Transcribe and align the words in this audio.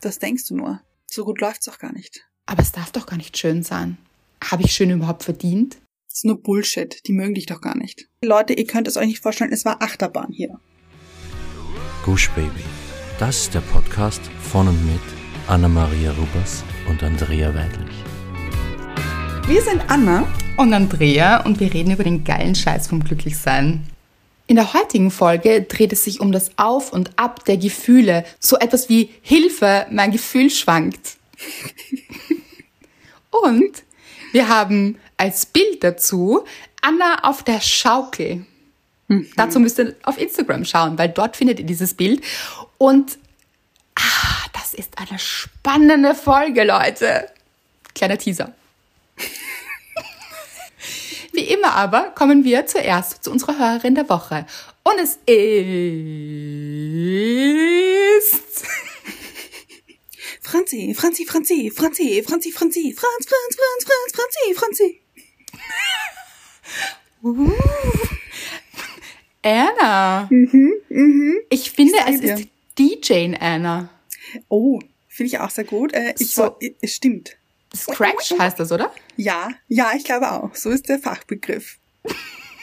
Das 0.00 0.18
denkst 0.18 0.46
du 0.48 0.56
nur. 0.56 0.80
So 1.06 1.24
gut 1.24 1.40
läuft's 1.40 1.66
doch 1.66 1.78
gar 1.78 1.92
nicht. 1.92 2.26
Aber 2.46 2.62
es 2.62 2.72
darf 2.72 2.90
doch 2.90 3.04
gar 3.04 3.16
nicht 3.16 3.36
schön 3.36 3.62
sein. 3.62 3.98
Habe 4.42 4.62
ich 4.62 4.72
schön 4.72 4.90
überhaupt 4.90 5.24
verdient? 5.24 5.74
Das 6.08 6.18
ist 6.18 6.24
nur 6.24 6.42
Bullshit. 6.42 7.06
Die 7.06 7.12
mögen 7.12 7.34
dich 7.34 7.46
doch 7.46 7.60
gar 7.60 7.76
nicht. 7.76 8.08
Leute, 8.24 8.54
ihr 8.54 8.66
könnt 8.66 8.88
es 8.88 8.96
euch 8.96 9.06
nicht 9.06 9.20
vorstellen, 9.20 9.52
es 9.52 9.66
war 9.66 9.82
Achterbahn 9.82 10.32
hier. 10.32 10.58
Gush 12.04 12.30
Baby. 12.30 12.64
Das 13.18 13.42
ist 13.42 13.54
der 13.54 13.60
Podcast 13.60 14.22
von 14.40 14.68
und 14.68 14.86
mit 14.86 15.02
Anna-Maria 15.46 16.12
Rubers 16.12 16.64
und 16.88 17.02
Andrea 17.02 17.54
Weidlich. 17.54 17.94
Wir 19.46 19.62
sind 19.62 19.82
Anna. 19.90 20.26
Und 20.56 20.72
Andrea 20.72 21.44
und 21.44 21.60
wir 21.60 21.72
reden 21.72 21.90
über 21.90 22.04
den 22.04 22.24
geilen 22.24 22.54
Scheiß 22.54 22.88
vom 22.88 23.04
Glücklichsein. 23.04 23.86
In 24.50 24.56
der 24.56 24.74
heutigen 24.74 25.12
Folge 25.12 25.62
dreht 25.62 25.92
es 25.92 26.02
sich 26.02 26.18
um 26.18 26.32
das 26.32 26.50
Auf 26.58 26.92
und 26.92 27.16
Ab 27.16 27.44
der 27.44 27.56
Gefühle. 27.56 28.24
So 28.40 28.58
etwas 28.58 28.88
wie 28.88 29.08
Hilfe, 29.22 29.86
mein 29.92 30.10
Gefühl 30.10 30.50
schwankt. 30.50 31.18
und 33.30 33.84
wir 34.32 34.48
haben 34.48 34.98
als 35.16 35.46
Bild 35.46 35.84
dazu 35.84 36.44
Anna 36.82 37.22
auf 37.22 37.44
der 37.44 37.60
Schaukel. 37.60 38.44
Mhm. 39.06 39.30
Dazu 39.36 39.60
müsst 39.60 39.78
ihr 39.78 39.94
auf 40.02 40.18
Instagram 40.18 40.64
schauen, 40.64 40.98
weil 40.98 41.10
dort 41.10 41.36
findet 41.36 41.60
ihr 41.60 41.66
dieses 41.66 41.94
Bild. 41.94 42.20
Und 42.76 43.18
ah, 43.94 44.48
das 44.52 44.74
ist 44.74 44.98
eine 44.98 45.20
spannende 45.20 46.12
Folge, 46.16 46.64
Leute. 46.64 47.30
Kleiner 47.94 48.18
Teaser. 48.18 48.52
Wie 51.40 51.44
immer 51.54 51.72
aber 51.72 52.10
kommen 52.10 52.44
wir 52.44 52.66
zuerst 52.66 53.24
zu 53.24 53.30
unserer 53.30 53.58
Hörerin 53.58 53.94
der 53.94 54.10
Woche. 54.10 54.44
Und 54.82 54.98
es 55.00 55.18
ist... 55.24 55.32
Franzi, 60.42 60.92
Franzi, 60.94 61.24
Franzi, 61.24 61.72
Franzi, 61.74 62.22
Franzi, 62.22 62.52
Franzi, 62.52 62.92
Franz, 62.92 63.26
Franz, 63.26 63.56
Franz, 63.56 63.86
Franz, 63.86 64.12
Franzi, 64.12 64.54
Franzi. 64.54 65.00
Uh. 67.22 67.50
Anna. 69.42 70.28
Mhm, 70.30 70.72
mhm. 70.90 71.38
Ich 71.48 71.70
finde, 71.70 71.94
ich 72.06 72.14
es 72.14 72.20
dir. 72.20 72.34
ist 72.34 72.48
DJ 72.78 73.34
Anna. 73.40 73.88
Oh, 74.48 74.78
finde 75.08 75.28
ich 75.28 75.38
auch 75.38 75.48
sehr 75.50 75.64
gut. 75.64 75.94
Äh, 75.94 76.14
ich 76.18 76.34
so, 76.34 76.42
war, 76.42 76.58
es 76.82 76.94
stimmt. 76.94 77.36
Scratch 77.74 78.32
heißt 78.38 78.58
das, 78.58 78.72
oder? 78.72 78.92
Ja, 79.20 79.50
ja, 79.68 79.92
ich 79.94 80.04
glaube 80.04 80.32
auch. 80.32 80.54
So 80.54 80.70
ist 80.70 80.88
der 80.88 80.98
Fachbegriff. 80.98 81.76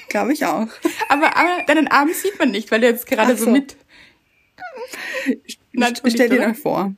glaube 0.10 0.34
ich 0.34 0.44
auch. 0.44 0.68
Aber, 1.08 1.38
aber 1.38 1.64
deinen 1.68 1.88
Arm 1.88 2.12
sieht 2.12 2.40
man 2.40 2.50
nicht, 2.50 2.72
weil 2.72 2.84
er 2.84 2.90
jetzt 2.90 3.06
gerade 3.06 3.38
so. 3.38 3.46
so. 3.46 3.52
mit. 3.52 3.78
Nein, 5.72 5.94
stell 6.04 6.30
dir 6.30 6.40
mal 6.40 6.56
vor. 6.56 6.96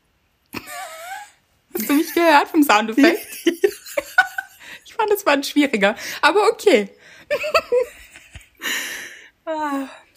Hast 1.73 1.89
du 1.89 1.93
mich 1.93 2.13
gehört 2.13 2.47
vom 2.47 2.63
Soundeffekt? 2.63 3.27
ich 3.43 4.93
fand, 4.93 5.11
es 5.13 5.25
war 5.25 5.33
ein 5.33 5.43
schwieriger. 5.43 5.93
Aber 6.21 6.47
okay. 6.53 6.89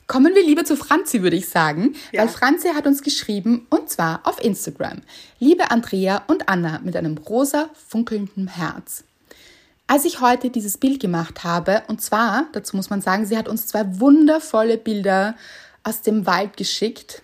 Kommen 0.06 0.34
wir 0.36 0.44
lieber 0.44 0.64
zu 0.64 0.76
Franzi, 0.76 1.22
würde 1.22 1.36
ich 1.36 1.48
sagen, 1.48 1.96
ja. 2.12 2.20
weil 2.20 2.28
Franzi 2.28 2.68
hat 2.68 2.86
uns 2.86 3.02
geschrieben 3.02 3.66
und 3.70 3.90
zwar 3.90 4.20
auf 4.24 4.40
Instagram. 4.40 5.02
Liebe 5.40 5.72
Andrea 5.72 6.22
und 6.28 6.48
Anna 6.48 6.78
mit 6.84 6.94
einem 6.94 7.18
rosa 7.18 7.70
funkelnden 7.88 8.46
Herz. 8.46 9.02
Als 9.92 10.06
ich 10.06 10.22
heute 10.22 10.48
dieses 10.48 10.78
Bild 10.78 11.00
gemacht 11.00 11.44
habe, 11.44 11.82
und 11.86 12.00
zwar, 12.00 12.46
dazu 12.54 12.76
muss 12.76 12.88
man 12.88 13.02
sagen, 13.02 13.26
sie 13.26 13.36
hat 13.36 13.46
uns 13.46 13.66
zwei 13.66 14.00
wundervolle 14.00 14.78
Bilder 14.78 15.36
aus 15.82 16.00
dem 16.00 16.24
Wald 16.24 16.56
geschickt. 16.56 17.20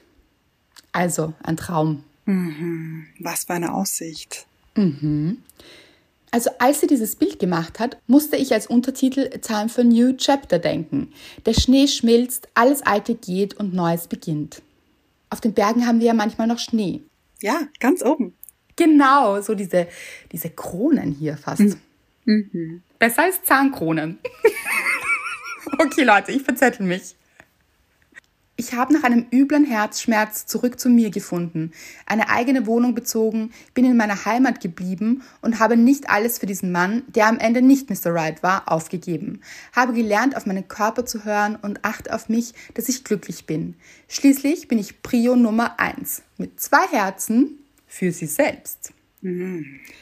Also 0.92 1.32
ein 1.42 1.56
Traum. 1.56 2.04
Mhm. 2.26 3.06
Was 3.20 3.44
für 3.44 3.54
eine 3.54 3.72
Aussicht. 3.72 4.44
Mhm. 4.74 5.38
Also 6.30 6.50
als 6.58 6.82
sie 6.82 6.86
dieses 6.86 7.16
Bild 7.16 7.38
gemacht 7.38 7.80
hat, 7.80 7.96
musste 8.06 8.36
ich 8.36 8.52
als 8.52 8.66
Untertitel 8.66 9.30
Time 9.38 9.70
for 9.70 9.84
New 9.84 10.12
Chapter 10.18 10.58
denken. 10.58 11.10
Der 11.46 11.54
Schnee 11.54 11.88
schmilzt, 11.88 12.48
alles 12.52 12.82
Alte 12.82 13.14
geht 13.14 13.54
und 13.54 13.72
Neues 13.72 14.08
beginnt. 14.08 14.60
Auf 15.30 15.40
den 15.40 15.54
Bergen 15.54 15.86
haben 15.86 16.00
wir 16.00 16.08
ja 16.08 16.14
manchmal 16.14 16.46
noch 16.46 16.58
Schnee. 16.58 17.00
Ja, 17.40 17.62
ganz 17.80 18.02
oben. 18.02 18.34
Genau, 18.76 19.40
so 19.40 19.54
diese, 19.54 19.88
diese 20.32 20.50
Kronen 20.50 21.12
hier 21.12 21.38
fast. 21.38 21.60
Mhm. 21.60 21.80
Mhm. 22.28 22.82
Besser 22.98 23.22
als 23.24 23.42
Zahnkronen. 23.42 24.18
okay, 25.78 26.02
Leute, 26.02 26.32
ich 26.32 26.42
verzettel 26.42 26.86
mich. 26.86 27.16
Ich 28.60 28.72
habe 28.72 28.92
nach 28.92 29.04
einem 29.04 29.24
üblen 29.32 29.64
Herzschmerz 29.64 30.44
zurück 30.46 30.80
zu 30.80 30.88
mir 30.88 31.10
gefunden, 31.10 31.70
eine 32.06 32.28
eigene 32.28 32.66
Wohnung 32.66 32.96
bezogen, 32.96 33.52
bin 33.72 33.84
in 33.84 33.96
meiner 33.96 34.24
Heimat 34.24 34.60
geblieben 34.60 35.22
und 35.42 35.60
habe 35.60 35.76
nicht 35.76 36.10
alles 36.10 36.40
für 36.40 36.46
diesen 36.46 36.72
Mann, 36.72 37.04
der 37.06 37.28
am 37.28 37.38
Ende 37.38 37.62
nicht 37.62 37.88
Mr. 37.88 38.12
Right 38.12 38.42
war, 38.42 38.70
aufgegeben. 38.70 39.42
Habe 39.72 39.92
gelernt, 39.92 40.36
auf 40.36 40.44
meinen 40.44 40.66
Körper 40.66 41.06
zu 41.06 41.24
hören 41.24 41.54
und 41.54 41.84
achte 41.84 42.12
auf 42.12 42.28
mich, 42.28 42.52
dass 42.74 42.88
ich 42.88 43.04
glücklich 43.04 43.46
bin. 43.46 43.76
Schließlich 44.08 44.66
bin 44.66 44.80
ich 44.80 45.02
Prio 45.02 45.36
Nummer 45.36 45.78
eins 45.78 46.22
mit 46.36 46.60
zwei 46.60 46.84
Herzen 46.88 47.60
für 47.86 48.10
sie 48.10 48.26
selbst. 48.26 48.92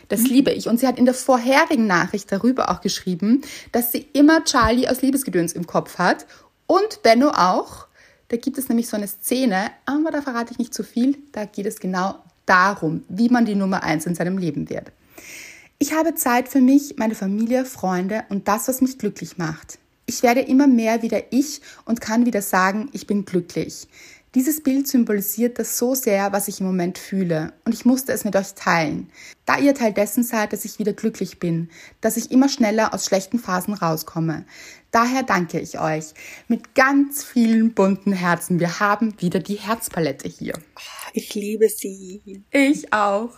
Das 0.09 0.23
liebe 0.23 0.51
ich. 0.51 0.69
Und 0.69 0.79
sie 0.79 0.87
hat 0.87 0.99
in 0.99 1.05
der 1.05 1.15
vorherigen 1.15 1.87
Nachricht 1.87 2.31
darüber 2.31 2.71
auch 2.71 2.81
geschrieben, 2.81 3.43
dass 3.73 3.93
sie 3.93 4.07
immer 4.13 4.45
Charlie 4.45 4.89
aus 4.89 5.03
Liebesgedöns 5.03 5.53
im 5.53 5.67
Kopf 5.67 5.99
hat 5.99 6.27
und 6.67 7.03
Benno 7.03 7.31
auch 7.31 7.87
da 8.29 8.37
gibt 8.37 8.59
es 8.59 8.69
nämlich 8.69 8.89
so 8.89 8.97
eine 8.97 9.07
Szene, 9.07 9.71
aber 9.85 10.11
da 10.11 10.21
verrate 10.21 10.53
ich 10.53 10.59
nicht 10.59 10.75
zu 10.75 10.83
viel. 10.83 11.17
Da 11.33 11.45
geht 11.45 11.67
es 11.67 11.79
genau 11.79 12.17
darum, 12.45 13.05
wie 13.09 13.29
man 13.29 13.45
die 13.45 13.55
Nummer 13.55 13.83
eins 13.83 14.07
in 14.07 14.15
seinem 14.15 14.39
Leben 14.39 14.69
wird. 14.69 14.91
Ich 15.79 15.93
habe 15.93 16.15
Zeit 16.15 16.49
für 16.49 16.61
mich, 16.61 16.97
meine 16.97 17.15
Familie, 17.15 17.65
Freunde 17.65 18.25
und 18.29 18.49
das, 18.49 18.67
was 18.67 18.81
mich 18.81 18.99
glücklich 18.99 19.39
macht. 19.39 19.79
Ich 20.07 20.23
werde 20.23 20.41
immer 20.41 20.67
mehr 20.67 21.03
wieder 21.03 21.21
ich 21.31 21.61
und 21.85 22.01
kann 22.01 22.27
wieder 22.27 22.43
sagen, 22.43 22.89
ich 22.93 23.07
bin 23.07 23.25
glücklich. 23.25 23.87
Dieses 24.37 24.63
Bild 24.63 24.87
symbolisiert 24.87 25.59
das 25.59 25.79
so 25.79 25.95
sehr, 25.95 26.31
was 26.31 26.47
ich 26.47 26.61
im 26.61 26.67
Moment 26.67 26.99
fühle, 26.99 27.55
und 27.65 27.73
ich 27.73 27.87
musste 27.87 28.13
es 28.13 28.27
mit 28.27 28.37
euch 28.37 28.53
teilen, 28.53 29.11
da 29.47 29.57
ihr 29.57 29.75
Teil 29.75 29.95
dessen 29.95 30.25
seid, 30.25 30.53
dass 30.53 30.67
ich 30.67 30.79
wieder 30.79 30.93
glücklich 30.93 31.39
bin, 31.39 31.71
dass 32.03 32.19
ich 32.19 32.31
immer 32.31 32.51
schneller 32.51 32.93
aus 32.93 33.07
schlechten 33.07 33.39
Phasen 33.39 33.73
rauskomme. 33.73 34.45
Daher 34.91 35.23
danke 35.23 35.59
ich 35.59 35.81
euch 35.81 36.13
mit 36.49 36.75
ganz 36.75 37.25
vielen 37.25 37.73
bunten 37.73 38.13
Herzen. 38.13 38.61
Wir 38.61 38.79
haben 38.79 39.19
wieder 39.23 39.41
die 39.41 39.55
Herzpalette 39.55 40.29
hier. 40.29 40.53
Ich 41.15 41.35
liebe 41.35 41.71
sie. 41.71 42.45
Ich 42.51 42.93
auch. 42.93 43.31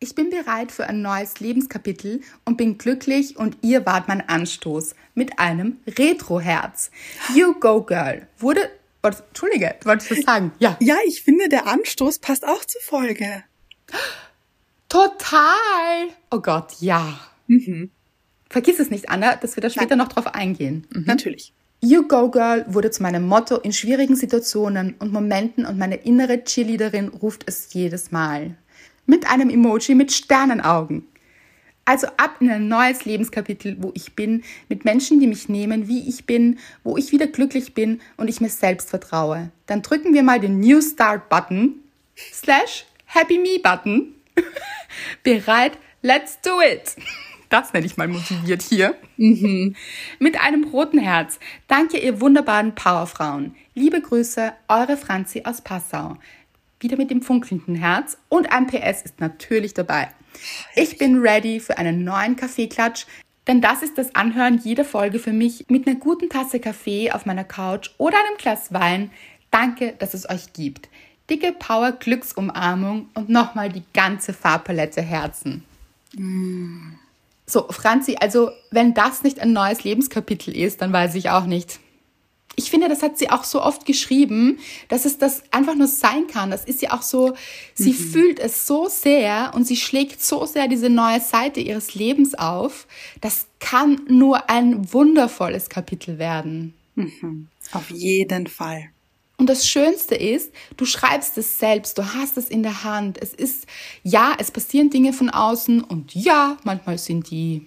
Ich 0.00 0.16
bin 0.16 0.30
bereit 0.30 0.72
für 0.72 0.88
ein 0.88 1.00
neues 1.00 1.38
Lebenskapitel 1.38 2.22
und 2.44 2.56
bin 2.56 2.76
glücklich 2.76 3.36
und 3.36 3.56
ihr 3.62 3.86
wart 3.86 4.08
mein 4.08 4.28
Anstoß 4.28 4.96
mit 5.14 5.38
einem 5.38 5.76
Retro-Herz. 5.86 6.90
You 7.36 7.54
Go 7.60 7.84
Girl 7.84 8.26
wurde 8.36 8.68
was, 9.02 9.20
Entschuldige, 9.20 9.76
wolltest 9.84 10.10
du 10.10 10.16
was 10.16 10.24
sagen? 10.24 10.52
Ja. 10.58 10.76
Ja, 10.80 10.96
ich 11.06 11.22
finde, 11.22 11.48
der 11.48 11.66
Anstoß 11.66 12.18
passt 12.18 12.46
auch 12.46 12.64
zur 12.64 12.80
Folge. 12.82 13.44
Total. 14.88 16.08
Oh 16.30 16.40
Gott, 16.40 16.74
ja. 16.80 17.18
Mhm. 17.46 17.90
Vergiss 18.48 18.80
es 18.80 18.90
nicht, 18.90 19.08
Anna, 19.08 19.36
dass 19.36 19.56
wir 19.56 19.62
da 19.62 19.70
später 19.70 19.96
Nein. 19.96 19.98
noch 19.98 20.08
drauf 20.08 20.34
eingehen. 20.34 20.86
Mhm. 20.92 21.04
Natürlich. 21.06 21.52
You 21.82 22.06
Go 22.06 22.30
Girl 22.30 22.66
wurde 22.68 22.90
zu 22.90 23.02
meinem 23.02 23.26
Motto 23.26 23.56
in 23.56 23.72
schwierigen 23.72 24.16
Situationen 24.16 24.96
und 24.98 25.12
Momenten 25.12 25.64
und 25.64 25.78
meine 25.78 25.96
innere 25.96 26.44
Cheerleaderin 26.44 27.08
ruft 27.08 27.44
es 27.46 27.72
jedes 27.72 28.10
Mal. 28.10 28.56
Mit 29.06 29.30
einem 29.30 29.48
Emoji 29.48 29.94
mit 29.94 30.12
Sternenaugen. 30.12 31.06
Also 31.90 32.06
ab 32.18 32.36
in 32.38 32.48
ein 32.48 32.68
neues 32.68 33.04
Lebenskapitel, 33.04 33.76
wo 33.80 33.90
ich 33.96 34.14
bin, 34.14 34.44
mit 34.68 34.84
Menschen, 34.84 35.18
die 35.18 35.26
mich 35.26 35.48
nehmen, 35.48 35.88
wie 35.88 36.08
ich 36.08 36.24
bin, 36.24 36.60
wo 36.84 36.96
ich 36.96 37.10
wieder 37.10 37.26
glücklich 37.26 37.74
bin 37.74 38.00
und 38.16 38.28
ich 38.30 38.40
mir 38.40 38.48
selbst 38.48 38.90
vertraue. 38.90 39.50
Dann 39.66 39.82
drücken 39.82 40.14
wir 40.14 40.22
mal 40.22 40.38
den 40.38 40.60
New 40.60 40.80
Start 40.80 41.28
Button 41.28 41.80
slash 42.32 42.86
Happy 43.06 43.38
Me 43.38 43.58
Button. 43.60 44.14
Bereit? 45.24 45.78
Let's 46.00 46.40
do 46.40 46.60
it! 46.60 46.94
Das 47.48 47.72
nenne 47.72 47.86
ich 47.86 47.96
mal 47.96 48.06
motiviert 48.06 48.62
hier. 48.62 48.94
Mhm. 49.16 49.74
Mit 50.20 50.40
einem 50.40 50.62
roten 50.62 51.00
Herz. 51.00 51.40
Danke, 51.66 51.98
ihr 51.98 52.20
wunderbaren 52.20 52.76
Powerfrauen. 52.76 53.56
Liebe 53.74 54.00
Grüße, 54.00 54.52
eure 54.68 54.96
Franzi 54.96 55.42
aus 55.44 55.60
Passau. 55.60 56.18
Wieder 56.78 56.96
mit 56.96 57.10
dem 57.10 57.20
funkelnden 57.20 57.74
Herz 57.74 58.16
und 58.28 58.52
ein 58.52 58.68
PS 58.68 59.02
ist 59.02 59.18
natürlich 59.18 59.74
dabei. 59.74 60.10
Ich 60.74 60.98
bin 60.98 61.20
ready 61.20 61.60
für 61.60 61.78
einen 61.78 62.04
neuen 62.04 62.36
Kaffeeklatsch, 62.36 63.06
denn 63.46 63.60
das 63.60 63.82
ist 63.82 63.98
das 63.98 64.14
Anhören 64.14 64.60
jeder 64.62 64.84
Folge 64.84 65.18
für 65.18 65.32
mich 65.32 65.64
mit 65.68 65.86
einer 65.86 65.96
guten 65.96 66.28
Tasse 66.28 66.60
Kaffee 66.60 67.10
auf 67.10 67.26
meiner 67.26 67.44
Couch 67.44 67.90
oder 67.98 68.16
einem 68.18 68.36
Glas 68.38 68.72
Wein. 68.72 69.10
Danke, 69.50 69.94
dass 69.98 70.14
es 70.14 70.28
euch 70.28 70.52
gibt. 70.52 70.88
Dicke 71.28 71.52
Power 71.52 71.92
Glücksumarmung 71.92 73.08
und 73.14 73.28
nochmal 73.28 73.68
die 73.68 73.84
ganze 73.94 74.32
Farbpalette 74.32 75.02
Herzen. 75.02 75.64
Mm. 76.16 76.94
So, 77.46 77.66
Franzi, 77.70 78.16
also 78.20 78.50
wenn 78.70 78.94
das 78.94 79.22
nicht 79.22 79.40
ein 79.40 79.52
neues 79.52 79.82
Lebenskapitel 79.82 80.56
ist, 80.56 80.82
dann 80.82 80.92
weiß 80.92 81.16
ich 81.16 81.30
auch 81.30 81.46
nicht. 81.46 81.80
Ich 82.56 82.70
finde, 82.70 82.88
das 82.88 83.02
hat 83.02 83.16
sie 83.16 83.30
auch 83.30 83.44
so 83.44 83.62
oft 83.62 83.86
geschrieben, 83.86 84.58
dass 84.88 85.04
es 85.04 85.18
das 85.18 85.42
einfach 85.50 85.74
nur 85.74 85.86
sein 85.86 86.26
kann. 86.26 86.50
Das 86.50 86.64
ist 86.64 86.82
ja 86.82 86.92
auch 86.92 87.02
so, 87.02 87.34
sie 87.74 87.92
mhm. 87.92 87.96
fühlt 88.12 88.38
es 88.38 88.66
so 88.66 88.88
sehr 88.88 89.52
und 89.54 89.66
sie 89.66 89.76
schlägt 89.76 90.22
so 90.22 90.44
sehr 90.46 90.68
diese 90.68 90.90
neue 90.90 91.20
Seite 91.20 91.60
ihres 91.60 91.94
Lebens 91.94 92.34
auf. 92.34 92.86
Das 93.20 93.46
kann 93.60 94.00
nur 94.08 94.50
ein 94.50 94.92
wundervolles 94.92 95.68
Kapitel 95.68 96.18
werden. 96.18 96.74
Mhm. 96.96 97.48
Auf 97.72 97.90
jeden 97.90 98.46
Fall. 98.46 98.90
Und 99.36 99.48
das 99.48 99.66
Schönste 99.66 100.16
ist, 100.16 100.52
du 100.76 100.84
schreibst 100.84 101.38
es 101.38 101.58
selbst, 101.58 101.96
du 101.96 102.14
hast 102.14 102.36
es 102.36 102.50
in 102.50 102.62
der 102.62 102.84
Hand. 102.84 103.16
Es 103.22 103.32
ist, 103.32 103.66
ja, 104.02 104.34
es 104.38 104.50
passieren 104.50 104.90
Dinge 104.90 105.14
von 105.14 105.30
außen 105.30 105.82
und 105.82 106.14
ja, 106.14 106.58
manchmal 106.64 106.98
sind 106.98 107.30
die 107.30 107.66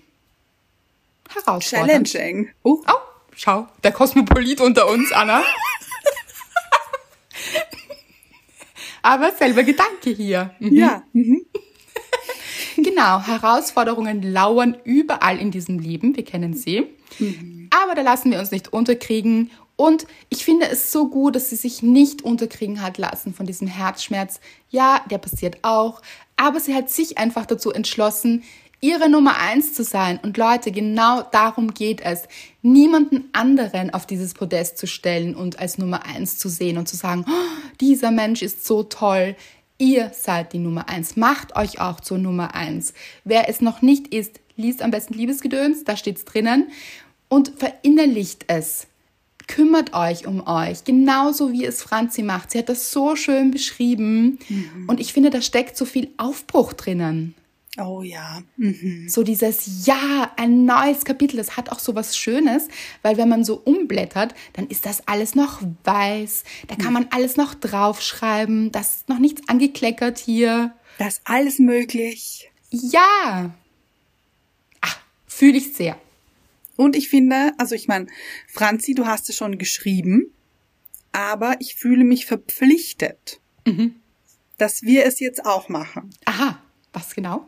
herausfordernd. 1.33 2.07
Challenging. 2.07 2.49
Oh, 2.61 2.79
oh 2.87 3.12
schau, 3.35 3.67
der 3.83 3.91
Kosmopolit 3.91 4.61
unter 4.61 4.87
uns, 4.87 5.11
Anna. 5.11 5.43
Aber 9.01 9.31
selber 9.33 9.63
Gedanke 9.63 10.11
hier. 10.11 10.55
Mhm. 10.59 10.75
Ja. 10.75 11.03
Mhm. 11.13 11.45
genau, 12.77 13.21
Herausforderungen 13.21 14.21
lauern 14.23 14.77
überall 14.85 15.37
in 15.39 15.51
diesem 15.51 15.77
Leben, 15.77 16.15
wir 16.15 16.23
kennen 16.23 16.53
sie. 16.53 16.87
Mhm. 17.19 17.69
Aber 17.69 17.95
da 17.95 18.01
lassen 18.01 18.31
wir 18.31 18.39
uns 18.39 18.51
nicht 18.51 18.71
unterkriegen. 18.71 19.51
Und 19.75 20.05
ich 20.29 20.45
finde 20.45 20.67
es 20.69 20.91
so 20.91 21.09
gut, 21.09 21.35
dass 21.35 21.49
sie 21.49 21.55
sich 21.55 21.81
nicht 21.81 22.21
unterkriegen 22.21 22.81
hat 22.81 22.97
lassen 22.97 23.33
von 23.33 23.45
diesem 23.45 23.67
Herzschmerz. 23.67 24.39
Ja, 24.69 25.03
der 25.09 25.17
passiert 25.17 25.57
auch. 25.63 26.01
Aber 26.37 26.59
sie 26.59 26.75
hat 26.75 26.89
sich 26.89 27.17
einfach 27.17 27.45
dazu 27.45 27.71
entschlossen, 27.71 28.43
ihre 28.83 29.09
Nummer 29.09 29.37
eins 29.39 29.73
zu 29.73 29.83
sein. 29.83 30.19
Und 30.21 30.37
Leute, 30.37 30.71
genau 30.71 31.21
darum 31.21 31.73
geht 31.73 32.01
es. 32.01 32.23
Niemanden 32.61 33.29
anderen 33.31 33.93
auf 33.93 34.05
dieses 34.05 34.33
Podest 34.33 34.77
zu 34.77 34.87
stellen 34.87 35.35
und 35.35 35.57
als 35.57 35.77
Nummer 35.77 36.05
eins 36.05 36.37
zu 36.37 36.49
sehen 36.49 36.77
und 36.77 36.89
zu 36.89 36.97
sagen, 36.97 37.25
oh, 37.25 37.71
dieser 37.79 38.11
Mensch 38.11 38.41
ist 38.41 38.65
so 38.65 38.83
toll. 38.83 39.37
Ihr 39.77 40.11
seid 40.13 40.51
die 40.51 40.59
Nummer 40.59 40.89
eins. 40.89 41.15
Macht 41.15 41.55
euch 41.55 41.79
auch 41.79 42.01
zur 42.01 42.17
Nummer 42.17 42.55
eins. 42.55 42.93
Wer 43.23 43.47
es 43.47 43.61
noch 43.61 43.81
nicht 43.81 44.13
ist, 44.13 44.41
liest 44.57 44.81
am 44.81 44.91
besten 44.91 45.13
Liebesgedöns, 45.13 45.85
da 45.85 45.95
steht's 45.95 46.25
drinnen 46.25 46.67
und 47.29 47.53
verinnerlicht 47.55 48.45
es. 48.47 48.87
Kümmert 49.47 49.93
euch 49.93 50.27
um 50.27 50.45
euch, 50.45 50.83
genauso 50.83 51.53
wie 51.53 51.65
es 51.65 51.81
Franzi 51.81 52.21
macht. 52.21 52.51
Sie 52.51 52.59
hat 52.59 52.69
das 52.69 52.91
so 52.91 53.15
schön 53.15 53.51
beschrieben 53.51 54.39
mhm. 54.49 54.85
und 54.87 54.99
ich 54.99 55.13
finde, 55.13 55.29
da 55.29 55.41
steckt 55.41 55.77
so 55.77 55.85
viel 55.85 56.09
Aufbruch 56.17 56.73
drinnen. 56.73 57.33
Oh 57.77 58.03
ja. 58.03 58.43
Mhm. 58.57 59.09
So 59.09 59.23
dieses 59.23 59.87
Ja, 59.87 60.31
ein 60.37 60.65
neues 60.65 61.05
Kapitel, 61.05 61.37
das 61.37 61.57
hat 61.57 61.71
auch 61.71 61.79
so 61.79 61.95
was 61.95 62.15
Schönes, 62.15 62.67
weil 63.01 63.17
wenn 63.17 63.29
man 63.29 63.43
so 63.43 63.55
umblättert, 63.55 64.35
dann 64.53 64.67
ist 64.67 64.85
das 64.85 65.07
alles 65.07 65.33
noch 65.33 65.61
weiß. 65.83 66.43
Da 66.67 66.75
kann 66.75 66.93
man 66.93 67.07
alles 67.09 67.35
noch 67.35 67.55
draufschreiben. 67.55 68.71
Da 68.71 68.81
ist 68.81 69.09
noch 69.09 69.17
nichts 69.17 69.41
angekleckert 69.47 70.19
hier. 70.19 70.75
Da 70.99 71.07
ist 71.07 71.21
alles 71.23 71.57
möglich. 71.57 72.51
Ja. 72.69 73.55
Ach, 74.81 74.99
fühle 75.25 75.57
ich 75.57 75.73
sehr. 75.73 75.97
Und 76.75 76.95
ich 76.95 77.09
finde, 77.09 77.53
also 77.57 77.73
ich 77.73 77.87
meine, 77.87 78.07
Franzi, 78.47 78.93
du 78.93 79.07
hast 79.07 79.29
es 79.29 79.35
schon 79.35 79.57
geschrieben, 79.57 80.31
aber 81.11 81.55
ich 81.59 81.75
fühle 81.75 82.03
mich 82.03 82.25
verpflichtet, 82.25 83.39
mhm. 83.65 83.95
dass 84.57 84.83
wir 84.83 85.05
es 85.05 85.19
jetzt 85.19 85.45
auch 85.45 85.69
machen. 85.69 86.11
Aha, 86.25 86.59
was 86.91 87.15
genau? 87.15 87.47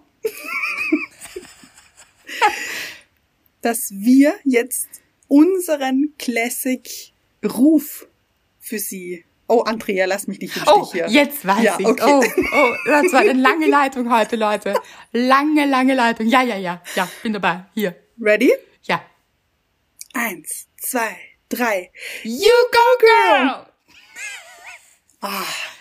Dass 3.61 3.91
wir 3.91 4.35
jetzt 4.43 4.87
unseren 5.27 6.13
Classic-Ruf 6.19 8.07
für 8.59 8.79
sie. 8.79 9.25
Oh, 9.47 9.61
Andrea, 9.61 10.05
lass 10.05 10.27
mich 10.27 10.39
nicht 10.39 10.57
im 10.57 10.63
oh, 10.67 10.91
hier. 10.91 11.07
Jetzt 11.07 11.45
weiß 11.45 11.63
ja, 11.63 11.77
ich. 11.79 11.85
Okay. 11.85 12.03
Oh, 12.05 12.23
oh, 12.53 12.73
das 12.87 13.11
war 13.13 13.21
eine 13.21 13.33
lange 13.33 13.67
Leitung 13.67 14.11
heute, 14.11 14.35
Leute. 14.35 14.73
Lange, 15.11 15.65
lange 15.65 15.93
Leitung. 15.93 16.27
Ja, 16.27 16.41
ja, 16.41 16.57
ja. 16.57 16.81
Ja, 16.95 17.09
bin 17.21 17.33
dabei. 17.33 17.65
Hier. 17.73 17.95
Ready? 18.19 18.53
Ja. 18.83 19.03
Eins, 20.13 20.67
zwei, 20.77 21.15
drei. 21.49 21.91
You 22.23 22.51
go, 22.71 22.97
girl! 22.99 23.65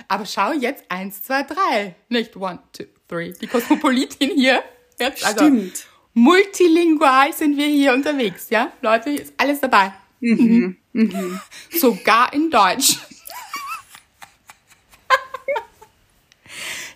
Aber 0.08 0.26
schau 0.26 0.52
jetzt 0.52 0.84
eins, 0.90 1.22
zwei, 1.22 1.42
drei. 1.42 1.94
Nicht 2.08 2.36
one, 2.36 2.62
two, 2.72 2.84
three. 3.08 3.32
Die 3.32 3.46
Kosmopolitin 3.46 4.30
hier. 4.30 4.62
Jetzt 4.98 5.24
also 5.24 5.44
Stimmt. 5.44 5.86
multilingual 6.14 7.32
sind 7.32 7.56
wir 7.56 7.66
hier 7.66 7.92
unterwegs, 7.92 8.48
ja? 8.50 8.72
Leute, 8.80 9.10
ist 9.10 9.32
alles 9.36 9.60
dabei. 9.60 9.92
Mhm. 10.20 10.76
Mhm. 10.92 11.40
Sogar 11.70 12.32
in 12.32 12.50
Deutsch. 12.50 12.98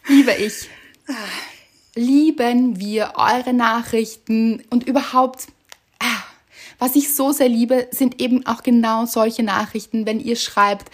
Liebe 0.08 0.32
ich, 0.32 0.68
lieben 1.94 2.80
wir 2.80 3.12
eure 3.16 3.52
Nachrichten 3.52 4.62
und 4.70 4.86
überhaupt, 4.86 5.48
ah, 5.98 6.22
was 6.78 6.96
ich 6.96 7.14
so 7.14 7.32
sehr 7.32 7.48
liebe, 7.48 7.88
sind 7.90 8.22
eben 8.22 8.46
auch 8.46 8.62
genau 8.62 9.04
solche 9.04 9.42
Nachrichten, 9.42 10.06
wenn 10.06 10.20
ihr 10.20 10.36
schreibt, 10.36 10.90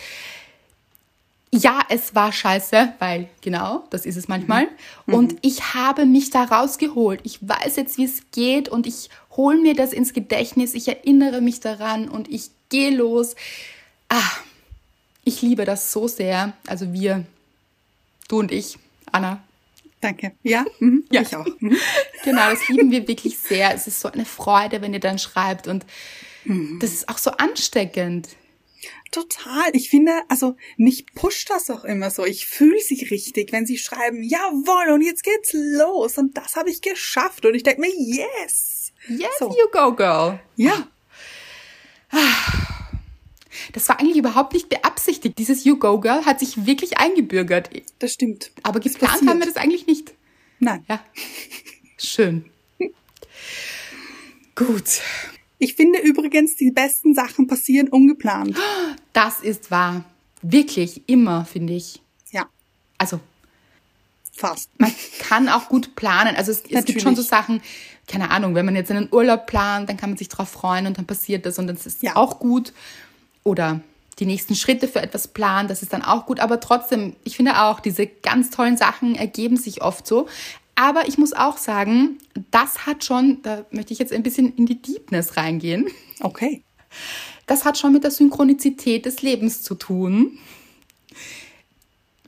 ja, 1.55 1.81
es 1.89 2.15
war 2.15 2.33
scheiße, 2.33 2.95
weil 2.99 3.29
genau, 3.41 3.85
das 3.91 4.07
ist 4.07 4.17
es 4.17 4.27
manchmal. 4.27 4.69
Mhm. 5.07 5.15
Und 5.15 5.37
ich 5.43 5.75
habe 5.75 6.05
mich 6.05 6.31
da 6.31 6.43
rausgeholt. 6.45 7.21
Ich 7.23 7.39
weiß 7.47 7.77
jetzt, 7.77 7.97
wie 7.97 8.05
es 8.05 8.23
geht 8.33 8.69
und 8.69 8.87
ich 8.87 9.09
hole 9.37 9.61
mir 9.61 9.75
das 9.75 9.93
ins 9.93 10.13
Gedächtnis. 10.13 10.75
Ich 10.75 10.89
erinnere 10.89 11.41
mich 11.41 11.61
daran 11.61 12.09
und 12.09 12.29
ich 12.29 12.51
gehe 12.71 12.91
los. 12.91 13.37
Ah, 14.09 14.31
ich 15.23 15.43
liebe 15.43 15.65
das 15.65 15.93
so 15.93 16.09
sehr. 16.09 16.55
Also 16.67 16.93
wir, 16.93 17.25
du 18.29 18.41
und 18.41 18.51
ich, 18.51 18.77
Anna. 19.13 19.43
Danke. 20.01 20.33
Ja, 20.43 20.65
mhm. 20.81 21.05
ja. 21.11 21.23
ich 21.23 21.37
auch. 21.37 21.47
Mhm. 21.61 21.77
Genau, 22.25 22.51
das 22.51 22.67
lieben 22.69 22.91
wir 22.91 23.07
wirklich 23.07 23.37
sehr. 23.39 23.75
Es 23.75 23.87
ist 23.87 24.01
so 24.01 24.11
eine 24.11 24.25
Freude, 24.25 24.81
wenn 24.81 24.95
ihr 24.95 25.01
dann 25.01 25.19
schreibt 25.19 25.69
und 25.69 25.85
mhm. 26.45 26.79
das 26.81 26.93
ist 26.93 27.09
auch 27.09 27.19
so 27.19 27.31
ansteckend. 27.33 28.29
Total. 29.15 29.71
Ich 29.75 29.91
finde, 29.91 30.23
also 30.29 30.57
mich 30.77 31.07
pusht 31.15 31.49
das 31.49 31.71
auch 31.71 31.85
immer 31.85 32.11
so. 32.11 32.25
Ich 32.25 32.47
fühle 32.47 32.81
sie 32.81 33.05
richtig, 33.05 33.53
wenn 33.53 33.65
sie 33.65 33.79
schreiben, 33.79 34.25
jawohl, 34.25 34.93
und 34.93 35.03
jetzt 35.03 35.23
geht's 35.23 35.53
los. 35.53 36.19
Und 36.19 36.37
das 36.37 36.57
habe 36.57 36.69
ich 36.69 36.83
geschafft. 36.83 37.47
Und 37.47 37.55
ich 37.55 37.63
denke 37.63 37.81
mir, 37.81 37.93
yes. 37.95 38.93
Yes, 39.07 39.31
so. 39.39 39.51
you 39.51 39.71
go, 39.71 39.95
girl. 39.95 40.41
Ja. 40.57 40.89
Das 43.73 43.89
war 43.89 44.01
eigentlich 44.01 44.17
überhaupt 44.17 44.53
nicht 44.53 44.69
beabsichtigt. 44.69 45.39
Dieses 45.39 45.65
You 45.65 45.79
Go 45.79 46.01
Girl 46.01 46.25
hat 46.25 46.41
sich 46.41 46.67
wirklich 46.67 46.99
eingebürgert. 46.99 47.71
Das 48.01 48.13
stimmt. 48.13 48.51
Aber 48.63 48.81
geplant 48.81 49.27
haben 49.29 49.39
wir 49.39 49.47
das 49.47 49.57
eigentlich 49.57 49.87
nicht. 49.87 50.15
Nein. 50.59 50.85
Ja. 50.89 51.05
Schön. 51.99 52.51
Gut. 54.57 55.01
Ich 55.65 55.77
finde 55.77 55.99
übrigens, 55.99 56.57
die 56.57 56.71
besten 56.71 57.15
Sachen 57.15 57.47
passieren 57.47 57.89
ungeplant. 57.89 58.55
Das 59.15 59.41
ist 59.41 59.71
wahr. 59.71 60.05
Wirklich, 60.43 61.09
immer, 61.09 61.47
finde 61.47 61.73
ich. 61.73 62.03
Ja. 62.33 62.45
Also. 62.99 63.19
Fast. 64.31 64.69
Man 64.79 64.93
kann 65.21 65.49
auch 65.49 65.71
gut 65.71 65.97
planen. 65.97 66.37
Also 66.37 66.53
es, 66.53 66.65
es 66.69 66.85
gibt 66.85 67.01
schon 67.01 67.17
so 67.17 67.23
Sachen, 67.23 67.63
keine 68.07 68.31
Ahnung, 68.31 68.55
wenn 68.55 68.67
man 68.67 68.77
jetzt 68.77 68.91
einen 68.91 69.09
Urlaub 69.11 69.47
plant, 69.47 69.89
dann 69.89 69.97
kann 69.97 70.11
man 70.11 70.19
sich 70.19 70.29
darauf 70.29 70.51
freuen 70.51 70.87
und 70.87 70.99
dann 70.99 71.07
passiert 71.07 71.47
das 71.47 71.59
und 71.59 71.67
das 71.67 71.87
ist 71.87 72.03
ja. 72.03 72.15
auch 72.17 72.41
gut. 72.41 72.75
Oder 73.43 73.81
die 74.19 74.27
nächsten 74.27 74.57
Schritte 74.57 74.87
für 74.87 75.01
etwas 75.01 75.29
planen, 75.29 75.67
das 75.67 75.83
ist 75.83 75.95
dann 75.95 76.03
auch 76.03 76.27
gut. 76.27 76.41
Aber 76.41 76.61
trotzdem, 76.61 77.17
ich 77.25 77.37
finde 77.37 77.63
auch, 77.63 77.81
diese 77.81 78.07
ganz 78.07 78.51
tollen 78.51 78.77
Sachen 78.77 79.15
ergeben 79.15 79.57
sich 79.57 79.81
oft 79.81 80.07
so. 80.07 80.29
Aber 80.75 81.07
ich 81.07 81.19
muss 81.19 81.33
auch 81.33 81.57
sagen, 81.57 82.19
das 82.51 82.87
hat 82.87 83.05
schon, 83.05 83.41
da 83.43 83.65
möchte 83.71 83.93
ich 83.93 83.99
jetzt 83.99 84.13
ein 84.13 84.23
bisschen 84.23 84.55
in 84.57 84.67
die 84.67 84.81
Deepness 84.81 85.37
reingehen. 85.37 85.87
Okay. 86.21 86.63
Das 87.47 87.65
hat 87.65 87.79
schon 87.79 87.93
mit 87.93 88.05
der 88.05 88.11
Synchronizität 88.11 89.07
des 89.07 89.23
Lebens 89.23 89.63
zu 89.63 89.75
tun. 89.75 90.39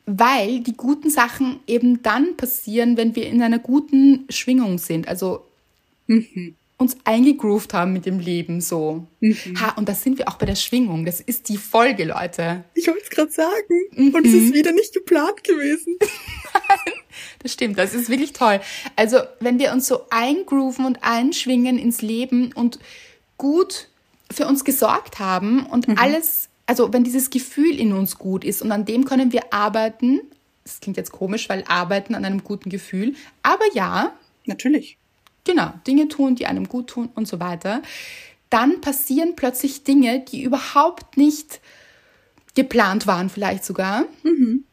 Weil 0.05 0.61
die 0.61 0.77
guten 0.77 1.11
Sachen 1.11 1.61
eben 1.67 2.03
dann 2.03 2.37
passieren, 2.37 2.97
wenn 2.97 3.17
wir 3.17 3.27
in 3.27 3.43
einer 3.43 3.59
guten 3.59 4.27
Schwingung 4.29 4.79
sind. 4.79 5.09
Also 5.09 5.45
mhm. 6.07 6.55
uns 6.77 6.97
eingegroovt 7.03 7.75
haben 7.75 7.93
mit 7.93 8.07
dem 8.07 8.21
Leben 8.21 8.61
so. 8.61 9.09
Mhm. 9.19 9.61
Ha, 9.61 9.71
und 9.73 9.89
das 9.89 10.05
sind 10.05 10.19
wir 10.19 10.29
auch 10.29 10.37
bei 10.37 10.47
der 10.47 10.55
Schwingung. 10.55 11.05
Das 11.05 11.21
ist 11.21 11.49
die 11.49 11.57
Folge, 11.57 12.05
Leute. 12.05 12.65
Ich 12.75 12.87
wollte 12.87 13.03
es 13.03 13.11
gerade 13.11 13.33
sagen. 13.33 13.81
Mhm. 13.97 14.15
Und 14.15 14.25
es 14.25 14.33
ist 14.33 14.55
wieder 14.55 14.71
nicht 14.71 14.95
geplant 14.95 15.43
gewesen. 15.43 15.97
Das 17.43 17.53
stimmt, 17.53 17.79
das 17.79 17.95
ist 17.95 18.09
wirklich 18.09 18.33
toll. 18.33 18.61
Also, 18.97 19.19
wenn 19.41 19.59
wir 19.59 19.73
uns 19.73 19.87
so 19.87 20.07
eingrooven 20.11 20.85
und 20.85 20.99
einschwingen 21.03 21.79
ins 21.79 22.03
Leben 22.03 22.53
und 22.53 22.79
gut 23.39 23.89
für 24.31 24.47
uns 24.47 24.65
gesorgt 24.65 25.19
haben 25.19 25.67
und 25.67 25.89
mhm. 25.89 25.99
alles, 25.99 26.49
also 26.67 26.93
wenn 26.93 27.05
dieses 27.05 27.31
Gefühl 27.31 27.79
in 27.79 27.93
uns 27.93 28.19
gut 28.19 28.45
ist 28.45 28.63
und 28.63 28.73
an 28.73 28.85
dem 28.85 29.05
können 29.05 29.33
wir 29.33 29.53
arbeiten, 29.53 30.21
das 30.65 30.81
klingt 30.81 30.97
jetzt 30.97 31.13
komisch, 31.13 31.49
weil 31.49 31.63
arbeiten 31.69 32.15
an 32.15 32.25
einem 32.25 32.43
guten 32.43 32.71
Gefühl, 32.71 33.15
aber 33.43 33.65
ja. 33.75 34.13
Natürlich. 34.47 34.99
Genau, 35.45 35.73
Dinge 35.87 36.09
tun, 36.09 36.35
die 36.35 36.47
einem 36.47 36.69
gut 36.69 36.89
tun 36.89 37.09
und 37.15 37.29
so 37.29 37.39
weiter. 37.41 37.83
dann 38.51 38.81
passieren 38.81 39.35
plötzlich 39.35 39.83
Dinge, 39.83 40.21
die 40.21 40.43
überhaupt 40.43 41.17
nicht 41.17 41.61
geplant 42.55 43.07
waren, 43.07 43.29
vielleicht 43.29 43.65
sogar. 43.65 44.05
Mhm. 44.23 44.65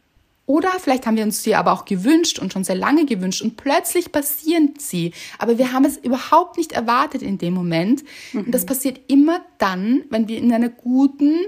Oder 0.45 0.71
vielleicht 0.77 1.05
haben 1.05 1.15
wir 1.15 1.23
uns 1.23 1.41
sie 1.41 1.55
aber 1.55 1.71
auch 1.71 1.85
gewünscht 1.85 2.37
und 2.37 2.51
schon 2.51 2.65
sehr 2.65 2.75
lange 2.75 3.05
gewünscht 3.05 3.41
und 3.41 3.55
plötzlich 3.55 4.11
passieren 4.11 4.73
sie. 4.77 5.13
Aber 5.37 5.57
wir 5.57 5.71
haben 5.71 5.85
es 5.85 5.97
überhaupt 5.97 6.57
nicht 6.57 6.73
erwartet 6.73 7.21
in 7.21 7.37
dem 7.37 7.53
Moment. 7.53 8.03
Mhm. 8.33 8.41
Und 8.41 8.51
das 8.51 8.65
passiert 8.65 8.99
immer 9.07 9.39
dann, 9.57 10.03
wenn 10.09 10.27
wir 10.27 10.37
in 10.37 10.51
einer 10.51 10.69
guten 10.69 11.45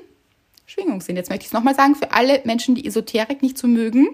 Schwingung 0.66 1.02
sind. 1.02 1.18
Jetzt 1.18 1.30
möchte 1.30 1.44
ich 1.44 1.48
es 1.48 1.54
nochmal 1.54 1.76
sagen, 1.76 1.96
für 1.96 2.14
alle 2.14 2.42
Menschen, 2.46 2.74
die 2.76 2.86
Esoterik 2.86 3.42
nicht 3.42 3.58
so 3.58 3.68
mögen, 3.68 4.08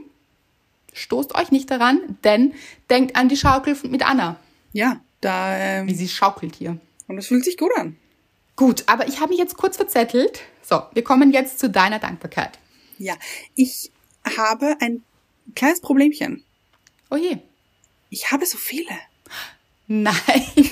stoßt 0.93 1.35
euch 1.35 1.51
nicht 1.51 1.69
daran, 1.69 2.17
denn 2.23 2.53
denkt 2.89 3.15
an 3.15 3.29
die 3.29 3.37
Schaukel 3.37 3.77
mit 3.83 4.03
Anna. 4.03 4.37
Ja, 4.73 4.99
da. 5.21 5.57
Ähm, 5.57 5.87
Wie 5.87 5.93
sie 5.93 6.07
schaukelt 6.07 6.55
hier. 6.55 6.77
Und 7.07 7.17
es 7.19 7.27
fühlt 7.27 7.45
sich 7.45 7.57
gut 7.57 7.71
an. 7.77 7.97
Gut, 8.55 8.83
aber 8.87 9.07
ich 9.07 9.19
habe 9.19 9.29
mich 9.29 9.39
jetzt 9.39 9.57
kurz 9.57 9.77
verzettelt. 9.77 10.41
So, 10.63 10.81
wir 10.93 11.03
kommen 11.03 11.31
jetzt 11.31 11.59
zu 11.59 11.69
deiner 11.69 11.99
Dankbarkeit. 11.99 12.57
Ja, 12.97 13.15
ich 13.55 13.91
habe 14.25 14.75
ein 14.79 15.03
kleines 15.55 15.81
Problemchen. 15.81 16.43
Oh 17.09 17.15
je. 17.15 17.37
Ich 18.09 18.31
habe 18.31 18.45
so 18.45 18.57
viele. 18.57 18.91
Nein. 19.87 20.15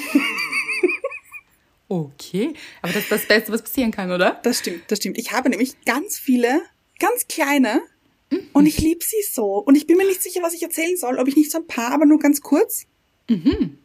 okay, 1.88 2.53
aber 2.82 2.94
das 2.94 3.03
ist 3.03 3.12
das 3.12 3.27
Beste, 3.27 3.51
was 3.51 3.62
passieren 3.62 3.91
kann, 3.91 4.12
oder? 4.12 4.39
Das 4.44 4.60
stimmt, 4.60 4.84
das 4.88 5.00
stimmt. 5.00 5.18
Ich 5.18 5.32
habe 5.32 5.50
nämlich 5.50 5.82
ganz 5.86 6.18
viele, 6.18 6.62
ganz 7.00 7.27
kleine 7.27 7.82
mhm. 8.29 8.50
und 8.53 8.65
ich 8.65 8.77
liebe 8.77 9.03
sie 9.03 9.24
so. 9.32 9.58
Und 9.58 9.75
ich 9.75 9.88
bin 9.88 9.98
mir 9.98 10.06
nicht 10.06 10.22
sicher, 10.22 10.41
was 10.41 10.53
ich 10.53 10.63
erzählen 10.63 10.98
soll, 10.98 11.18
ob 11.18 11.27
ich 11.27 11.36
nicht 11.36 11.51
so 11.51 11.60
ein 11.60 11.68
paar, 11.68 11.91
aber 11.91 12.06
nur 12.06 12.20
ganz 12.20 12.41
kurz. 12.41 12.86
Mhm. 13.29 13.77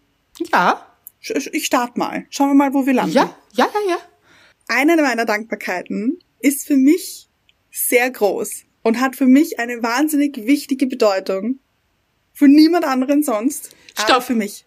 Ja. 0.53 0.87
Ich 1.53 1.67
starte 1.67 1.99
mal. 1.99 2.27
Schauen 2.31 2.51
wir 2.51 2.55
mal, 2.55 2.75
wo 2.75 2.87
wir 2.87 2.93
landen. 2.93 3.15
Ja, 3.15 3.37
ja, 3.53 3.69
ja, 3.73 3.95
ja. 3.95 3.99
Eine 4.69 4.97
meiner 4.97 5.25
Dankbarkeiten 5.25 6.19
ist 6.41 6.67
für 6.67 6.77
mich 6.77 7.29
sehr 7.71 8.11
groß 8.11 8.65
und 8.85 9.01
hat 9.01 9.17
für 9.17 9.27
mich 9.27 9.59
eine 9.59 9.83
wahnsinnig 9.83 10.47
wichtige 10.47 10.87
Bedeutung. 10.87 11.59
Für 12.33 12.47
niemand 12.47 12.85
anderen 12.85 13.25
sonst. 13.25 13.75
Stopp. 13.99 14.23
für 14.23 14.35
mich. 14.35 14.65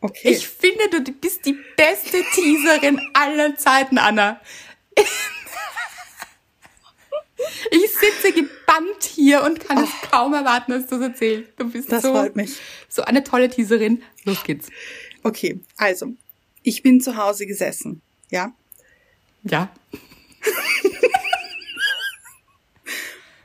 Okay. 0.00 0.30
Ich 0.30 0.48
finde, 0.48 0.88
du 0.90 1.12
bist 1.12 1.44
die 1.44 1.56
beste 1.76 2.22
Teaserin 2.34 3.00
aller 3.12 3.56
Zeiten, 3.56 3.98
Anna. 3.98 4.40
Ich 7.70 7.90
sitze 7.92 8.32
gebannt 8.32 9.04
hier 9.04 9.42
und 9.42 9.60
kann 9.60 9.78
oh. 9.78 9.84
es 9.84 10.10
kaum 10.10 10.34
erwarten, 10.34 10.72
dass 10.72 10.86
du 10.86 10.96
es 10.96 11.02
erzählst. 11.02 11.52
Du 11.56 11.70
bist 11.70 11.90
das 11.90 12.02
so, 12.02 12.12
freut 12.12 12.36
mich. 12.36 12.56
so 12.88 13.02
eine 13.02 13.22
tolle 13.22 13.48
Teaserin. 13.48 14.02
Los 14.24 14.42
geht's. 14.44 14.68
Okay, 15.22 15.60
also, 15.76 16.14
ich 16.62 16.82
bin 16.82 17.00
zu 17.00 17.16
Hause 17.16 17.46
gesessen, 17.46 18.02
ja? 18.30 18.52
Ja. 19.44 19.70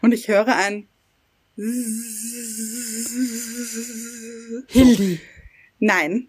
Und 0.04 0.12
ich 0.12 0.28
höre 0.28 0.54
ein 0.54 0.88
Hildi. 4.68 5.22
Nein, 5.80 6.28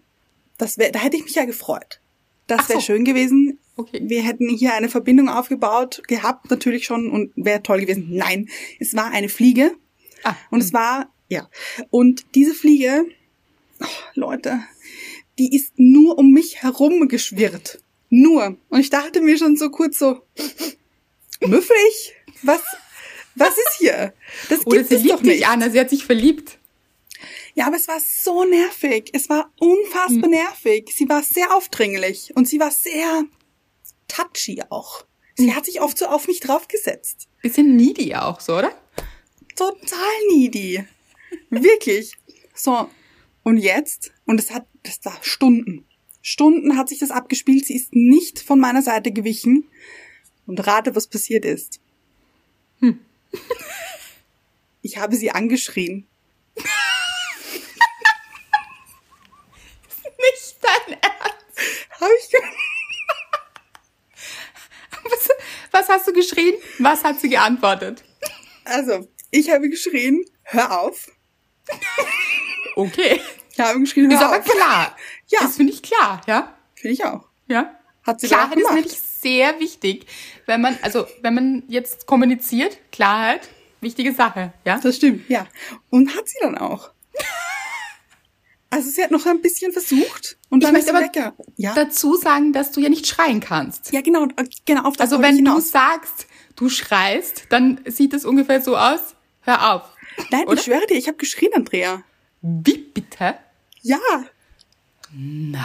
das 0.57 0.77
wär, 0.77 0.93
da 0.93 0.99
hätte 0.99 1.17
ich 1.17 1.25
mich 1.25 1.35
ja 1.35 1.43
gefreut. 1.43 1.99
Das 2.47 2.69
wäre 2.69 2.79
so. 2.79 2.85
schön 2.85 3.03
gewesen. 3.03 3.59
Okay. 3.75 3.99
Wir 4.01 4.23
hätten 4.23 4.47
hier 4.47 4.75
eine 4.75 4.87
Verbindung 4.87 5.27
aufgebaut, 5.27 6.03
gehabt 6.07 6.49
natürlich 6.49 6.85
schon 6.85 7.11
und 7.11 7.33
wäre 7.35 7.61
toll 7.63 7.81
gewesen. 7.81 8.07
Nein, 8.11 8.47
es 8.79 8.95
war 8.95 9.11
eine 9.11 9.27
Fliege. 9.27 9.75
Ah, 10.23 10.35
und 10.51 10.61
es 10.61 10.67
hm. 10.67 10.73
war, 10.75 11.13
ja. 11.27 11.49
Und 11.89 12.33
diese 12.33 12.53
Fliege, 12.53 13.05
oh, 13.81 13.87
Leute, 14.13 14.61
die 15.37 15.53
ist 15.53 15.73
nur 15.75 16.17
um 16.17 16.31
mich 16.31 16.63
herum 16.63 17.09
geschwirrt. 17.09 17.79
Nur. 18.09 18.55
Und 18.69 18.79
ich 18.79 18.89
dachte 18.89 19.19
mir 19.19 19.37
schon 19.37 19.57
so 19.57 19.69
kurz 19.69 19.99
so, 19.99 20.21
müffelig? 21.41 22.13
Was, 22.41 22.61
was 23.35 23.57
ist 23.57 23.75
hier? 23.77 24.13
Das 24.49 24.59
gibt 24.59 24.67
Oder 24.67 24.83
sie 24.83 24.95
es 24.95 25.01
liebt 25.03 25.13
doch 25.13 25.21
nicht. 25.21 25.37
dich, 25.37 25.47
Anna, 25.47 25.69
sie 25.69 25.79
hat 25.79 25.89
sich 25.89 26.05
verliebt. 26.05 26.57
Ja, 27.53 27.67
aber 27.67 27.77
es 27.77 27.87
war 27.87 27.99
so 27.99 28.43
nervig. 28.43 29.09
Es 29.13 29.29
war 29.29 29.51
unfassbar 29.59 30.23
hm. 30.23 30.31
nervig. 30.31 30.91
Sie 30.93 31.07
war 31.07 31.23
sehr 31.23 31.55
aufdringlich 31.55 32.35
und 32.35 32.47
sie 32.47 32.59
war 32.59 32.71
sehr 32.71 33.23
touchy 34.07 34.61
auch. 34.69 35.05
Sie 35.35 35.49
hm. 35.49 35.55
hat 35.55 35.65
sich 35.65 35.81
oft 35.81 35.97
so 35.97 36.07
auf 36.07 36.27
mich 36.27 36.39
draufgesetzt. 36.39 37.27
Bisschen 37.41 37.75
needy 37.75 38.15
auch, 38.15 38.39
so, 38.39 38.57
oder? 38.57 38.73
Total 39.55 39.97
needy. 40.31 40.85
Wirklich. 41.49 42.17
So. 42.53 42.89
Und 43.43 43.57
jetzt, 43.57 44.11
und 44.25 44.39
es 44.39 44.51
hat, 44.51 44.65
das 44.83 44.99
war 45.03 45.17
Stunden. 45.21 45.85
Stunden 46.21 46.77
hat 46.77 46.89
sich 46.89 46.99
das 46.99 47.11
abgespielt. 47.11 47.65
Sie 47.65 47.75
ist 47.75 47.93
nicht 47.93 48.39
von 48.39 48.59
meiner 48.59 48.81
Seite 48.81 49.11
gewichen. 49.11 49.69
Und 50.47 50.65
rate, 50.65 50.95
was 50.95 51.07
passiert 51.07 51.45
ist. 51.45 51.79
Hm. 52.79 52.99
Ich 54.81 54.97
habe 54.97 55.15
sie 55.15 55.31
angeschrien. 55.31 56.07
nicht 60.17 60.57
dein 60.61 60.93
Ernst. 61.01 61.35
Habe 61.99 62.11
ich 62.19 62.29
was, 65.11 65.29
was 65.71 65.89
hast 65.89 66.07
du 66.07 66.13
geschrien? 66.13 66.55
Was 66.79 67.03
hat 67.03 67.19
sie 67.19 67.29
geantwortet? 67.29 68.03
Also, 68.63 69.07
ich 69.31 69.49
habe 69.49 69.69
geschrien, 69.69 70.25
hör 70.43 70.79
auf. 70.81 71.11
Okay. 72.77 73.21
Ich 73.53 73.59
habe 73.61 73.79
geschrien, 73.79 74.11
hör 74.11 74.17
ist 74.17 74.25
auf. 74.25 74.33
Ist 74.33 74.51
aber 74.51 74.59
klar. 74.59 74.97
Ja. 75.27 75.39
Das 75.43 75.55
finde 75.55 75.71
ich 75.71 75.81
klar, 75.81 76.19
ja? 76.27 76.57
Finde 76.75 76.93
ich 76.93 77.05
auch. 77.05 77.29
Ja. 77.47 77.79
Hat 78.03 78.19
sie 78.19 78.27
Klarheit 78.27 78.57
ist 78.57 78.69
nämlich 78.69 78.99
sehr 79.25 79.59
wichtig, 79.59 80.05
wenn 80.45 80.61
man, 80.61 80.77
also, 80.83 81.07
wenn 81.23 81.33
man 81.33 81.63
jetzt 81.67 82.05
kommuniziert, 82.05 82.77
Klarheit, 82.91 83.49
wichtige 83.81 84.13
Sache, 84.13 84.53
ja? 84.65 84.79
Das 84.79 84.97
stimmt, 84.97 85.27
ja. 85.27 85.47
Und 85.89 86.15
hat 86.15 86.29
sie 86.29 86.37
dann 86.41 86.57
auch. 86.57 86.91
Also 88.71 88.89
sie 88.89 89.01
hat 89.01 89.11
noch 89.11 89.25
ein 89.25 89.41
bisschen 89.41 89.71
versucht 89.71 90.37
und 90.49 90.61
dann 90.61 90.71
ich 90.71 90.79
möchte 90.79 90.89
aber 90.89 91.05
lecker. 91.05 91.33
Ja? 91.55 91.73
dazu 91.75 92.15
sagen, 92.15 92.51
dass 92.51 92.73
du 92.73 92.81
ja 92.81 92.89
nicht 92.89 93.07
schreien 93.07 93.39
kannst. 93.39 93.93
Ja, 93.93 94.01
genau, 94.01 94.27
genau 94.65 94.83
auf 94.83 94.97
das 94.97 95.13
Also 95.13 95.21
wenn 95.21 95.45
du 95.45 95.61
sagst, 95.61 96.27
du 96.57 96.67
schreist, 96.67 97.45
dann 97.49 97.79
sieht 97.85 98.13
es 98.13 98.25
ungefähr 98.25 98.61
so 98.61 98.75
aus. 98.75 99.15
Hör 99.41 99.75
auf. 99.75 99.83
Nein, 100.29 100.45
oder? 100.45 100.55
ich 100.55 100.63
schwöre 100.63 100.85
dir, 100.87 100.97
ich 100.97 101.07
habe 101.07 101.15
geschrien, 101.15 101.51
Andrea. 101.53 102.03
Wie 102.41 102.77
bitte? 102.79 103.35
Ja. 103.81 103.99
Nein. 105.17 105.63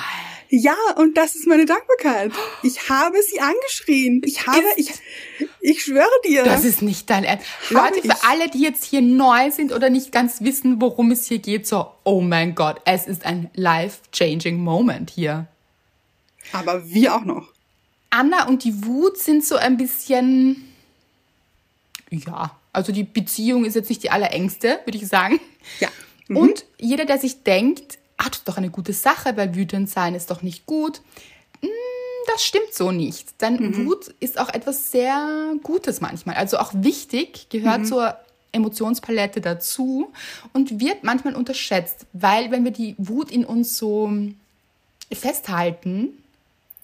Ja, 0.48 0.76
und 0.96 1.16
das 1.16 1.34
ist 1.34 1.46
meine 1.46 1.64
Dankbarkeit. 1.64 2.32
Ich 2.62 2.88
habe 2.88 3.16
sie 3.22 3.40
angeschrien. 3.40 4.22
Ich 4.24 4.46
habe, 4.46 4.64
ich, 4.76 4.90
ich 5.60 5.82
schwöre 5.82 6.08
dir. 6.24 6.44
Das 6.44 6.64
ist 6.64 6.82
nicht 6.82 7.10
dein 7.10 7.24
Ernst. 7.24 7.46
Leute, 7.70 8.00
für 8.02 8.24
alle, 8.28 8.48
die 8.48 8.60
jetzt 8.60 8.84
hier 8.84 9.00
neu 9.00 9.50
sind 9.50 9.72
oder 9.72 9.90
nicht 9.90 10.12
ganz 10.12 10.40
wissen, 10.40 10.80
worum 10.80 11.10
es 11.10 11.26
hier 11.26 11.38
geht, 11.38 11.66
so, 11.66 11.86
oh 12.04 12.20
mein 12.20 12.54
Gott, 12.54 12.80
es 12.84 13.06
ist 13.06 13.24
ein 13.26 13.50
life-changing 13.54 14.58
Moment 14.58 15.10
hier. 15.10 15.46
Aber 16.52 16.88
wir 16.88 17.14
auch 17.14 17.24
noch. 17.24 17.48
Anna 18.10 18.48
und 18.48 18.64
die 18.64 18.84
Wut 18.84 19.18
sind 19.18 19.44
so 19.44 19.56
ein 19.56 19.76
bisschen, 19.76 20.64
ja, 22.10 22.56
also 22.72 22.92
die 22.92 23.04
Beziehung 23.04 23.64
ist 23.64 23.74
jetzt 23.74 23.88
nicht 23.88 24.02
die 24.02 24.10
allerengste, 24.10 24.80
würde 24.84 24.98
ich 24.98 25.06
sagen. 25.06 25.40
Ja. 25.78 25.88
Mhm. 26.26 26.36
Und 26.36 26.64
jeder, 26.78 27.04
der 27.04 27.18
sich 27.18 27.44
denkt, 27.44 27.99
ah, 28.20 28.28
das 28.28 28.38
ist 28.38 28.48
doch 28.48 28.58
eine 28.58 28.70
gute 28.70 28.92
Sache, 28.92 29.36
weil 29.36 29.54
wütend 29.54 29.88
sein 29.88 30.14
ist 30.14 30.30
doch 30.30 30.42
nicht 30.42 30.66
gut. 30.66 31.00
Hm, 31.60 31.70
das 32.26 32.44
stimmt 32.44 32.72
so 32.72 32.92
nicht. 32.92 33.40
Denn 33.40 33.54
mhm. 33.54 33.86
Wut 33.86 34.14
ist 34.20 34.38
auch 34.38 34.50
etwas 34.50 34.92
sehr 34.92 35.54
Gutes 35.62 36.00
manchmal. 36.00 36.36
Also 36.36 36.58
auch 36.58 36.72
wichtig, 36.74 37.48
gehört 37.48 37.80
mhm. 37.80 37.84
zur 37.86 38.16
Emotionspalette 38.52 39.40
dazu 39.40 40.12
und 40.52 40.80
wird 40.80 41.02
manchmal 41.02 41.34
unterschätzt, 41.34 42.06
weil 42.12 42.50
wenn 42.50 42.64
wir 42.64 42.72
die 42.72 42.94
Wut 42.98 43.30
in 43.30 43.44
uns 43.44 43.78
so 43.78 44.12
festhalten 45.12 46.08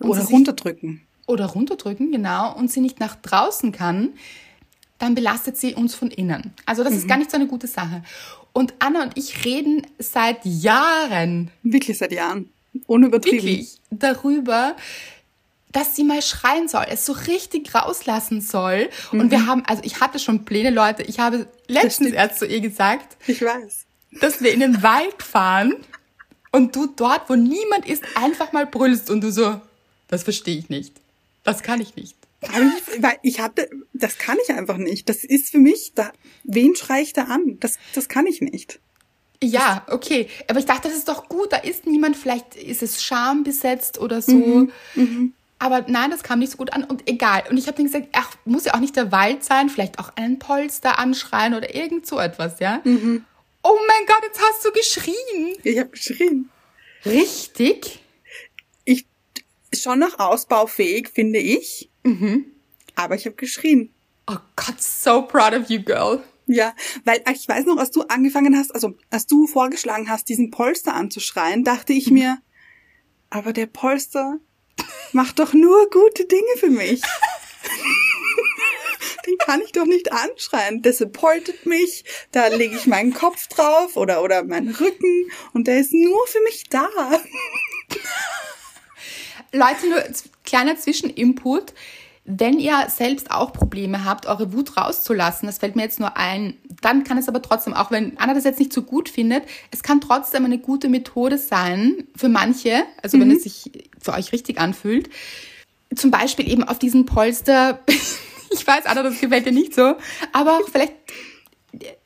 oder 0.00 0.24
runterdrücken. 0.24 1.02
Oder 1.26 1.46
runterdrücken, 1.46 2.12
genau, 2.12 2.54
und 2.54 2.70
sie 2.70 2.80
nicht 2.80 3.00
nach 3.00 3.16
draußen 3.16 3.72
kann, 3.72 4.10
dann 4.98 5.14
belastet 5.14 5.56
sie 5.56 5.74
uns 5.74 5.94
von 5.94 6.10
innen. 6.10 6.54
Also 6.64 6.82
das 6.82 6.92
mhm. 6.92 6.98
ist 6.98 7.08
gar 7.08 7.18
nicht 7.18 7.30
so 7.30 7.36
eine 7.36 7.46
gute 7.46 7.66
Sache. 7.66 8.02
Und 8.52 8.74
Anna 8.78 9.02
und 9.02 9.18
ich 9.18 9.44
reden 9.44 9.86
seit 9.98 10.44
Jahren. 10.44 11.50
Wirklich 11.62 11.98
seit 11.98 12.12
Jahren. 12.12 12.50
Unübertrieben. 12.86 13.42
Wirklich 13.42 13.78
darüber, 13.90 14.76
dass 15.72 15.94
sie 15.94 16.04
mal 16.04 16.22
schreien 16.22 16.68
soll, 16.68 16.86
es 16.88 17.04
so 17.04 17.12
richtig 17.12 17.74
rauslassen 17.74 18.40
soll. 18.40 18.88
Mhm. 19.12 19.20
Und 19.20 19.30
wir 19.30 19.46
haben, 19.46 19.62
also 19.66 19.82
ich 19.84 20.00
hatte 20.00 20.18
schon 20.18 20.44
Pläne, 20.44 20.70
Leute. 20.70 21.02
Ich 21.02 21.18
habe 21.18 21.46
letztens 21.66 22.12
erst 22.12 22.38
zu 22.38 22.46
ihr 22.46 22.60
gesagt. 22.60 23.16
Ich 23.26 23.42
weiß. 23.42 23.84
Dass 24.20 24.40
wir 24.40 24.54
in 24.54 24.60
den 24.60 24.82
Wald 24.82 25.22
fahren 25.22 25.74
und 26.50 26.74
du 26.74 26.86
dort, 26.86 27.28
wo 27.28 27.34
niemand 27.34 27.86
ist, 27.86 28.02
einfach 28.14 28.52
mal 28.52 28.64
brüllst 28.64 29.10
und 29.10 29.20
du 29.20 29.30
so, 29.30 29.60
das 30.08 30.22
verstehe 30.22 30.56
ich 30.56 30.70
nicht. 30.70 30.94
Das 31.44 31.62
kann 31.62 31.82
ich 31.82 31.94
nicht. 31.96 32.16
Ich, 32.42 33.02
weil 33.02 33.18
ich 33.22 33.40
hatte, 33.40 33.68
das 33.92 34.18
kann 34.18 34.36
ich 34.44 34.54
einfach 34.54 34.76
nicht. 34.76 35.08
Das 35.08 35.24
ist 35.24 35.50
für 35.50 35.58
mich, 35.58 35.92
da, 35.94 36.12
wen 36.44 36.76
schreie 36.76 37.02
ich 37.02 37.12
da 37.12 37.24
an? 37.24 37.58
Das, 37.60 37.78
das 37.94 38.08
kann 38.08 38.26
ich 38.26 38.40
nicht. 38.40 38.78
Ja, 39.42 39.84
okay. 39.90 40.28
Aber 40.48 40.58
ich 40.58 40.66
dachte, 40.66 40.88
das 40.88 40.96
ist 40.96 41.08
doch 41.08 41.28
gut. 41.28 41.52
Da 41.52 41.58
ist 41.58 41.86
niemand. 41.86 42.16
Vielleicht 42.16 42.56
ist 42.56 42.82
es 42.82 43.02
schambesetzt 43.02 43.98
oder 43.98 44.22
so. 44.22 44.34
Mhm, 44.34 44.72
mhm. 44.94 45.32
Aber 45.58 45.84
nein, 45.88 46.10
das 46.10 46.22
kam 46.22 46.40
nicht 46.40 46.52
so 46.52 46.58
gut 46.58 46.72
an 46.72 46.84
und 46.84 47.08
egal. 47.08 47.44
Und 47.48 47.56
ich 47.56 47.66
habe 47.66 47.82
mir 47.82 47.88
gesagt, 47.88 48.08
ach, 48.12 48.36
muss 48.44 48.66
ja 48.66 48.74
auch 48.74 48.80
nicht 48.80 48.96
der 48.96 49.10
Wald 49.10 49.42
sein, 49.42 49.70
vielleicht 49.70 49.98
auch 49.98 50.10
einen 50.16 50.38
Polster 50.38 50.98
anschreien 50.98 51.54
oder 51.54 51.74
irgend 51.74 52.06
so 52.06 52.18
etwas, 52.18 52.60
ja? 52.60 52.80
Mhm. 52.84 53.24
Oh 53.62 53.78
mein 53.88 54.06
Gott, 54.06 54.22
jetzt 54.22 54.40
hast 54.40 54.64
du 54.64 54.72
geschrien. 54.72 55.56
Ich 55.62 55.78
habe 55.78 55.90
geschrien. 55.90 56.50
Richtig? 57.06 58.00
Ich 58.84 59.06
schon 59.72 59.98
noch 59.98 60.18
ausbaufähig, 60.18 61.08
finde 61.08 61.38
ich. 61.38 61.88
Mhm. 62.06 62.46
Aber 62.94 63.14
ich 63.16 63.26
habe 63.26 63.36
geschrien. 63.36 63.92
Oh 64.28 64.38
Gott, 64.56 64.80
so 64.80 65.22
proud 65.22 65.52
of 65.52 65.68
you, 65.68 65.82
girl. 65.82 66.22
Ja, 66.46 66.74
weil 67.04 67.22
ich 67.32 67.48
weiß 67.48 67.64
noch, 67.66 67.76
als 67.78 67.90
du 67.90 68.02
angefangen 68.02 68.56
hast, 68.56 68.72
also 68.72 68.94
als 69.10 69.26
du 69.26 69.46
vorgeschlagen 69.46 70.08
hast, 70.08 70.28
diesen 70.28 70.50
Polster 70.50 70.94
anzuschreien, 70.94 71.64
dachte 71.64 71.92
ich 71.92 72.08
mhm. 72.08 72.14
mir, 72.14 72.38
aber 73.30 73.52
der 73.52 73.66
Polster 73.66 74.38
macht 75.12 75.40
doch 75.40 75.52
nur 75.52 75.90
gute 75.90 76.26
Dinge 76.26 76.56
für 76.58 76.70
mich. 76.70 77.02
Den 79.26 79.38
kann 79.38 79.60
ich 79.60 79.72
doch 79.72 79.86
nicht 79.86 80.12
anschreien. 80.12 80.82
Der 80.82 80.92
supportet 80.92 81.66
mich, 81.66 82.04
da 82.30 82.46
lege 82.46 82.76
ich 82.76 82.86
meinen 82.86 83.12
Kopf 83.12 83.48
drauf 83.48 83.96
oder, 83.96 84.22
oder 84.22 84.44
meinen 84.44 84.72
Rücken 84.72 85.32
und 85.52 85.66
der 85.66 85.80
ist 85.80 85.92
nur 85.92 86.24
für 86.28 86.40
mich 86.42 86.68
da. 86.68 86.88
Leute, 89.56 89.88
nur 89.88 90.02
kleiner 90.44 90.76
Zwischeninput 90.76 91.72
wenn 92.26 92.58
ihr 92.58 92.86
selbst 92.88 93.30
auch 93.30 93.52
Probleme 93.52 94.04
habt, 94.04 94.26
eure 94.26 94.52
Wut 94.52 94.76
rauszulassen, 94.76 95.46
das 95.46 95.58
fällt 95.58 95.76
mir 95.76 95.82
jetzt 95.82 96.00
nur 96.00 96.16
ein, 96.16 96.54
dann 96.82 97.04
kann 97.04 97.18
es 97.18 97.28
aber 97.28 97.40
trotzdem, 97.40 97.72
auch 97.72 97.92
wenn 97.92 98.18
Anna 98.18 98.34
das 98.34 98.44
jetzt 98.44 98.58
nicht 98.58 98.72
so 98.72 98.82
gut 98.82 99.08
findet, 99.08 99.44
es 99.70 99.84
kann 99.84 100.00
trotzdem 100.00 100.44
eine 100.44 100.58
gute 100.58 100.88
Methode 100.88 101.38
sein 101.38 102.04
für 102.16 102.28
manche, 102.28 102.82
also 103.00 103.16
mhm. 103.16 103.22
wenn 103.22 103.30
es 103.30 103.44
sich 103.44 103.70
für 104.00 104.12
euch 104.12 104.32
richtig 104.32 104.58
anfühlt. 104.58 105.08
Zum 105.94 106.10
Beispiel 106.10 106.50
eben 106.50 106.64
auf 106.64 106.80
diesen 106.80 107.06
Polster, 107.06 107.80
ich 108.50 108.66
weiß, 108.66 108.86
Anna, 108.86 109.04
das 109.04 109.20
gefällt 109.20 109.46
dir 109.46 109.52
nicht 109.52 109.74
so, 109.74 109.94
aber 110.32 110.58
auch 110.58 110.68
vielleicht, 110.68 110.94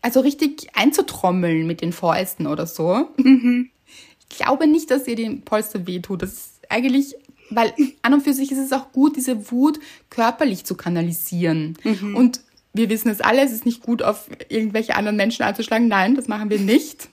also 0.02 0.20
richtig 0.20 0.68
einzutrommeln 0.74 1.66
mit 1.66 1.80
den 1.80 1.94
Fäusten 1.94 2.46
oder 2.46 2.66
so. 2.66 3.08
Mhm. 3.16 3.70
Ich 4.28 4.36
glaube 4.36 4.66
nicht, 4.66 4.90
dass 4.90 5.08
ihr 5.08 5.16
den 5.16 5.42
Polster 5.42 5.86
wehtut. 5.86 6.22
Das 6.22 6.32
ist 6.32 6.60
eigentlich 6.68 7.16
weil 7.50 7.72
an 8.02 8.14
und 8.14 8.22
für 8.22 8.32
sich 8.32 8.52
ist 8.52 8.58
es 8.58 8.72
auch 8.72 8.92
gut, 8.92 9.16
diese 9.16 9.50
Wut 9.50 9.80
körperlich 10.08 10.64
zu 10.64 10.74
kanalisieren. 10.74 11.76
Mhm. 11.84 12.16
Und 12.16 12.40
wir 12.72 12.88
wissen 12.88 13.10
es 13.10 13.20
alle, 13.20 13.42
es 13.42 13.52
ist 13.52 13.66
nicht 13.66 13.82
gut, 13.82 14.02
auf 14.02 14.28
irgendwelche 14.48 14.96
anderen 14.96 15.16
Menschen 15.16 15.42
einzuschlagen. 15.42 15.88
Nein, 15.88 16.14
das 16.14 16.28
machen 16.28 16.50
wir 16.50 16.60
nicht. 16.60 17.08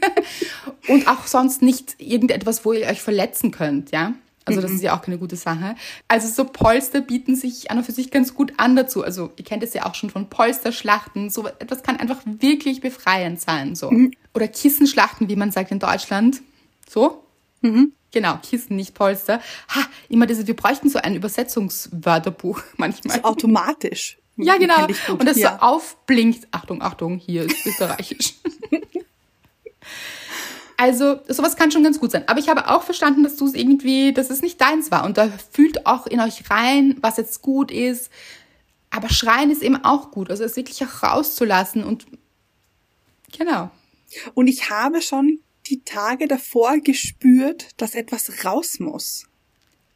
und 0.88 1.08
auch 1.08 1.26
sonst 1.26 1.62
nicht 1.62 1.94
irgendetwas, 1.98 2.64
wo 2.64 2.72
ihr 2.72 2.86
euch 2.86 3.00
verletzen 3.00 3.50
könnt, 3.50 3.92
ja. 3.92 4.14
Also 4.46 4.60
das 4.60 4.70
mhm. 4.70 4.76
ist 4.76 4.82
ja 4.82 4.96
auch 4.96 5.02
keine 5.02 5.18
gute 5.18 5.34
Sache. 5.34 5.74
Also 6.06 6.28
so 6.28 6.44
Polster 6.44 7.00
bieten 7.00 7.34
sich 7.34 7.70
an 7.70 7.78
und 7.78 7.84
für 7.84 7.90
sich 7.90 8.12
ganz 8.12 8.32
gut 8.32 8.52
an 8.58 8.76
dazu. 8.76 9.02
Also 9.02 9.32
ihr 9.36 9.44
kennt 9.44 9.64
es 9.64 9.74
ja 9.74 9.86
auch 9.86 9.96
schon 9.96 10.08
von 10.08 10.30
Polsterschlachten. 10.30 11.30
So 11.30 11.48
etwas 11.48 11.82
kann 11.82 11.96
einfach 11.96 12.20
wirklich 12.24 12.80
befreiend 12.80 13.40
sein. 13.40 13.74
So. 13.74 13.90
Mhm. 13.90 14.12
Oder 14.34 14.46
Kissenschlachten, 14.46 15.28
wie 15.28 15.34
man 15.34 15.50
sagt 15.50 15.72
in 15.72 15.80
Deutschland. 15.80 16.42
So. 16.88 17.24
Mhm. 17.60 17.92
Genau, 18.16 18.38
Kissen, 18.42 18.76
nicht 18.76 18.94
Polster. 18.94 19.42
Ha, 19.68 19.82
immer 20.08 20.24
diese, 20.24 20.46
wir 20.46 20.56
bräuchten 20.56 20.88
so 20.88 20.98
ein 20.98 21.16
Übersetzungswörterbuch 21.16 22.62
manchmal. 22.78 23.18
So 23.18 23.24
automatisch. 23.24 24.16
Ja, 24.36 24.56
genau. 24.56 24.86
Und 24.86 25.26
das 25.26 25.36
ja. 25.36 25.58
so 25.60 25.66
aufblinkt. 25.66 26.48
Achtung, 26.50 26.80
Achtung, 26.80 27.18
hier 27.18 27.42
ist 27.42 27.66
österreichisch. 27.66 28.36
also, 30.78 31.18
sowas 31.28 31.56
kann 31.56 31.70
schon 31.70 31.82
ganz 31.82 32.00
gut 32.00 32.10
sein. 32.10 32.26
Aber 32.26 32.40
ich 32.40 32.48
habe 32.48 32.70
auch 32.70 32.84
verstanden, 32.84 33.22
dass 33.22 33.36
du 33.36 33.44
es 33.44 33.52
irgendwie, 33.52 34.14
dass 34.14 34.30
es 34.30 34.40
nicht 34.40 34.58
deins 34.62 34.90
war. 34.90 35.04
Und 35.04 35.18
da 35.18 35.28
fühlt 35.52 35.84
auch 35.84 36.06
in 36.06 36.20
euch 36.20 36.48
rein, 36.48 36.96
was 37.02 37.18
jetzt 37.18 37.42
gut 37.42 37.70
ist. 37.70 38.10
Aber 38.88 39.10
schreien 39.10 39.50
ist 39.50 39.62
eben 39.62 39.84
auch 39.84 40.10
gut. 40.10 40.30
Also 40.30 40.42
es 40.42 40.56
wirklich 40.56 40.82
auch 40.82 41.02
rauszulassen 41.02 41.84
und 41.84 42.06
genau. 43.36 43.70
Und 44.32 44.46
ich 44.46 44.70
habe 44.70 45.02
schon 45.02 45.40
die 45.68 45.82
Tage 45.82 46.28
davor 46.28 46.78
gespürt, 46.78 47.68
dass 47.76 47.94
etwas 47.94 48.44
raus 48.44 48.78
muss. 48.78 49.26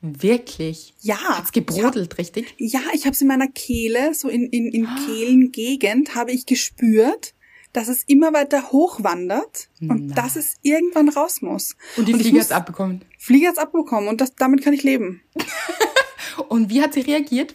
Wirklich? 0.02 0.94
Ja. 1.00 1.16
Hat's 1.16 1.52
gebrodelt, 1.52 2.12
hab, 2.12 2.18
richtig? 2.18 2.54
Ja, 2.56 2.80
ich 2.94 3.04
habe 3.04 3.12
es 3.12 3.20
in 3.20 3.28
meiner 3.28 3.48
Kehle, 3.48 4.14
so 4.14 4.28
in, 4.28 4.46
in, 4.46 4.72
in 4.72 4.86
oh. 4.86 5.06
Kehlengegend, 5.06 6.14
habe 6.14 6.32
ich 6.32 6.46
gespürt, 6.46 7.34
dass 7.72 7.88
es 7.88 8.04
immer 8.04 8.32
weiter 8.32 8.72
hochwandert 8.72 9.68
und 9.80 10.08
Na. 10.08 10.14
dass 10.14 10.36
es 10.36 10.54
irgendwann 10.62 11.08
raus 11.08 11.42
muss. 11.42 11.76
Und 11.96 12.08
die 12.08 12.14
Flieger 12.14 12.40
hat's 12.40 12.50
abbekommen. 12.50 13.04
Flieger 13.18 13.48
hat's 13.48 13.58
abbekommen 13.58 14.08
und 14.08 14.20
das, 14.20 14.34
damit 14.34 14.62
kann 14.64 14.72
ich 14.72 14.82
leben. 14.82 15.22
und 16.48 16.70
wie 16.70 16.82
hat 16.82 16.94
sie 16.94 17.02
reagiert? 17.02 17.54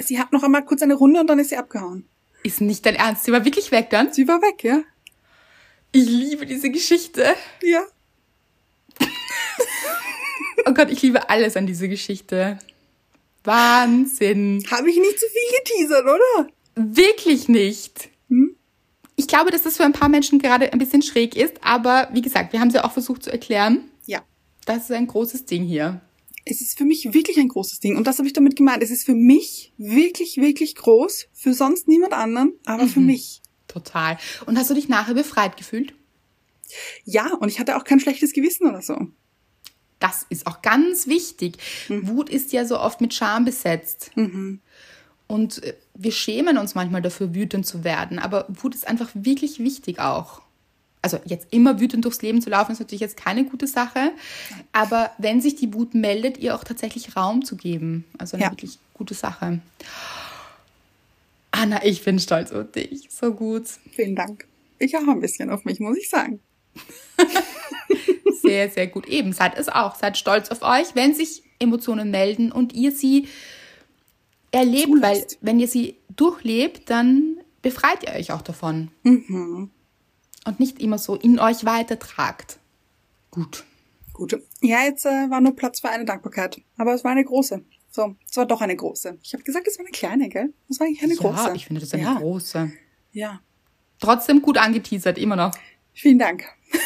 sie 0.00 0.18
hat 0.18 0.32
noch 0.32 0.42
einmal 0.42 0.64
kurz 0.64 0.82
eine 0.82 0.94
Runde 0.94 1.20
und 1.20 1.28
dann 1.28 1.38
ist 1.38 1.50
sie 1.50 1.56
abgehauen. 1.56 2.04
Ist 2.42 2.60
nicht 2.60 2.84
dein 2.84 2.96
Ernst? 2.96 3.24
Sie 3.24 3.32
war 3.32 3.44
wirklich 3.44 3.70
weg 3.70 3.90
dann? 3.90 4.12
Sie 4.12 4.26
war 4.26 4.42
weg, 4.42 4.64
ja. 4.64 4.82
Ich 5.92 6.06
liebe 6.06 6.46
diese 6.46 6.70
Geschichte. 6.70 7.34
Ja. 7.62 7.84
oh 10.66 10.72
Gott, 10.72 10.90
ich 10.90 11.02
liebe 11.02 11.28
alles 11.28 11.56
an 11.56 11.66
dieser 11.66 11.88
Geschichte. 11.88 12.58
Wahnsinn. 13.42 14.64
Habe 14.70 14.90
ich 14.90 14.96
nicht 14.96 15.18
zu 15.18 15.26
viel 15.26 15.58
geteasert, 15.58 16.04
oder? 16.04 16.48
Wirklich 16.76 17.48
nicht. 17.48 18.08
Hm? 18.28 18.54
Ich 19.16 19.26
glaube, 19.26 19.50
dass 19.50 19.62
das 19.62 19.76
für 19.76 19.84
ein 19.84 19.92
paar 19.92 20.08
Menschen 20.08 20.38
gerade 20.38 20.72
ein 20.72 20.78
bisschen 20.78 21.02
schräg 21.02 21.36
ist, 21.36 21.56
aber 21.62 22.08
wie 22.12 22.22
gesagt, 22.22 22.52
wir 22.52 22.60
haben 22.60 22.68
es 22.68 22.74
ja 22.74 22.84
auch 22.84 22.92
versucht 22.92 23.24
zu 23.24 23.32
erklären. 23.32 23.90
Ja. 24.06 24.22
Das 24.66 24.84
ist 24.84 24.92
ein 24.92 25.06
großes 25.06 25.44
Ding 25.46 25.64
hier. 25.64 26.00
Es 26.44 26.60
ist 26.60 26.78
für 26.78 26.84
mich 26.84 27.12
wirklich 27.12 27.38
ein 27.38 27.48
großes 27.48 27.80
Ding. 27.80 27.96
Und 27.96 28.06
das 28.06 28.18
habe 28.18 28.28
ich 28.28 28.32
damit 28.32 28.56
gemeint. 28.56 28.82
Es 28.82 28.90
ist 28.90 29.04
für 29.04 29.14
mich 29.14 29.74
wirklich, 29.76 30.36
wirklich 30.36 30.74
groß. 30.74 31.26
Für 31.32 31.52
sonst 31.52 31.86
niemand 31.88 32.12
anderen, 32.12 32.54
aber 32.64 32.84
mhm. 32.84 32.88
für 32.88 33.00
mich. 33.00 33.39
Total. 33.70 34.18
Und 34.46 34.58
hast 34.58 34.70
du 34.70 34.74
dich 34.74 34.88
nachher 34.88 35.14
befreit 35.14 35.56
gefühlt? 35.56 35.94
Ja, 37.04 37.34
und 37.34 37.48
ich 37.48 37.60
hatte 37.60 37.76
auch 37.76 37.84
kein 37.84 38.00
schlechtes 38.00 38.32
Gewissen 38.32 38.68
oder 38.68 38.82
so. 38.82 39.08
Das 39.98 40.24
ist 40.28 40.46
auch 40.46 40.62
ganz 40.62 41.06
wichtig. 41.06 41.58
Mhm. 41.88 42.08
Wut 42.08 42.30
ist 42.30 42.52
ja 42.52 42.64
so 42.64 42.80
oft 42.80 43.00
mit 43.00 43.14
Scham 43.14 43.44
besetzt. 43.44 44.10
Mhm. 44.16 44.60
Und 45.26 45.62
äh, 45.62 45.74
wir 45.94 46.12
schämen 46.12 46.58
uns 46.58 46.74
manchmal 46.74 47.02
dafür, 47.02 47.34
wütend 47.34 47.66
zu 47.66 47.84
werden. 47.84 48.18
Aber 48.18 48.46
Wut 48.48 48.74
ist 48.74 48.88
einfach 48.88 49.10
wirklich 49.14 49.58
wichtig 49.58 50.00
auch. 50.00 50.42
Also 51.02 51.18
jetzt 51.24 51.48
immer 51.50 51.80
wütend 51.80 52.04
durchs 52.04 52.22
Leben 52.22 52.42
zu 52.42 52.50
laufen, 52.50 52.72
ist 52.72 52.80
natürlich 52.80 53.00
jetzt 53.00 53.16
keine 53.16 53.44
gute 53.44 53.66
Sache. 53.66 54.12
Aber 54.72 55.10
wenn 55.18 55.40
sich 55.40 55.56
die 55.56 55.72
Wut 55.72 55.94
meldet, 55.94 56.38
ihr 56.38 56.54
auch 56.54 56.64
tatsächlich 56.64 57.16
Raum 57.16 57.44
zu 57.44 57.56
geben. 57.56 58.04
Also 58.18 58.36
eine 58.36 58.46
ja. 58.46 58.50
wirklich 58.50 58.78
gute 58.94 59.14
Sache. 59.14 59.60
Anna, 61.60 61.84
ich 61.84 62.02
bin 62.02 62.18
stolz 62.18 62.52
auf 62.52 62.72
dich. 62.72 63.06
So 63.10 63.34
gut. 63.34 63.66
Vielen 63.92 64.16
Dank. 64.16 64.46
Ich 64.78 64.96
auch 64.96 65.06
ein 65.06 65.20
bisschen 65.20 65.50
auf 65.50 65.66
mich, 65.66 65.78
muss 65.78 65.98
ich 65.98 66.08
sagen. 66.08 66.40
sehr, 68.40 68.70
sehr 68.70 68.86
gut. 68.86 69.06
Eben, 69.06 69.34
seid 69.34 69.58
es 69.58 69.68
auch. 69.68 69.94
Seid 69.94 70.16
stolz 70.16 70.48
auf 70.48 70.62
euch, 70.62 70.94
wenn 70.94 71.12
sich 71.12 71.42
Emotionen 71.58 72.10
melden 72.10 72.50
und 72.50 72.72
ihr 72.72 72.92
sie 72.92 73.28
erlebt, 74.52 74.86
Zulässt. 74.86 75.02
weil 75.02 75.38
wenn 75.42 75.60
ihr 75.60 75.68
sie 75.68 75.98
durchlebt, 76.16 76.88
dann 76.88 77.36
befreit 77.60 78.04
ihr 78.04 78.14
euch 78.14 78.32
auch 78.32 78.40
davon. 78.40 78.90
Mhm. 79.02 79.70
Und 80.46 80.60
nicht 80.60 80.80
immer 80.80 80.96
so 80.96 81.14
in 81.14 81.38
euch 81.38 81.66
weitertragt. 81.66 82.58
Gut. 83.30 83.64
Gut. 84.14 84.42
Ja, 84.62 84.84
jetzt 84.84 85.04
äh, 85.04 85.28
war 85.28 85.42
nur 85.42 85.54
Platz 85.54 85.80
für 85.80 85.90
eine 85.90 86.06
Dankbarkeit. 86.06 86.62
Aber 86.78 86.94
es 86.94 87.04
war 87.04 87.10
eine 87.10 87.24
große. 87.24 87.62
So, 87.90 88.14
es 88.28 88.36
war 88.36 88.46
doch 88.46 88.60
eine 88.60 88.76
große. 88.76 89.18
Ich 89.22 89.32
habe 89.32 89.42
gesagt, 89.42 89.66
es 89.66 89.76
war 89.78 89.84
eine 89.84 89.90
kleine, 89.90 90.28
gell? 90.28 90.52
Es 90.68 90.78
war 90.78 90.86
eigentlich 90.86 91.02
eine 91.02 91.14
ja, 91.14 91.20
große. 91.20 91.48
Ja, 91.48 91.54
ich 91.54 91.66
finde 91.66 91.80
das 91.80 91.92
eine 91.92 92.04
ja. 92.04 92.14
große. 92.14 92.72
Ja. 93.12 93.40
Trotzdem 93.98 94.40
gut 94.42 94.58
angeteasert, 94.58 95.18
immer 95.18 95.34
noch. 95.34 95.52
Vielen 95.92 96.20
Dank. 96.20 96.44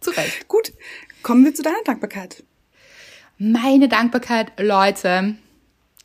Zu 0.00 0.10
Recht. 0.10 0.48
Gut, 0.48 0.72
kommen 1.22 1.44
wir 1.44 1.54
zu 1.54 1.62
deiner 1.62 1.82
Dankbarkeit. 1.84 2.42
Meine 3.36 3.88
Dankbarkeit, 3.88 4.52
Leute. 4.58 5.36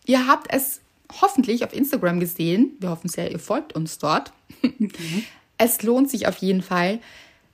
Ihr 0.06 0.28
habt 0.28 0.54
es 0.54 0.82
hoffentlich 1.22 1.64
auf 1.64 1.74
Instagram 1.74 2.20
gesehen. 2.20 2.74
Wir 2.80 2.90
hoffen 2.90 3.08
sehr, 3.08 3.32
ihr 3.32 3.40
folgt 3.40 3.74
uns 3.74 3.98
dort. 3.98 4.34
Mhm. 4.62 4.92
Es 5.60 5.84
lohnt 5.84 6.10
sich 6.10 6.28
auf 6.28 6.38
jeden 6.38 6.64
Fall, 6.64 7.00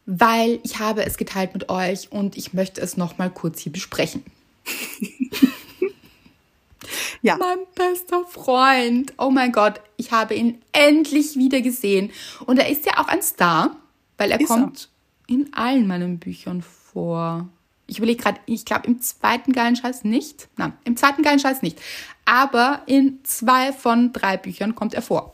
weil 0.05 0.61
ich 0.63 0.79
habe 0.79 1.05
es 1.05 1.17
geteilt 1.17 1.53
mit 1.53 1.69
euch 1.69 2.11
und 2.11 2.37
ich 2.37 2.53
möchte 2.53 2.79
es 2.79 2.95
noch 2.95 3.17
mal 3.17 3.29
kurz 3.29 3.59
hier 3.59 3.73
besprechen. 3.73 4.23
Ja. 7.21 7.37
Mein 7.37 7.59
bester 7.75 8.23
Freund. 8.25 9.13
Oh 9.17 9.29
mein 9.29 9.51
Gott, 9.51 9.81
ich 9.97 10.11
habe 10.11 10.35
ihn 10.35 10.61
endlich 10.71 11.35
wieder 11.35 11.61
gesehen. 11.61 12.11
Und 12.45 12.59
er 12.59 12.69
ist 12.69 12.85
ja 12.85 12.97
auch 12.97 13.07
ein 13.07 13.21
Star, 13.21 13.75
weil 14.17 14.31
er 14.31 14.39
ist 14.39 14.47
kommt 14.47 14.89
er? 15.27 15.35
in 15.35 15.53
allen 15.53 15.87
meinen 15.87 16.19
Büchern 16.19 16.61
vor. 16.61 17.47
Ich 17.87 17.97
überlege 17.97 18.21
gerade, 18.21 18.39
ich 18.45 18.65
glaube 18.65 18.87
im 18.87 19.01
zweiten 19.01 19.51
geilen 19.51 19.75
Scheiß 19.75 20.03
nicht. 20.03 20.47
Nein, 20.57 20.73
im 20.85 20.95
zweiten 20.95 21.23
geilen 21.23 21.39
Scheiß 21.39 21.61
nicht. 21.61 21.79
Aber 22.25 22.83
in 22.85 23.19
zwei 23.23 23.73
von 23.73 24.13
drei 24.13 24.37
Büchern 24.37 24.75
kommt 24.75 24.93
er 24.93 25.01
vor. 25.01 25.31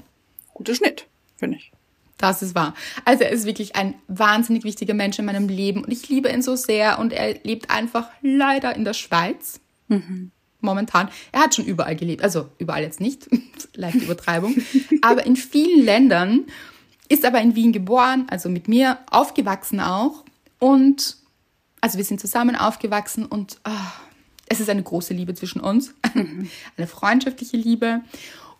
Guter 0.54 0.74
Schnitt, 0.74 1.08
finde 1.36 1.58
ich. 1.58 1.72
Das 2.18 2.42
ist 2.42 2.56
wahr. 2.56 2.74
Also 3.04 3.26
er 3.26 3.32
ist 3.32 3.46
wirklich 3.46 3.76
ein 3.76 3.96
wahnsinnig 4.08 4.64
wichtiger 4.64 4.94
Mensch 4.94 5.20
in 5.20 5.26
meinem 5.26 5.50
Leben 5.50 5.84
und 5.84 5.92
ich 5.92 6.08
liebe 6.08 6.30
ihn 6.30 6.42
so 6.42 6.56
sehr 6.56 6.98
und 7.00 7.12
er 7.12 7.34
lebt 7.44 7.70
einfach 7.70 8.08
leider 8.22 8.74
in 8.74 8.86
der 8.86 8.94
Schweiz. 8.94 9.60
Mhm. 9.90 10.32
Momentan. 10.62 11.10
Er 11.32 11.42
hat 11.42 11.56
schon 11.56 11.66
überall 11.66 11.96
gelebt. 11.96 12.24
Also 12.24 12.50
überall 12.58 12.82
jetzt 12.82 13.00
nicht. 13.00 13.30
Leichte 13.76 14.00
Übertreibung. 14.00 14.56
aber 15.02 15.26
in 15.26 15.36
vielen 15.36 15.84
Ländern 15.84 16.46
ist 17.08 17.26
aber 17.26 17.42
in 17.42 17.56
Wien 17.56 17.72
geboren, 17.72 18.26
also 18.30 18.50
mit 18.50 18.68
mir 18.68 19.00
aufgewachsen 19.12 19.80
auch. 19.80 20.24
Und 20.60 21.18
also 21.82 21.98
wir 21.98 22.06
sind 22.06 22.20
zusammen 22.20 22.56
aufgewachsen 22.56 23.26
und 23.26 23.60
oh, 23.68 23.72
es 24.48 24.60
ist 24.60 24.70
eine 24.70 24.84
große 24.84 25.14
Liebe 25.14 25.34
zwischen 25.34 25.60
uns. 25.60 25.94
Eine 26.78 26.88
freundschaftliche 26.88 27.58
Liebe. 27.58 28.02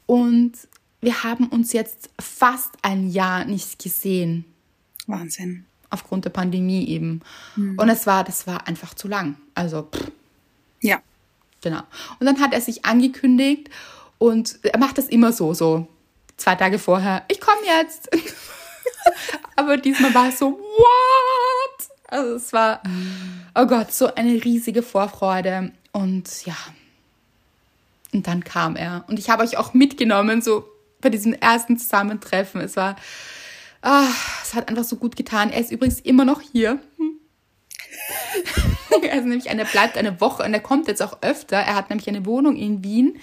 Und 0.06 0.54
wir 1.02 1.24
haben 1.24 1.48
uns 1.48 1.74
jetzt 1.74 2.10
fast 2.20 2.74
ein 2.82 3.10
Jahr 3.10 3.46
nicht 3.46 3.82
gesehen. 3.82 4.46
Wahnsinn. 5.08 5.66
Aufgrund 5.90 6.26
der 6.26 6.32
Pandemie 6.32 6.88
eben. 6.88 7.22
Mhm. 7.56 7.78
Und 7.78 7.90
es 7.90 8.08
war, 8.08 8.24
das 8.24 8.48
war 8.48 8.68
einfach 8.68 8.94
zu 8.96 9.08
lang. 9.08 9.38
Also, 9.54 9.84
pff. 9.84 10.12
ja. 10.82 11.02
Genau. 11.66 11.82
Und 12.20 12.28
dann 12.28 12.40
hat 12.40 12.54
er 12.54 12.62
sich 12.62 12.86
angekündigt 12.86 13.72
und 14.20 14.60
er 14.62 14.78
macht 14.78 15.00
das 15.00 15.08
immer 15.08 15.34
so, 15.34 15.56
so 15.56 15.88
zwei 16.38 16.54
Tage 16.54 16.78
vorher, 16.78 17.24
ich 17.28 17.42
komme 17.42 17.66
jetzt. 17.66 18.08
Aber 19.56 19.78
diesmal 19.78 20.14
war 20.14 20.30
es 20.30 20.38
so, 20.38 20.52
what? 20.52 21.90
Also 22.08 22.36
es 22.36 22.54
war, 22.54 22.84
oh 23.56 23.66
Gott, 23.66 23.92
so 23.92 24.14
eine 24.14 24.34
riesige 24.46 24.84
Vorfreude. 24.84 25.72
Und 25.92 26.46
ja, 26.46 26.56
und 28.14 28.28
dann 28.28 28.44
kam 28.44 28.76
er. 28.76 29.04
Und 29.08 29.18
ich 29.18 29.32
habe 29.32 29.42
euch 29.42 29.58
auch 29.58 29.74
mitgenommen, 29.74 30.44
so 30.44 30.70
bei 31.02 31.10
diesem 31.10 31.34
ersten 31.34 31.80
Zusammentreffen. 31.80 32.62
Es 32.62 32.76
war, 32.76 32.96
ah, 33.82 34.06
es 34.44 34.54
hat 34.54 34.70
einfach 34.70 34.84
so 34.84 34.98
gut 34.98 35.16
getan. 35.16 35.50
Er 35.50 35.62
ist 35.62 35.72
übrigens 35.72 36.00
immer 36.00 36.26
noch 36.26 36.42
hier. 36.42 36.80
er 39.04 39.18
ist 39.18 39.26
nämlich, 39.26 39.48
er 39.48 39.66
bleibt 39.66 39.98
eine 39.98 40.20
Woche 40.22 40.44
und 40.44 40.54
er 40.54 40.60
kommt 40.60 40.88
jetzt 40.88 41.02
auch 41.02 41.22
öfter. 41.22 41.58
Er 41.58 41.76
hat 41.76 41.90
nämlich 41.90 42.08
eine 42.08 42.26
Wohnung 42.26 42.56
in 42.56 42.84
Wien 42.84 43.20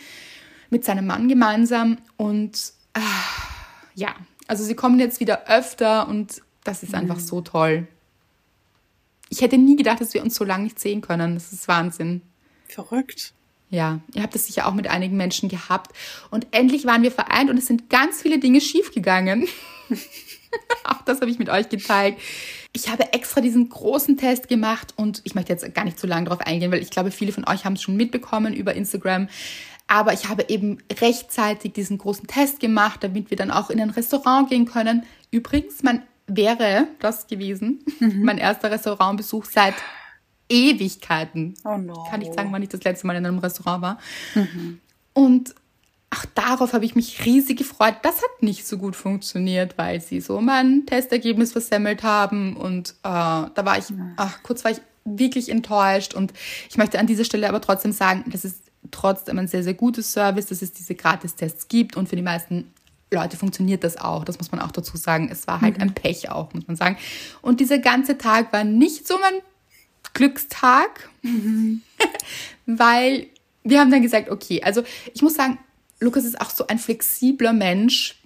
mit 0.71 0.85
seinem 0.85 1.07
Mann 1.07 1.29
gemeinsam 1.29 1.99
und 2.17 2.73
ah, 2.95 3.01
ja, 3.95 4.15
also 4.47 4.65
sie 4.65 4.75
kommen 4.75 4.99
jetzt 4.99 5.21
wieder 5.21 5.49
öfter 5.49 6.09
und 6.09 6.43
das 6.65 6.83
ist 6.83 6.95
einfach 6.95 7.17
mhm. 7.17 7.21
so 7.21 7.41
toll. 7.41 7.89
Ich 9.29 9.41
hätte 9.41 9.59
nie 9.59 9.77
gedacht, 9.77 10.01
dass 10.01 10.15
wir 10.15 10.23
uns 10.23 10.35
so 10.35 10.45
lange 10.45 10.65
nicht 10.65 10.79
sehen 10.79 11.01
können. 11.01 11.35
Das 11.35 11.53
ist 11.53 11.67
Wahnsinn. 11.69 12.23
Verrückt. 12.69 13.33
Ja, 13.71 14.01
ihr 14.15 14.23
habt 14.23 14.35
es 14.35 14.47
sicher 14.47 14.67
auch 14.67 14.75
mit 14.75 14.89
einigen 14.89 15.17
Menschen 15.17 15.49
gehabt. 15.49 15.97
Und 16.31 16.47
endlich 16.51 16.85
waren 16.85 17.03
wir 17.03 17.11
vereint 17.11 17.49
und 17.49 17.57
es 17.57 17.67
sind 17.67 17.89
ganz 17.89 18.21
viele 18.21 18.39
Dinge 18.39 18.61
schiefgegangen. 18.61 19.49
auch 20.85 21.03
das 21.03 21.21
habe 21.21 21.31
ich 21.31 21.39
mit 21.39 21.49
euch 21.49 21.69
geteilt. 21.69 22.17
Ich 22.73 22.89
habe 22.89 23.13
extra 23.13 23.41
diesen 23.41 23.69
großen 23.69 24.17
Test 24.17 24.49
gemacht 24.49 24.95
und 24.97 25.21
ich 25.25 25.35
möchte 25.35 25.53
jetzt 25.53 25.75
gar 25.75 25.85
nicht 25.85 25.99
zu 25.99 26.07
lange 26.07 26.25
darauf 26.25 26.41
eingehen, 26.41 26.73
weil 26.73 26.81
ich 26.81 26.91
glaube, 26.91 27.11
viele 27.11 27.33
von 27.33 27.47
euch 27.47 27.65
haben 27.65 27.75
es 27.75 27.83
schon 27.83 27.97
mitbekommen 27.97 28.55
über 28.55 28.75
Instagram. 28.75 29.29
Aber 29.89 30.15
ich 30.15 30.29
habe 30.29 30.47
eben 30.49 30.79
rechtzeitig 31.01 31.75
diesen 31.75 31.99
großen 31.99 32.27
Test 32.27 32.61
gemacht, 32.61 33.05
damit 33.05 33.31
wir 33.31 33.37
dann 33.37 33.51
auch 33.51 33.69
in 33.69 33.81
ein 33.81 33.91
Restaurant 33.91 34.49
gehen 34.49 34.65
können. 34.65 35.05
Übrigens, 35.31 35.83
man 35.83 36.03
wäre 36.27 36.87
das 36.99 37.27
gewesen, 37.27 37.85
mhm. 38.01 38.23
mein 38.25 38.39
erster 38.39 38.71
Restaurantbesuch 38.71 39.45
seit 39.45 39.75
Ewigkeiten. 40.49 41.55
Oh 41.65 41.77
no. 41.77 42.07
Kann 42.09 42.23
ich 42.23 42.33
sagen, 42.33 42.53
wann 42.53 42.63
ich 42.63 42.69
das 42.69 42.85
letzte 42.85 43.07
Mal 43.07 43.17
in 43.17 43.27
einem 43.27 43.39
Restaurant 43.39 43.83
war. 43.83 43.99
Mhm. 44.35 44.81
Und 45.13 45.55
auch 46.13 46.27
darauf 46.35 46.75
habe 46.75 46.85
ich 46.85 46.95
mich 46.95 47.25
riesig 47.25 47.59
gefreut. 47.59 47.97
Das 48.03 48.17
hat 48.17 48.43
nicht 48.43 48.67
so 48.67 48.77
gut 48.77 48.97
funktioniert, 48.97 49.79
weil 49.79 50.01
sie 50.01 50.21
so 50.21 50.41
mein 50.41 50.85
Testergebnis 50.85 51.53
versemmelt 51.53 52.03
haben. 52.03 52.57
Und 52.57 52.91
äh, 53.03 53.03
da 53.03 53.53
war 53.57 53.79
ich, 53.79 53.87
ach, 54.17 54.43
kurz 54.43 54.63
war 54.65 54.73
ich 54.73 54.81
wirklich 55.05 55.49
enttäuscht. 55.49 56.13
Und 56.13 56.33
ich 56.69 56.77
möchte 56.77 56.99
an 56.99 57.07
dieser 57.07 57.25
Stelle 57.25 57.49
aber 57.49 57.63
trotzdem 57.63 57.93
sagen, 57.93 58.25
das 58.27 58.45
ist 58.45 58.63
trotzdem 58.91 59.39
ein 59.39 59.49
sehr, 59.49 59.65
sehr 59.65 59.75
gutes 59.75 60.13
Service, 60.13 60.47
dass 60.47 60.61
es 60.61 60.73
diese 60.73 60.95
Gratistests 60.95 61.69
gibt. 61.69 61.97
Und 61.97 62.11
für 62.11 62.17
die 62.17 62.23
meisten 62.23 62.71
Leute 63.11 63.39
funktioniert 63.39 63.83
das 63.83 63.97
auch. 63.97 64.25
Das 64.25 64.39
muss 64.39 64.53
man 64.53 64.61
auch 64.61 64.73
dazu 64.73 64.99
sagen. 64.99 65.31
Es 65.33 65.47
war 65.47 65.63
halt 65.63 65.77
mhm. 65.77 65.85
ein 65.85 65.95
Pech 65.95 66.31
auch, 66.31 66.53
muss 66.53 66.67
man 66.67 66.77
sagen. 66.77 66.99
Und 67.41 67.61
dieser 67.61 67.79
ganze 67.79 68.19
Tag 68.19 68.53
war 68.53 68.65
nicht 68.65 69.09
so 69.09 69.19
mein 69.19 69.41
Glückstag, 70.13 71.09
mhm. 71.23 71.81
weil 72.67 73.29
wir 73.65 73.81
haben 73.81 73.91
dann 73.91 74.03
gesagt, 74.03 74.29
okay, 74.29 74.63
also 74.63 74.83
ich 75.15 75.23
muss 75.23 75.35
sagen, 75.35 75.59
Lukas 76.03 76.25
ist 76.25 76.41
auch 76.41 76.51
so 76.51 76.67
ein 76.67 76.79
flexibler 76.79 77.53
Mensch, 77.53 78.17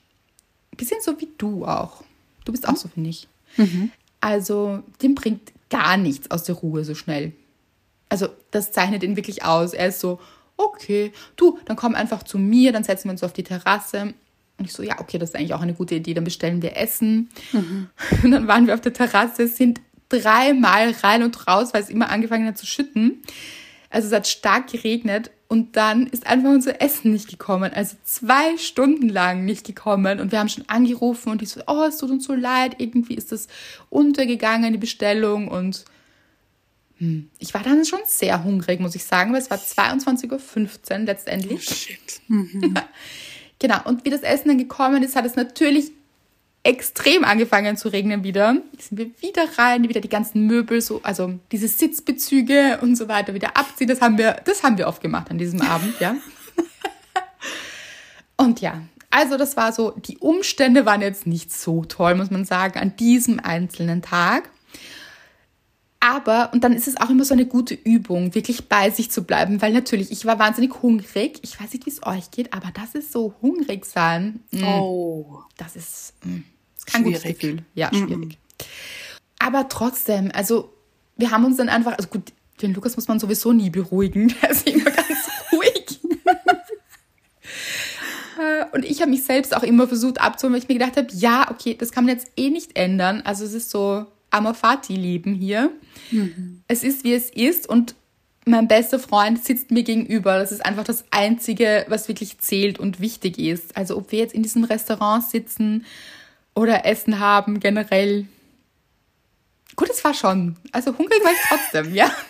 bisschen 0.76 1.00
so 1.02 1.20
wie 1.20 1.28
du 1.38 1.64
auch. 1.64 2.02
Du 2.44 2.52
bist 2.52 2.68
auch 2.68 2.76
so, 2.76 2.88
finde 2.88 3.10
ich. 3.10 3.28
Mhm. 3.56 3.90
Also, 4.20 4.82
dem 5.02 5.14
bringt 5.14 5.52
gar 5.70 5.96
nichts 5.96 6.30
aus 6.30 6.44
der 6.44 6.54
Ruhe 6.56 6.84
so 6.84 6.94
schnell. 6.94 7.32
Also, 8.08 8.28
das 8.50 8.72
zeichnet 8.72 9.02
ihn 9.02 9.16
wirklich 9.16 9.44
aus. 9.44 9.72
Er 9.72 9.88
ist 9.88 10.00
so, 10.00 10.20
okay, 10.56 11.12
du, 11.36 11.58
dann 11.64 11.76
komm 11.76 11.94
einfach 11.94 12.22
zu 12.22 12.38
mir, 12.38 12.72
dann 12.72 12.84
setzen 12.84 13.04
wir 13.04 13.12
uns 13.12 13.22
auf 13.22 13.32
die 13.32 13.42
Terrasse. 13.42 14.14
Und 14.58 14.64
ich 14.64 14.72
so, 14.72 14.82
ja, 14.82 15.00
okay, 15.00 15.18
das 15.18 15.30
ist 15.30 15.36
eigentlich 15.36 15.54
auch 15.54 15.60
eine 15.60 15.74
gute 15.74 15.96
Idee, 15.96 16.14
dann 16.14 16.24
bestellen 16.24 16.62
wir 16.62 16.76
Essen. 16.76 17.28
Mhm. 17.52 17.88
Und 18.22 18.30
dann 18.32 18.48
waren 18.48 18.66
wir 18.66 18.74
auf 18.74 18.80
der 18.80 18.92
Terrasse, 18.92 19.48
sind 19.48 19.80
dreimal 20.08 20.92
rein 21.02 21.22
und 21.22 21.46
raus, 21.46 21.74
weil 21.74 21.82
es 21.82 21.90
immer 21.90 22.10
angefangen 22.10 22.46
hat 22.46 22.58
zu 22.58 22.66
schütten. 22.66 23.22
Also 23.90 24.08
es 24.08 24.14
hat 24.14 24.28
stark 24.28 24.70
geregnet 24.70 25.30
und 25.48 25.76
dann 25.76 26.06
ist 26.06 26.26
einfach 26.26 26.50
unser 26.50 26.80
Essen 26.80 27.12
nicht 27.12 27.28
gekommen. 27.28 27.72
Also 27.72 27.96
zwei 28.04 28.56
Stunden 28.58 29.08
lang 29.08 29.44
nicht 29.44 29.64
gekommen 29.66 30.20
und 30.20 30.32
wir 30.32 30.38
haben 30.38 30.48
schon 30.48 30.68
angerufen 30.68 31.30
und 31.30 31.40
die 31.40 31.46
so, 31.46 31.60
oh, 31.66 31.84
es 31.84 31.98
tut 31.98 32.10
uns 32.10 32.24
so 32.24 32.34
leid, 32.34 32.76
irgendwie 32.78 33.14
ist 33.14 33.32
das 33.32 33.46
untergegangen, 33.88 34.72
die 34.72 34.78
Bestellung 34.78 35.48
und 35.48 35.84
hm, 36.98 37.30
ich 37.38 37.52
war 37.54 37.62
dann 37.62 37.84
schon 37.84 38.00
sehr 38.06 38.42
hungrig, 38.42 38.80
muss 38.80 38.94
ich 38.94 39.04
sagen, 39.04 39.32
weil 39.32 39.40
es 39.40 39.50
war 39.50 39.58
22.15 39.58 40.30
Uhr 40.32 40.98
letztendlich. 41.00 41.68
Oh, 41.68 41.74
shit. 41.74 42.20
Mhm. 42.28 42.74
genau, 43.58 43.80
und 43.84 44.04
wie 44.04 44.10
das 44.10 44.22
Essen 44.22 44.48
dann 44.48 44.58
gekommen 44.58 45.02
ist, 45.02 45.14
hat 45.14 45.26
es 45.26 45.36
natürlich 45.36 45.92
extrem 46.66 47.24
angefangen 47.24 47.76
zu 47.76 47.88
regnen 47.88 48.24
wieder. 48.24 48.56
Sind 48.78 48.98
wir 48.98 49.10
wieder 49.20 49.46
rein, 49.56 49.88
wieder 49.88 50.00
die 50.00 50.08
ganzen 50.08 50.46
Möbel, 50.46 50.80
so, 50.80 51.00
also 51.04 51.38
diese 51.52 51.68
Sitzbezüge 51.68 52.80
und 52.82 52.96
so 52.96 53.08
weiter 53.08 53.34
wieder 53.34 53.56
abziehen. 53.56 53.86
Das 53.86 54.00
haben 54.00 54.18
wir, 54.18 54.40
das 54.44 54.64
haben 54.64 54.76
wir 54.76 54.88
oft 54.88 55.00
gemacht 55.00 55.30
an 55.30 55.38
diesem 55.38 55.62
Abend, 55.62 55.98
ja. 56.00 56.16
und 58.36 58.60
ja, 58.60 58.82
also 59.10 59.36
das 59.36 59.56
war 59.56 59.72
so, 59.72 59.92
die 59.92 60.18
Umstände 60.18 60.84
waren 60.84 61.02
jetzt 61.02 61.26
nicht 61.26 61.52
so 61.52 61.84
toll, 61.84 62.16
muss 62.16 62.32
man 62.32 62.44
sagen, 62.44 62.80
an 62.80 62.96
diesem 62.96 63.38
einzelnen 63.38 64.02
Tag. 64.02 64.50
Aber, 66.00 66.50
und 66.52 66.62
dann 66.64 66.72
ist 66.72 66.88
es 66.88 66.96
auch 67.00 67.10
immer 67.10 67.24
so 67.24 67.34
eine 67.34 67.46
gute 67.46 67.74
Übung, 67.74 68.34
wirklich 68.34 68.68
bei 68.68 68.90
sich 68.90 69.10
zu 69.10 69.24
bleiben, 69.24 69.62
weil 69.62 69.72
natürlich, 69.72 70.10
ich 70.10 70.26
war 70.26 70.38
wahnsinnig 70.38 70.82
hungrig. 70.82 71.38
Ich 71.42 71.60
weiß 71.60 71.72
nicht, 71.72 71.86
wie 71.86 71.90
es 71.90 72.04
euch 72.04 72.30
geht, 72.30 72.52
aber 72.52 72.70
das 72.74 72.94
ist 72.94 73.12
so 73.12 73.34
hungrig 73.40 73.86
sein. 73.86 74.40
Mm, 74.50 74.64
oh. 74.64 75.42
Das 75.56 75.76
ist. 75.76 76.14
Mm 76.24 76.42
kein 76.86 77.02
schwierig. 77.02 77.22
gutes 77.22 77.38
Gefühl. 77.38 77.62
Ja, 77.74 77.88
schwierig. 77.88 78.16
Mhm. 78.16 78.30
Aber 79.38 79.68
trotzdem, 79.68 80.30
also 80.34 80.72
wir 81.16 81.30
haben 81.30 81.44
uns 81.44 81.56
dann 81.56 81.68
einfach, 81.68 81.96
also 81.96 82.08
gut, 82.08 82.32
den 82.62 82.74
Lukas 82.74 82.96
muss 82.96 83.08
man 83.08 83.20
sowieso 83.20 83.52
nie 83.52 83.70
beruhigen, 83.70 84.34
der 84.40 84.50
ist 84.50 84.66
immer 84.68 84.90
ganz 84.90 85.30
ruhig. 85.52 86.00
Äh, 88.38 88.66
und 88.76 88.84
ich 88.84 89.00
habe 89.00 89.10
mich 89.10 89.24
selbst 89.24 89.56
auch 89.56 89.62
immer 89.62 89.88
versucht 89.88 90.20
abzuholen, 90.20 90.52
weil 90.52 90.62
ich 90.62 90.68
mir 90.68 90.74
gedacht 90.74 90.98
habe, 90.98 91.08
ja, 91.14 91.50
okay, 91.50 91.74
das 91.74 91.90
kann 91.90 92.04
man 92.04 92.14
jetzt 92.14 92.30
eh 92.36 92.50
nicht 92.50 92.76
ändern. 92.76 93.22
Also 93.24 93.46
es 93.46 93.54
ist 93.54 93.70
so 93.70 94.04
Amor 94.28 94.52
Fati-Leben 94.52 95.32
hier. 95.32 95.70
Mhm. 96.10 96.60
Es 96.68 96.82
ist, 96.82 97.02
wie 97.02 97.14
es 97.14 97.30
ist 97.30 97.66
und 97.66 97.94
mein 98.44 98.68
bester 98.68 98.98
Freund 98.98 99.42
sitzt 99.42 99.70
mir 99.70 99.82
gegenüber. 99.82 100.38
Das 100.38 100.52
ist 100.52 100.64
einfach 100.64 100.84
das 100.84 101.04
Einzige, 101.10 101.86
was 101.88 102.08
wirklich 102.08 102.38
zählt 102.38 102.78
und 102.78 103.00
wichtig 103.00 103.38
ist. 103.38 103.76
Also 103.76 103.96
ob 103.96 104.12
wir 104.12 104.18
jetzt 104.18 104.34
in 104.34 104.42
diesem 104.42 104.64
Restaurant 104.64 105.24
sitzen 105.24 105.86
oder 106.56 106.84
Essen 106.86 107.20
haben 107.20 107.60
generell. 107.60 108.26
Gut, 109.76 109.90
es 109.90 110.02
war 110.02 110.14
schon. 110.14 110.56
Also 110.72 110.96
hungrig 110.96 111.22
war 111.22 111.30
ich 111.30 111.38
trotzdem, 111.48 111.94
ja. 111.94 112.10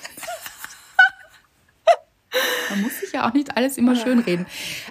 Man 2.71 2.83
muss 2.83 3.01
sich 3.01 3.13
ja 3.13 3.27
auch 3.27 3.33
nicht 3.33 3.57
alles 3.57 3.79
immer 3.79 3.95
schön 3.95 4.19
reden. 4.19 4.47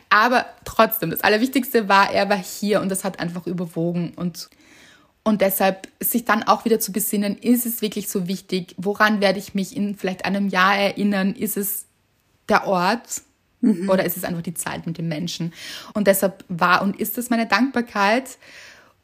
Aber 0.10 0.46
trotzdem, 0.64 1.12
das 1.12 1.22
Allerwichtigste 1.22 1.90
war, 1.90 2.12
er 2.12 2.30
war 2.30 2.38
hier 2.38 2.82
und 2.82 2.90
das 2.90 3.04
hat 3.04 3.20
einfach 3.20 3.46
überwogen. 3.46 4.14
Und, 4.16 4.50
und 5.24 5.42
deshalb 5.42 5.90
sich 6.00 6.24
dann 6.24 6.44
auch 6.44 6.64
wieder 6.64 6.80
zu 6.80 6.94
besinnen, 6.94 7.38
ist 7.38 7.66
es 7.66 7.82
wirklich 7.82 8.08
so 8.08 8.30
wichtig? 8.30 8.74
Woran 8.78 9.20
werde 9.20 9.38
ich 9.38 9.54
mich 9.54 9.76
in 9.76 9.96
vielleicht 9.96 10.24
einem 10.24 10.48
Jahr 10.48 10.78
erinnern? 10.78 11.36
Ist 11.36 11.58
es 11.58 11.86
der 12.48 12.66
Ort? 12.66 13.22
Mhm. 13.60 13.90
Oder 13.90 14.06
ist 14.06 14.16
es 14.16 14.24
einfach 14.24 14.44
die 14.44 14.54
Zeit 14.54 14.88
mit 14.88 14.98
den 14.98 15.10
Menschen? 15.10 15.54
Und 15.94 16.08
deshalb 16.08 16.46
war 16.48 16.82
und 16.82 16.98
ist 17.00 17.18
es 17.18 17.30
meine 17.30 17.48
Dankbarkeit 17.48 18.38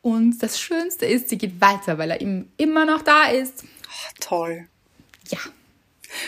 und 0.02 0.40
das 0.42 0.60
Schönste 0.60 1.06
ist, 1.06 1.30
sie 1.30 1.38
geht 1.38 1.62
weiter, 1.62 1.98
weil 1.98 2.12
er 2.12 2.22
ihm 2.22 2.48
immer 2.58 2.86
noch 2.86 3.02
da 3.02 3.26
ist. 3.26 3.64
Oh, 3.64 4.14
toll. 4.20 4.68
Ja. 5.30 5.40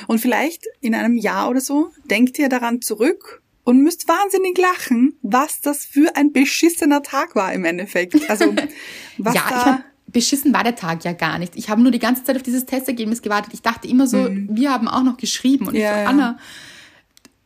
Und 0.08 0.20
vielleicht 0.20 0.66
in 0.80 0.96
einem 0.96 1.18
Jahr 1.18 1.50
oder 1.50 1.60
so 1.60 1.92
denkt 2.06 2.40
ihr 2.40 2.50
daran 2.50 2.82
zurück 2.82 3.42
und 3.64 3.82
müsst 3.82 4.08
wahnsinnig 4.08 4.58
lachen, 4.58 5.18
was 5.22 5.62
das 5.62 5.86
für 5.86 6.16
ein 6.16 6.32
beschissener 6.32 7.02
Tag 7.02 7.36
war 7.36 7.54
im 7.54 7.66
Endeffekt. 7.66 8.30
Also, 8.30 8.54
was 9.18 9.36
ja, 9.36 9.46
da... 9.50 9.66
mein, 9.66 9.84
beschissen 10.08 10.54
war 10.54 10.64
der 10.64 10.76
Tag 10.76 11.04
ja 11.04 11.14
gar 11.14 11.40
nicht. 11.40 11.56
Ich 11.56 11.70
habe 11.70 11.82
nur 11.82 11.92
die 11.92 12.00
ganze 12.00 12.24
Zeit 12.24 12.36
auf 12.36 12.44
dieses 12.44 12.66
Testergebnis 12.66 13.22
gewartet. 13.22 13.54
Ich 13.54 13.62
dachte 13.62 13.88
immer 13.88 14.08
so, 14.08 14.18
mhm. 14.18 14.48
wir 14.52 14.72
haben 14.72 14.88
auch 14.88 15.04
noch 15.04 15.18
geschrieben. 15.18 15.68
Und 15.68 15.76
ja, 15.76 16.02
ich 16.02 16.04
so, 16.04 16.10
Anna, 16.10 16.38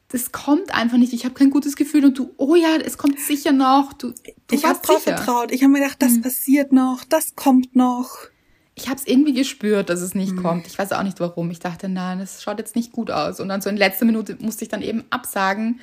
das 0.10 0.32
kommt 0.32 0.74
einfach 0.74 0.98
nicht. 0.98 1.14
Ich 1.14 1.26
habe 1.26 1.34
kein 1.34 1.50
gutes 1.50 1.76
Gefühl. 1.76 2.06
Und 2.06 2.18
du, 2.18 2.34
oh 2.38 2.56
ja, 2.56 2.78
es 2.78 2.98
kommt 2.98 3.20
sicher 3.20 3.52
noch. 3.52 3.94
Du, 3.94 4.12
du 4.12 4.56
ich 4.56 4.64
habe 4.64 4.80
drauf 4.82 5.04
vertraut. 5.04 5.52
Ich 5.52 5.64
habe 5.64 5.74
mir 5.74 5.80
gedacht, 5.80 6.02
das 6.02 6.14
mhm. 6.14 6.22
passiert 6.22 6.72
noch, 6.72 7.04
das 7.04 7.36
kommt 7.36 7.76
noch. 7.76 8.10
Ich 8.76 8.88
habe 8.88 9.00
es 9.00 9.08
irgendwie 9.08 9.34
gespürt, 9.34 9.90
dass 9.90 10.02
es 10.02 10.16
nicht 10.16 10.34
mhm. 10.34 10.44
kommt. 10.44 10.68
Ich 10.68 10.78
weiß 10.78 10.94
auch 10.94 11.04
nicht 11.04 11.20
warum. 11.20 11.52
Ich 11.52 11.60
dachte, 11.60 11.90
nein, 11.90 12.20
das 12.20 12.42
schaut 12.44 12.60
jetzt 12.60 12.76
nicht 12.76 12.92
gut 12.92 13.12
aus. 13.12 13.40
Und 13.40 13.50
dann 13.50 13.62
so 13.62 13.70
in 13.70 13.76
letzter 13.76 14.06
Minute 14.06 14.38
musste 14.40 14.64
ich 14.64 14.70
dann 14.70 14.82
eben 14.82 15.04
absagen. 15.10 15.82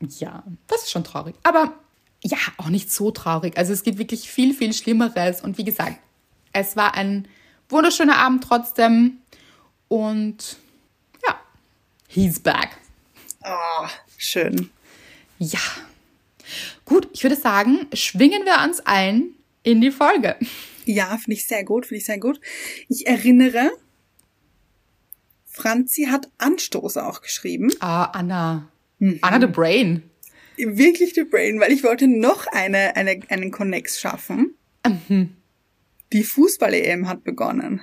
Ja, 0.00 0.42
das 0.66 0.84
ist 0.84 0.90
schon 0.90 1.04
traurig. 1.04 1.36
Aber 1.44 1.74
ja, 2.22 2.38
auch 2.56 2.68
nicht 2.68 2.90
so 2.90 3.10
traurig. 3.10 3.56
Also 3.58 3.72
es 3.72 3.82
gibt 3.82 3.98
wirklich 3.98 4.28
viel, 4.28 4.54
viel 4.54 4.72
Schlimmeres. 4.72 5.40
Und 5.40 5.58
wie 5.58 5.64
gesagt, 5.64 5.98
es 6.52 6.74
war 6.74 6.94
ein 6.94 7.28
wunderschöner 7.68 8.16
Abend 8.16 8.42
trotzdem. 8.42 9.18
Und 9.88 10.56
ja, 11.28 11.36
he's 12.08 12.40
back. 12.40 12.78
Oh, 13.44 13.86
schön. 14.16 14.70
Ja. 15.38 15.60
Gut, 16.84 17.08
ich 17.12 17.22
würde 17.22 17.36
sagen, 17.36 17.86
schwingen 17.92 18.44
wir 18.44 18.62
uns 18.64 18.80
ein 18.84 19.34
in 19.62 19.80
die 19.80 19.90
Folge. 19.90 20.36
Ja, 20.84 21.16
finde 21.16 21.32
ich 21.32 21.46
sehr 21.46 21.64
gut, 21.64 21.86
finde 21.86 21.98
ich 21.98 22.06
sehr 22.06 22.18
gut. 22.18 22.40
Ich 22.88 23.06
erinnere, 23.06 23.70
Franzi 25.46 26.08
hat 26.10 26.28
Anstoß 26.38 26.98
auch 26.98 27.22
geschrieben. 27.22 27.70
Ah, 27.80 28.04
Anna. 28.04 28.68
Mhm. 28.98 29.18
Anna 29.22 29.40
the 29.40 29.52
Brain 29.52 30.02
wirklich 30.56 31.14
the 31.14 31.24
brain, 31.24 31.60
weil 31.60 31.72
ich 31.72 31.84
wollte 31.84 32.08
noch 32.08 32.46
eine, 32.48 32.96
eine, 32.96 33.20
einen 33.28 33.50
Connex 33.50 34.00
schaffen. 34.00 34.56
Mhm. 34.86 35.36
Die 36.12 36.22
Fußball-EM 36.22 37.08
hat 37.08 37.24
begonnen. 37.24 37.82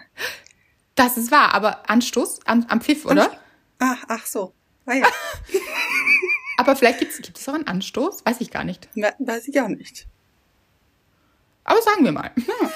Das 0.96 1.18
ist 1.18 1.32
wahr, 1.32 1.54
aber 1.54 1.90
Anstoß 1.90 2.42
am, 2.46 2.66
am 2.68 2.82
Pfiff, 2.82 3.06
oder? 3.06 3.32
Ach, 3.80 4.04
ach 4.08 4.26
so. 4.26 4.54
Ah, 4.86 4.96
ja. 4.96 5.08
aber 6.58 6.76
vielleicht 6.76 7.00
gibt 7.00 7.38
es 7.38 7.50
auch 7.50 7.54
einen 7.54 7.68
Anstoß? 7.68 8.26
Weiß 8.26 8.42
ich 8.42 8.52
gar 8.52 8.64
nicht. 8.64 8.90
Na, 8.96 9.14
weiß 9.20 9.48
ich 9.48 9.60
auch 9.62 9.68
nicht. 9.68 10.08
Aber 11.64 11.82
sagen 11.82 12.04
wir 12.04 12.12
mal. 12.12 12.32
Ja. 12.62 12.72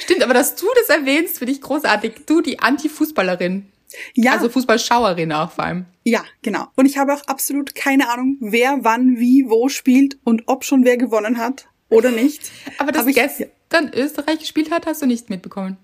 Stimmt, 0.00 0.24
aber 0.24 0.34
dass 0.34 0.56
du 0.56 0.66
das 0.74 0.88
erwähnst, 0.88 1.38
finde 1.38 1.52
ich 1.52 1.60
großartig. 1.60 2.26
Du, 2.26 2.40
die 2.40 2.58
Anti-Fußballerin. 2.58 3.70
Ja. 4.14 4.32
Also 4.32 4.48
Fußballschauerin 4.48 5.32
auch 5.32 5.52
vor 5.52 5.64
allem. 5.64 5.86
Ja, 6.04 6.24
genau. 6.42 6.66
Und 6.74 6.86
ich 6.86 6.98
habe 6.98 7.14
auch 7.14 7.22
absolut 7.26 7.74
keine 7.74 8.08
Ahnung, 8.08 8.36
wer 8.40 8.78
wann 8.82 9.18
wie 9.18 9.44
wo 9.48 9.68
spielt 9.68 10.18
und 10.24 10.44
ob 10.46 10.64
schon 10.64 10.84
wer 10.84 10.96
gewonnen 10.96 11.38
hat 11.38 11.68
oder 11.88 12.10
nicht. 12.10 12.50
Aber 12.78 12.90
dass 12.90 13.06
gestern 13.06 13.92
Österreich 13.94 14.40
gespielt 14.40 14.70
hat, 14.70 14.86
hast 14.86 15.02
du 15.02 15.06
nicht 15.06 15.30
mitbekommen. 15.30 15.76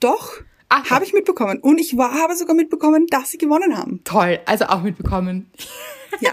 Doch. 0.00 0.42
Habe 0.90 1.04
ich 1.04 1.12
mitbekommen. 1.12 1.58
Und 1.60 1.78
ich 1.78 1.96
war, 1.96 2.12
habe 2.14 2.34
sogar 2.34 2.56
mitbekommen, 2.56 3.06
dass 3.06 3.30
sie 3.30 3.38
gewonnen 3.38 3.76
haben. 3.76 4.00
Toll, 4.04 4.40
also 4.46 4.66
auch 4.66 4.82
mitbekommen. 4.82 5.50
ja, 6.20 6.32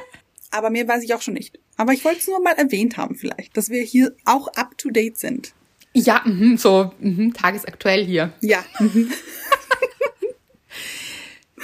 aber 0.50 0.70
mehr 0.70 0.88
weiß 0.88 1.04
ich 1.04 1.14
auch 1.14 1.22
schon 1.22 1.36
nicht. 1.36 1.60
Aber 1.78 1.94
ich 1.94 2.04
wollte 2.04 2.20
es 2.20 2.28
nur 2.28 2.42
mal 2.42 2.54
erwähnt 2.54 2.98
haben 2.98 3.16
vielleicht, 3.16 3.56
dass 3.58 3.70
wir 3.70 3.82
hier 3.84 4.16
auch 4.26 4.48
up-to-date 4.50 5.18
sind. 5.18 5.54
Ja, 5.94 6.22
mh, 6.26 6.58
so 6.58 6.92
mh, 7.00 7.34
tagesaktuell 7.34 8.06
hier. 8.06 8.34
Ja. 8.42 8.64
Mh. 8.80 9.08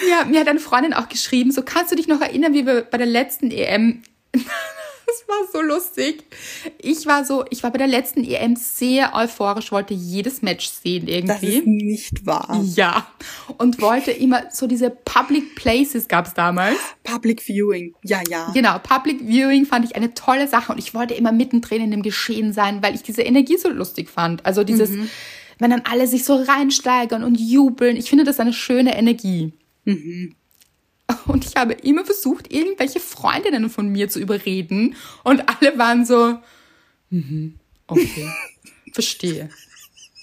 Ja, 0.08 0.26
mir 0.26 0.40
hat 0.40 0.48
eine 0.48 0.60
Freundin 0.60 0.94
auch 0.94 1.10
geschrieben, 1.10 1.52
so 1.52 1.64
kannst 1.64 1.92
du 1.92 1.96
dich 1.96 2.08
noch 2.08 2.22
erinnern, 2.22 2.54
wie 2.54 2.66
wir 2.66 2.82
bei 2.82 2.98
der 2.98 3.08
letzten 3.08 3.50
EM 3.50 4.04
das 5.08 5.26
war 5.28 5.48
so 5.54 5.62
lustig. 5.62 6.26
Ich 6.80 7.06
war 7.06 7.24
so, 7.24 7.46
ich 7.50 7.64
war 7.64 7.72
bei 7.72 7.78
der 7.78 7.88
letzten 7.88 8.26
EM 8.26 8.58
sehr 8.58 9.16
euphorisch, 9.16 9.72
wollte 9.72 9.94
jedes 9.94 10.42
Match 10.42 10.68
sehen 10.68 11.08
irgendwie. 11.08 11.28
Das 11.28 11.44
ist 11.44 11.66
nicht 11.66 12.26
wahr. 12.26 12.62
Ja. 12.76 13.08
Und 13.58 13.82
wollte 13.82 14.12
immer 14.12 14.44
so 14.52 14.68
diese 14.68 14.90
Public 14.90 15.56
Places 15.56 16.10
gab 16.10 16.28
es 16.28 16.34
damals. 16.34 16.78
Public 17.04 17.42
Viewing, 17.42 17.96
ja, 18.04 18.22
ja. 18.30 18.52
Genau, 18.54 18.80
Public 18.80 19.22
Viewing 19.22 19.66
fand 19.66 19.86
ich 19.86 19.96
eine 19.96 20.14
tolle 20.14 20.48
Sache 20.48 20.74
und 20.74 20.78
ich 20.78 20.94
wollte 20.94 21.14
immer 21.14 21.32
mittendrin 21.32 21.82
in 21.82 21.92
dem 21.92 22.02
Geschehen 22.02 22.52
sein, 22.52 22.84
weil 22.84 22.94
ich 22.94 23.02
diese 23.02 23.22
Energie 23.22 23.58
so 23.58 23.70
lustig 23.70 24.10
fand. 24.10 24.46
Also 24.46 24.66
dieses, 24.66 24.90
mhm. 24.90 25.10
wenn 25.58 25.72
dann 25.72 25.84
alle 25.90 26.08
sich 26.08 26.26
so 26.26 26.36
reinsteigern 26.36 27.24
und 27.24 27.40
jubeln. 27.40 27.96
Ich 27.96 28.10
finde 28.10 28.26
das 28.26 28.42
eine 28.42 28.52
schöne 28.52 28.98
Energie. 28.98 29.54
Mhm. 29.86 30.36
Und 31.28 31.46
ich 31.46 31.56
habe 31.56 31.74
immer 31.74 32.06
versucht, 32.06 32.52
irgendwelche 32.52 33.00
Freundinnen 33.00 33.70
von 33.70 33.90
mir 33.90 34.10
zu 34.10 34.20
überreden. 34.20 34.96
Und 35.24 35.44
alle 35.48 35.78
waren 35.78 36.06
so, 36.06 36.40
mhm, 37.10 37.60
okay, 37.88 38.30
verstehe. 38.94 39.50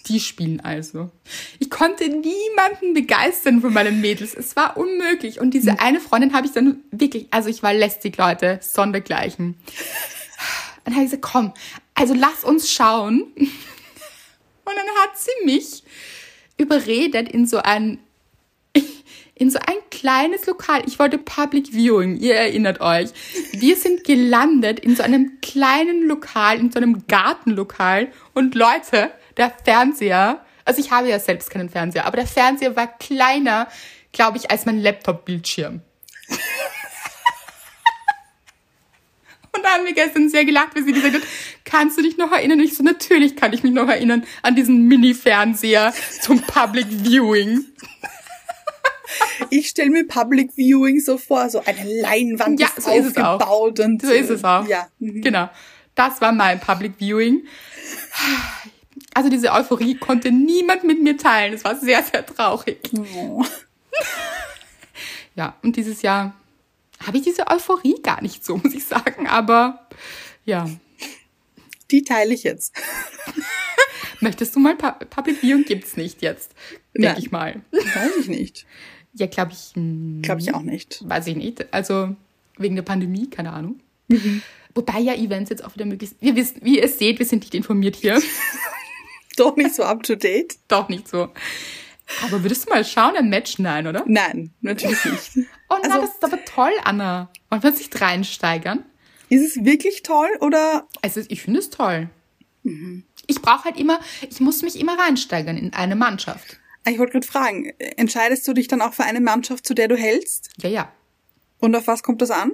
Die 0.08 0.20
spielen 0.20 0.60
also. 0.60 1.10
Ich 1.58 1.70
konnte 1.70 2.06
niemanden 2.06 2.92
begeistern 2.92 3.62
von 3.62 3.72
meinen 3.72 4.02
Mädels. 4.02 4.34
Es 4.34 4.54
war 4.54 4.76
unmöglich. 4.76 5.40
Und 5.40 5.54
diese 5.54 5.80
eine 5.80 5.98
Freundin 5.98 6.34
habe 6.34 6.46
ich 6.46 6.52
dann 6.52 6.82
wirklich, 6.90 7.28
also 7.30 7.48
ich 7.48 7.62
war 7.62 7.72
lästig, 7.72 8.18
Leute, 8.18 8.58
sondergleichen. 8.60 9.46
Und 9.46 9.56
dann 10.84 10.94
habe 10.94 11.04
ich 11.04 11.10
gesagt, 11.10 11.22
komm, 11.22 11.54
also 11.94 12.12
lass 12.12 12.44
uns 12.44 12.70
schauen. 12.70 13.22
Und 14.66 14.72
dann 14.76 14.86
hat 15.02 15.18
sie 15.18 15.44
mich 15.46 15.84
überredet 16.58 17.28
in 17.28 17.46
so 17.46 17.58
ein 17.58 17.98
in 19.34 19.50
so 19.50 19.58
ein 19.58 19.76
kleines 19.90 20.46
Lokal. 20.46 20.82
Ich 20.86 20.98
wollte 20.98 21.18
Public 21.18 21.68
Viewing, 21.72 22.16
ihr 22.18 22.36
erinnert 22.36 22.80
euch. 22.80 23.10
Wir 23.52 23.76
sind 23.76 24.04
gelandet 24.04 24.80
in 24.80 24.94
so 24.94 25.02
einem 25.02 25.40
kleinen 25.40 26.06
Lokal, 26.06 26.58
in 26.58 26.70
so 26.70 26.78
einem 26.78 27.06
Gartenlokal. 27.06 28.12
Und 28.32 28.54
Leute, 28.54 29.10
der 29.36 29.50
Fernseher, 29.64 30.44
also 30.64 30.80
ich 30.80 30.90
habe 30.92 31.08
ja 31.08 31.18
selbst 31.18 31.50
keinen 31.50 31.68
Fernseher, 31.68 32.06
aber 32.06 32.16
der 32.18 32.26
Fernseher 32.26 32.76
war 32.76 32.86
kleiner, 32.86 33.68
glaube 34.12 34.38
ich, 34.38 34.50
als 34.50 34.66
mein 34.66 34.80
Laptop-Bildschirm. 34.80 35.80
Und 39.52 39.62
da 39.62 39.68
haben 39.68 39.84
wir 39.84 39.94
gestern 39.94 40.28
sehr 40.28 40.44
gelacht, 40.44 40.74
wie 40.74 40.82
sie 40.82 40.92
gesagt 40.92 41.14
hat, 41.14 41.22
kannst 41.64 41.96
du 41.96 42.02
dich 42.02 42.16
noch 42.16 42.32
erinnern? 42.32 42.58
Und 42.58 42.64
ich 42.64 42.76
so, 42.76 42.82
natürlich 42.82 43.36
kann 43.36 43.52
ich 43.52 43.62
mich 43.62 43.72
noch 43.72 43.88
erinnern 43.88 44.24
an 44.42 44.56
diesen 44.56 44.88
Mini-Fernseher 44.88 45.94
zum 46.22 46.42
Public 46.42 46.86
Viewing. 46.88 47.64
Ich 49.50 49.68
stelle 49.68 49.90
mir 49.90 50.06
Public 50.06 50.52
Viewing 50.54 51.00
so 51.00 51.18
vor, 51.18 51.50
so 51.50 51.62
eine 51.64 52.00
Leinwand 52.00 52.60
ja, 52.60 52.68
ist 52.76 52.84
so 52.84 52.90
aufgebaut 52.90 53.78
ist 53.78 53.84
und 53.84 54.02
so 54.02 54.12
ist 54.12 54.30
es 54.30 54.44
auch. 54.44 54.66
Ja, 54.66 54.88
mhm. 54.98 55.22
genau. 55.22 55.50
Das 55.94 56.20
war 56.20 56.32
mein 56.32 56.60
Public 56.60 56.94
Viewing. 56.98 57.46
Also 59.12 59.28
diese 59.28 59.52
Euphorie 59.52 59.96
konnte 59.96 60.32
niemand 60.32 60.84
mit 60.84 61.02
mir 61.02 61.16
teilen. 61.16 61.54
Es 61.54 61.64
war 61.64 61.76
sehr, 61.76 62.02
sehr 62.02 62.24
traurig. 62.24 62.78
Oh. 63.16 63.44
Ja, 65.36 65.56
und 65.62 65.76
dieses 65.76 66.02
Jahr 66.02 66.34
habe 67.04 67.18
ich 67.18 67.24
diese 67.24 67.48
Euphorie 67.48 67.96
gar 68.02 68.22
nicht 68.22 68.44
so, 68.44 68.56
muss 68.56 68.74
ich 68.74 68.84
sagen. 68.84 69.26
Aber 69.26 69.88
ja. 70.44 70.68
Die 71.90 72.02
teile 72.02 72.34
ich 72.34 72.42
jetzt. 72.44 72.74
Möchtest 74.20 74.56
du 74.56 74.60
mal 74.60 74.76
Public 74.76 75.38
Viewing 75.40 75.64
gibt's 75.64 75.96
nicht 75.96 76.22
jetzt, 76.22 76.54
denke 76.94 77.20
ich 77.20 77.30
mal. 77.30 77.62
Weiß 77.72 78.16
ich 78.20 78.28
nicht. 78.28 78.66
Ja, 79.14 79.26
glaube 79.26 79.52
ich. 79.52 79.72
Glaube 80.22 80.40
ich 80.40 80.54
auch 80.54 80.62
nicht. 80.62 81.02
Weiß 81.08 81.26
ich 81.26 81.36
nicht. 81.36 81.72
Also 81.72 82.14
wegen 82.58 82.76
der 82.76 82.82
Pandemie, 82.82 83.28
keine 83.30 83.52
Ahnung. 83.52 83.80
Mhm. 84.08 84.42
Wobei 84.74 84.98
ja 85.00 85.14
Events 85.14 85.50
jetzt 85.50 85.64
auch 85.64 85.74
wieder 85.74 85.86
möglich 85.86 86.10
sind. 86.10 86.22
Wir 86.22 86.36
wissen, 86.36 86.60
wie 86.62 86.78
ihr 86.80 86.88
seht, 86.88 87.18
wir 87.18 87.26
sind 87.26 87.40
nicht 87.40 87.54
informiert 87.54 87.96
hier. 87.96 88.20
Doch 89.36 89.56
nicht 89.56 89.74
so 89.74 89.84
up 89.84 90.02
to 90.02 90.16
date. 90.16 90.56
Doch 90.68 90.88
nicht 90.88 91.08
so. 91.08 91.28
Aber 92.22 92.42
würdest 92.42 92.66
du 92.66 92.70
mal 92.70 92.84
schauen, 92.84 93.16
ein 93.16 93.28
Match? 93.30 93.58
Nein, 93.58 93.86
oder? 93.86 94.04
Nein, 94.06 94.50
natürlich 94.60 95.04
nicht. 95.04 95.48
Oh 95.70 95.76
nein, 95.82 95.92
also, 95.92 96.06
das 96.06 96.14
ist 96.14 96.24
aber 96.24 96.44
toll, 96.44 96.70
Anna. 96.84 97.30
Wollen 97.48 97.62
wir 97.62 97.70
uns 97.70 97.78
nicht 97.78 98.00
reinsteigern? 98.00 98.84
Ist 99.30 99.56
es 99.56 99.64
wirklich 99.64 100.02
toll 100.02 100.28
oder? 100.40 100.86
Also 101.02 101.22
ich 101.26 101.42
finde 101.42 101.60
es 101.60 101.70
toll. 101.70 102.10
Mhm. 102.62 103.02
Ich 103.26 103.40
brauche 103.40 103.64
halt 103.64 103.78
immer, 103.78 103.98
ich 104.28 104.38
muss 104.40 104.62
mich 104.62 104.78
immer 104.78 104.98
reinsteigern 104.98 105.56
in 105.56 105.72
eine 105.72 105.96
Mannschaft. 105.96 106.60
Ich 106.86 106.98
wollte 106.98 107.12
gerade 107.12 107.26
fragen, 107.26 107.70
entscheidest 107.96 108.46
du 108.46 108.52
dich 108.52 108.68
dann 108.68 108.82
auch 108.82 108.92
für 108.92 109.04
eine 109.04 109.20
Mannschaft, 109.20 109.66
zu 109.66 109.74
der 109.74 109.88
du 109.88 109.96
hältst? 109.96 110.50
Ja, 110.58 110.68
ja. 110.68 110.92
Und 111.58 111.74
auf 111.74 111.86
was 111.86 112.02
kommt 112.02 112.20
das 112.20 112.30
an? 112.30 112.52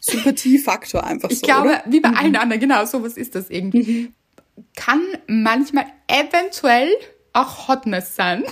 Sympathiefaktor 0.00 1.04
einfach 1.04 1.30
ich 1.30 1.40
so. 1.40 1.42
Ich 1.42 1.46
glaube, 1.46 1.68
oder? 1.68 1.84
wie 1.86 2.00
bei 2.00 2.10
mhm. 2.10 2.16
allen 2.16 2.36
anderen, 2.36 2.60
genau, 2.60 2.84
sowas 2.86 3.16
ist 3.16 3.34
das 3.34 3.50
irgendwie. 3.50 3.82
Mhm. 3.82 4.14
Kann 4.76 5.02
manchmal 5.26 5.86
eventuell 6.08 6.90
auch 7.32 7.68
Hotness 7.68 8.16
sein. 8.16 8.44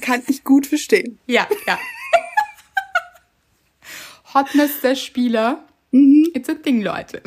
Kann 0.00 0.22
ich 0.26 0.42
gut 0.44 0.66
verstehen. 0.66 1.18
Ja, 1.26 1.46
ja. 1.66 1.78
Hotness 4.34 4.80
der 4.82 4.96
Spieler. 4.96 5.64
Mhm. 5.92 6.30
It's 6.34 6.48
a 6.48 6.54
thing, 6.54 6.82
Leute. 6.82 7.22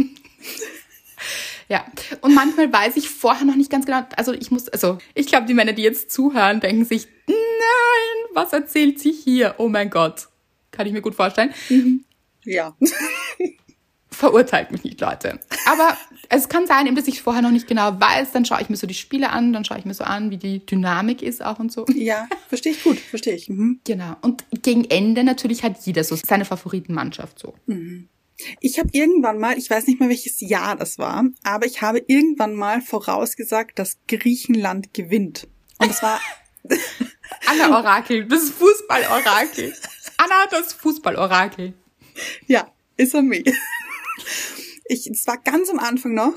Ja, 1.70 1.86
und 2.22 2.36
manchmal 2.36 2.72
weiß 2.72 2.98
ich 2.98 3.10
vorher 3.10 3.46
noch 3.46 3.56
nicht 3.56 3.72
ganz 3.72 3.86
genau, 3.86 4.06
also 4.18 4.34
ich 4.34 4.52
muss, 4.52 4.68
also 4.70 4.98
ich 5.16 5.28
glaube, 5.28 5.48
die 5.48 5.54
Männer, 5.54 5.74
die 5.74 5.82
jetzt 5.82 6.12
zuhören, 6.12 6.60
denken 6.60 6.86
sich, 6.86 7.08
nein, 7.28 8.26
was 8.34 8.54
erzählt 8.54 9.00
sie 9.00 9.12
hier? 9.12 9.56
Oh 9.58 9.70
mein 9.70 9.90
Gott. 9.90 10.28
Kann 10.72 10.88
ich 10.88 10.94
mir 10.94 11.02
gut 11.02 11.16
vorstellen. 11.16 11.54
Mhm. 11.70 12.04
Ja. 12.46 12.76
Verurteilt 14.10 14.72
mich 14.72 14.84
nicht, 14.84 15.02
Leute. 15.02 15.40
Aber 15.66 15.98
es 16.30 16.48
kann 16.48 16.68
sein, 16.68 16.86
eben, 16.86 16.96
dass 16.96 17.08
ich 17.08 17.22
vorher 17.22 17.42
noch 17.42 17.52
nicht 17.52 17.68
genau 17.68 18.00
weiß, 18.00 18.32
dann 18.32 18.46
schaue 18.46 18.62
ich 18.62 18.70
mir 18.70 18.76
so 18.76 18.86
die 18.86 18.94
Spiele 18.94 19.32
an, 19.32 19.54
dann 19.54 19.66
schaue 19.66 19.80
ich 19.80 19.86
mir 19.86 19.94
so 19.94 20.04
an, 20.04 20.30
wie 20.30 20.38
die 20.38 20.66
Dynamik 20.66 21.22
ist 21.22 21.44
auch 21.44 21.60
und 21.60 21.72
so. 21.72 21.86
Ja, 21.96 22.28
verstehe 22.48 22.74
ich 22.74 22.84
gut, 22.84 23.00
verstehe 23.00 23.34
ich. 23.34 23.50
Mhm. 23.50 23.80
Genau. 23.84 24.16
Und 24.22 24.44
gegen 24.62 24.86
Ende 24.86 25.24
natürlich 25.24 25.64
hat 25.64 25.78
jeder 25.86 26.04
so 26.04 26.16
seine 26.16 26.46
Favoritenmannschaft 26.46 27.40
so. 27.40 27.56
Mhm. 27.66 28.08
Ich 28.60 28.80
habe 28.80 28.90
irgendwann 28.92 29.40
mal, 29.40 29.58
ich 29.58 29.70
weiß 29.70 29.88
nicht 29.88 30.00
mehr 30.00 30.10
welches 30.10 30.40
Jahr 30.42 30.76
das 30.76 30.98
war, 30.98 31.26
aber 31.44 31.66
ich 31.66 31.82
habe 31.82 32.04
irgendwann 32.08 32.56
mal 32.56 32.82
vorausgesagt, 32.82 33.80
dass 33.80 33.98
Griechenland 34.08 34.94
gewinnt. 34.94 35.48
Und 35.80 35.90
es 35.90 36.02
war 36.02 36.20
Anna 37.46 37.78
Orakel, 37.78 38.26
das 38.26 38.50
Fußball-Orakel. 38.52 39.74
Anna, 40.18 40.48
das 40.50 40.74
Fußball-Orakel. 40.74 41.74
Ja, 42.48 42.72
ist 42.98 43.14
er 43.14 43.22
me. 43.22 43.44
Ich, 44.86 45.08
es 45.08 45.26
war 45.28 45.38
ganz 45.38 45.70
am 45.70 45.80
Anfang 45.80 46.14
noch. 46.14 46.36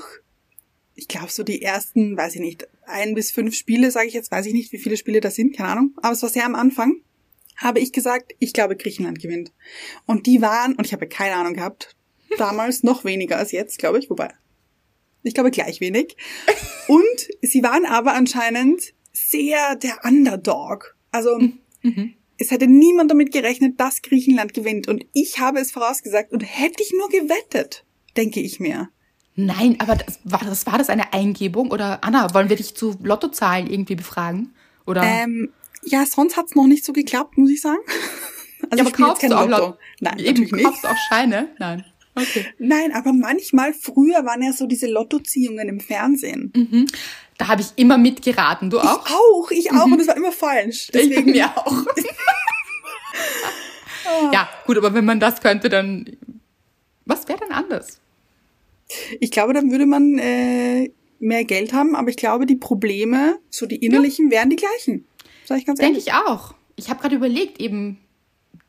Ich 0.95 1.07
glaube, 1.07 1.31
so 1.31 1.43
die 1.43 1.61
ersten, 1.61 2.17
weiß 2.17 2.35
ich 2.35 2.41
nicht, 2.41 2.67
ein 2.85 3.13
bis 3.13 3.31
fünf 3.31 3.55
Spiele, 3.55 3.91
sage 3.91 4.07
ich 4.07 4.13
jetzt, 4.13 4.31
weiß 4.31 4.45
ich 4.47 4.53
nicht, 4.53 4.71
wie 4.71 4.79
viele 4.79 4.97
Spiele 4.97 5.19
das 5.19 5.35
sind, 5.35 5.55
keine 5.55 5.69
Ahnung. 5.69 5.93
Aber 5.97 6.13
es 6.13 6.23
war 6.23 6.29
sehr 6.29 6.45
am 6.45 6.55
Anfang. 6.55 7.01
Habe 7.57 7.79
ich 7.79 7.91
gesagt, 7.91 8.33
ich 8.39 8.53
glaube, 8.53 8.75
Griechenland 8.75 9.19
gewinnt. 9.19 9.51
Und 10.05 10.25
die 10.25 10.41
waren, 10.41 10.75
und 10.75 10.85
ich 10.85 10.93
habe 10.93 11.07
keine 11.07 11.35
Ahnung 11.35 11.53
gehabt, 11.53 11.95
damals 12.37 12.83
noch 12.83 13.03
weniger 13.03 13.37
als 13.37 13.51
jetzt, 13.51 13.79
glaube 13.79 13.99
ich, 13.99 14.09
wobei. 14.09 14.33
Ich 15.23 15.33
glaube 15.33 15.51
gleich 15.51 15.81
wenig. 15.81 16.15
Und 16.87 17.27
sie 17.41 17.61
waren 17.63 17.85
aber 17.85 18.13
anscheinend 18.13 18.93
sehr 19.17 19.75
der 19.75 19.99
Underdog. 20.03 20.95
Also 21.11 21.39
mhm. 21.81 22.13
es 22.37 22.51
hätte 22.51 22.67
niemand 22.67 23.11
damit 23.11 23.31
gerechnet, 23.31 23.79
dass 23.79 24.01
Griechenland 24.01 24.53
gewinnt. 24.53 24.87
Und 24.87 25.05
ich 25.13 25.39
habe 25.39 25.59
es 25.59 25.71
vorausgesagt 25.71 26.31
und 26.31 26.41
hätte 26.41 26.83
ich 26.83 26.93
nur 26.97 27.09
gewettet, 27.09 27.85
denke 28.15 28.39
ich 28.39 28.59
mir. 28.59 28.89
Nein, 29.35 29.75
aber 29.79 29.95
das, 29.95 30.19
war, 30.23 30.39
das, 30.43 30.65
war 30.65 30.77
das 30.77 30.89
eine 30.89 31.13
Eingebung? 31.13 31.71
Oder 31.71 32.03
Anna, 32.03 32.33
wollen 32.33 32.49
wir 32.49 32.55
dich 32.55 32.75
zu 32.75 32.97
Lottozahlen 33.03 33.67
irgendwie 33.69 33.95
befragen? 33.95 34.55
Oder? 34.85 35.03
Ähm, 35.03 35.53
ja, 35.83 36.05
sonst 36.05 36.37
hat's 36.37 36.55
noch 36.55 36.65
nicht 36.65 36.83
so 36.83 36.93
geklappt, 36.93 37.37
muss 37.37 37.51
ich 37.51 37.61
sagen. 37.61 37.81
Also 38.71 38.83
ja, 38.83 38.89
aber 38.89 38.97
kaufst 38.97 39.23
du 39.23 39.37
auch 39.37 39.47
Lotto? 39.47 39.77
Nein, 39.99 40.17
Eben. 40.17 40.49
Kaufst 40.63 40.83
du 40.83 40.87
auch 40.87 40.97
Scheine? 41.09 41.49
Nein. 41.59 41.85
Okay. 42.17 42.45
Nein, 42.57 42.91
aber 42.93 43.13
manchmal, 43.13 43.73
früher 43.73 44.25
waren 44.25 44.41
ja 44.41 44.51
so 44.51 44.65
diese 44.65 44.87
Lottoziehungen 44.87 45.69
im 45.69 45.79
Fernsehen. 45.79 46.51
Mhm. 46.55 46.87
Da 47.37 47.47
habe 47.47 47.61
ich 47.61 47.67
immer 47.75 47.97
mitgeraten. 47.97 48.69
Du 48.69 48.79
auch? 48.79 49.05
Ich 49.05 49.13
auch, 49.13 49.51
ich 49.51 49.71
auch. 49.71 49.85
Mhm. 49.85 49.93
Und 49.93 50.01
es 50.01 50.07
war 50.07 50.17
immer 50.17 50.31
falsch. 50.31 50.89
Deswegen. 50.93 51.29
Ich 51.29 51.35
mir 51.35 51.55
auch. 51.55 51.71
ja, 54.33 54.49
gut, 54.65 54.77
aber 54.77 54.93
wenn 54.93 55.05
man 55.05 55.19
das 55.19 55.41
könnte, 55.41 55.69
dann 55.69 56.05
was 57.07 57.27
wäre 57.27 57.39
denn 57.39 57.51
anders? 57.51 57.99
Ich 59.19 59.31
glaube, 59.31 59.53
dann 59.53 59.71
würde 59.71 59.85
man 59.85 60.17
äh, 60.17 60.91
mehr 61.19 61.45
Geld 61.45 61.73
haben, 61.73 61.95
aber 61.95 62.09
ich 62.09 62.17
glaube, 62.17 62.45
die 62.45 62.55
Probleme, 62.55 63.39
so 63.49 63.65
die 63.65 63.77
innerlichen, 63.77 64.25
ja. 64.25 64.37
wären 64.37 64.49
die 64.49 64.57
gleichen. 64.57 65.05
Sag 65.45 65.59
ich 65.59 65.65
ganz 65.65 65.79
ehrlich. 65.79 66.05
Denke 66.05 66.09
ich 66.09 66.29
auch. 66.29 66.53
Ich 66.75 66.89
habe 66.89 67.01
gerade 67.01 67.15
überlegt, 67.15 67.59
eben, 67.59 67.97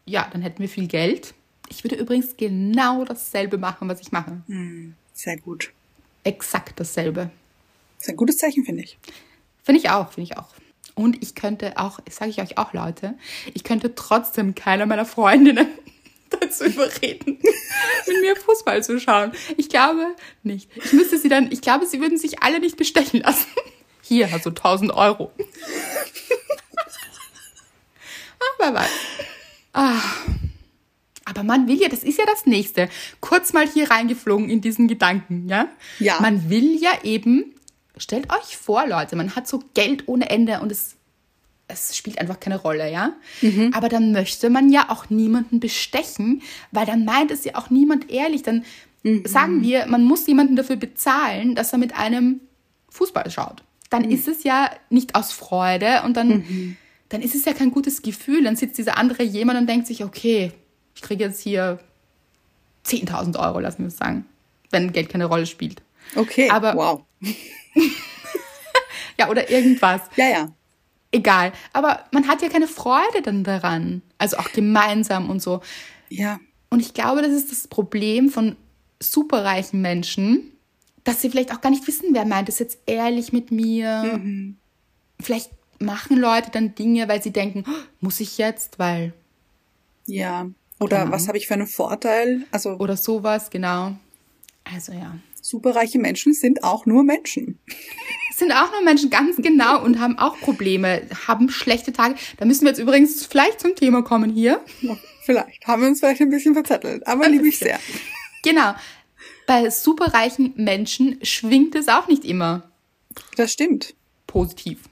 ja, 0.06 0.28
dann 0.32 0.42
hätten 0.42 0.60
wir 0.60 0.68
viel 0.68 0.86
Geld. 0.86 1.34
Ich 1.68 1.84
würde 1.84 1.96
übrigens 1.96 2.36
genau 2.36 3.04
dasselbe 3.04 3.58
machen, 3.58 3.88
was 3.88 4.00
ich 4.00 4.12
mache. 4.12 4.42
Hm, 4.46 4.94
sehr 5.12 5.36
gut. 5.36 5.72
Exakt 6.24 6.80
dasselbe. 6.80 7.30
Das 7.96 8.06
ist 8.06 8.10
ein 8.10 8.16
gutes 8.16 8.38
Zeichen, 8.38 8.64
finde 8.64 8.82
ich. 8.82 8.98
Finde 9.62 9.80
ich 9.80 9.90
auch, 9.90 10.12
finde 10.12 10.30
ich 10.30 10.38
auch. 10.38 10.48
Und 10.94 11.22
ich 11.22 11.34
könnte 11.34 11.78
auch, 11.78 12.00
sage 12.10 12.30
ich 12.30 12.40
euch 12.40 12.58
auch, 12.58 12.72
Leute, 12.72 13.14
ich 13.54 13.62
könnte 13.64 13.94
trotzdem 13.94 14.54
keiner 14.54 14.86
meiner 14.86 15.04
Freundinnen 15.04 15.68
dazu 16.30 16.64
überreden, 16.64 17.38
mit 18.06 18.20
mir 18.20 18.36
Fußball 18.36 18.82
zu 18.82 18.98
schauen. 18.98 19.32
Ich 19.56 19.68
glaube 19.68 20.14
nicht. 20.42 20.70
Ich 20.76 20.92
müsste 20.92 21.18
sie 21.18 21.28
dann, 21.28 21.52
ich 21.52 21.60
glaube, 21.60 21.86
sie 21.86 22.00
würden 22.00 22.18
sich 22.18 22.42
alle 22.42 22.60
nicht 22.60 22.76
bestechen 22.76 23.20
lassen. 23.20 23.46
Hier, 24.02 24.32
also 24.32 24.50
1000 24.50 24.92
Euro. 24.92 25.32
Ach, 28.40 28.58
wer 28.58 28.74
weiß. 28.74 28.90
Ah. 29.74 30.00
Aber 31.28 31.42
man 31.42 31.68
will 31.68 31.80
ja, 31.80 31.88
das 31.88 32.04
ist 32.04 32.18
ja 32.18 32.24
das 32.26 32.46
Nächste. 32.46 32.88
Kurz 33.20 33.52
mal 33.52 33.68
hier 33.68 33.90
reingeflogen 33.90 34.48
in 34.48 34.60
diesen 34.60 34.88
Gedanken, 34.88 35.48
ja? 35.48 35.68
Ja. 35.98 36.18
Man 36.20 36.48
will 36.48 36.80
ja 36.80 36.90
eben 37.02 37.54
stellt 38.00 38.32
euch 38.32 38.56
vor, 38.56 38.86
Leute, 38.86 39.16
man 39.16 39.34
hat 39.36 39.48
so 39.48 39.62
Geld 39.74 40.04
ohne 40.06 40.30
Ende 40.30 40.60
und 40.60 40.72
es, 40.72 40.96
es 41.68 41.96
spielt 41.96 42.18
einfach 42.18 42.40
keine 42.40 42.56
Rolle, 42.56 42.90
ja? 42.90 43.12
Mhm. 43.42 43.72
Aber 43.74 43.88
dann 43.88 44.12
möchte 44.12 44.50
man 44.50 44.70
ja 44.70 44.86
auch 44.88 45.10
niemanden 45.10 45.60
bestechen, 45.60 46.42
weil 46.70 46.86
dann 46.86 47.04
meint 47.04 47.30
es 47.30 47.44
ja 47.44 47.56
auch 47.56 47.70
niemand 47.70 48.10
ehrlich. 48.10 48.42
Dann 48.42 48.64
mhm. 49.02 49.24
sagen 49.26 49.62
wir, 49.62 49.86
man 49.86 50.04
muss 50.04 50.26
jemanden 50.26 50.56
dafür 50.56 50.76
bezahlen, 50.76 51.54
dass 51.54 51.72
er 51.72 51.78
mit 51.78 51.96
einem 51.96 52.40
Fußball 52.90 53.30
schaut. 53.30 53.62
Dann 53.90 54.02
mhm. 54.02 54.10
ist 54.10 54.28
es 54.28 54.44
ja 54.44 54.70
nicht 54.90 55.14
aus 55.14 55.32
Freude 55.32 56.02
und 56.04 56.16
dann, 56.16 56.28
mhm. 56.28 56.76
dann 57.08 57.22
ist 57.22 57.34
es 57.34 57.44
ja 57.44 57.52
kein 57.52 57.70
gutes 57.70 58.02
Gefühl. 58.02 58.44
Dann 58.44 58.56
sitzt 58.56 58.78
dieser 58.78 58.98
andere 58.98 59.22
jemand 59.22 59.58
und 59.58 59.68
denkt 59.68 59.86
sich, 59.86 60.04
okay, 60.04 60.52
ich 60.98 61.02
kriege 61.02 61.22
jetzt 61.22 61.40
hier 61.40 61.78
10.000 62.84 63.38
Euro, 63.38 63.60
lassen 63.60 63.82
wir 63.82 63.86
es 63.86 63.98
sagen, 63.98 64.26
wenn 64.70 64.92
Geld 64.92 65.08
keine 65.08 65.26
Rolle 65.26 65.46
spielt. 65.46 65.80
Okay, 66.16 66.50
aber 66.50 66.74
wow. 66.74 67.02
ja, 69.16 69.28
oder 69.28 69.48
irgendwas. 69.48 70.00
Ja, 70.16 70.28
ja. 70.28 70.52
Egal. 71.12 71.52
Aber 71.72 72.00
man 72.10 72.26
hat 72.26 72.42
ja 72.42 72.48
keine 72.48 72.66
Freude 72.66 73.22
dann 73.22 73.44
daran. 73.44 74.02
Also 74.18 74.38
auch 74.38 74.50
gemeinsam 74.50 75.30
und 75.30 75.40
so. 75.40 75.60
Ja. 76.08 76.40
Und 76.68 76.80
ich 76.80 76.94
glaube, 76.94 77.22
das 77.22 77.30
ist 77.30 77.52
das 77.52 77.68
Problem 77.68 78.28
von 78.28 78.56
superreichen 78.98 79.80
Menschen, 79.80 80.50
dass 81.04 81.22
sie 81.22 81.30
vielleicht 81.30 81.54
auch 81.54 81.60
gar 81.60 81.70
nicht 81.70 81.86
wissen, 81.86 82.08
wer 82.12 82.24
meint 82.24 82.48
es 82.48 82.58
jetzt 82.58 82.80
ehrlich 82.86 83.32
mit 83.32 83.52
mir. 83.52 84.18
Mhm. 84.18 84.56
Vielleicht 85.20 85.52
machen 85.78 86.18
Leute 86.18 86.50
dann 86.50 86.74
Dinge, 86.74 87.06
weil 87.06 87.22
sie 87.22 87.32
denken, 87.32 87.64
oh, 87.68 87.84
muss 88.00 88.18
ich 88.18 88.36
jetzt, 88.36 88.80
weil. 88.80 89.12
Ja. 90.06 90.48
Oder 90.80 91.04
genau. 91.04 91.12
was 91.12 91.28
habe 91.28 91.38
ich 91.38 91.46
für 91.46 91.54
einen 91.54 91.66
Vorteil? 91.66 92.44
Also. 92.50 92.76
Oder 92.78 92.96
sowas, 92.96 93.50
genau. 93.50 93.96
Also 94.64 94.92
ja 94.92 95.14
superreiche 95.48 95.98
Menschen 95.98 96.34
sind 96.34 96.62
auch 96.62 96.86
nur 96.86 97.02
Menschen. 97.02 97.58
Sind 98.34 98.52
auch 98.52 98.70
nur 98.70 98.82
Menschen, 98.82 99.10
ganz 99.10 99.36
genau, 99.38 99.82
und 99.82 99.98
haben 99.98 100.16
auch 100.16 100.38
Probleme, 100.38 101.02
haben 101.26 101.50
schlechte 101.50 101.92
Tage. 101.92 102.14
Da 102.36 102.44
müssen 102.44 102.62
wir 102.62 102.68
jetzt 102.68 102.78
übrigens 102.78 103.26
vielleicht 103.26 103.58
zum 103.58 103.74
Thema 103.74 104.02
kommen 104.02 104.30
hier. 104.30 104.64
Vielleicht. 105.22 105.66
Haben 105.66 105.82
wir 105.82 105.88
uns 105.88 105.98
vielleicht 105.98 106.20
ein 106.20 106.30
bisschen 106.30 106.54
verzettelt, 106.54 107.04
aber 107.04 107.28
liebe 107.28 107.48
ich 107.48 107.58
sehr. 107.58 107.80
Genau. 108.44 108.74
Bei 109.48 109.68
superreichen 109.70 110.52
Menschen 110.54 111.18
schwingt 111.24 111.74
es 111.74 111.88
auch 111.88 112.06
nicht 112.06 112.24
immer. 112.24 112.70
Das 113.36 113.52
stimmt. 113.52 113.94
Positiv. 114.28 114.84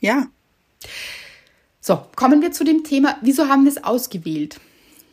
Ja. 0.00 0.26
So, 1.80 2.04
kommen 2.16 2.42
wir 2.42 2.52
zu 2.52 2.64
dem 2.64 2.84
Thema, 2.84 3.16
wieso 3.22 3.48
haben 3.48 3.64
wir 3.64 3.72
es 3.72 3.82
ausgewählt? 3.82 4.60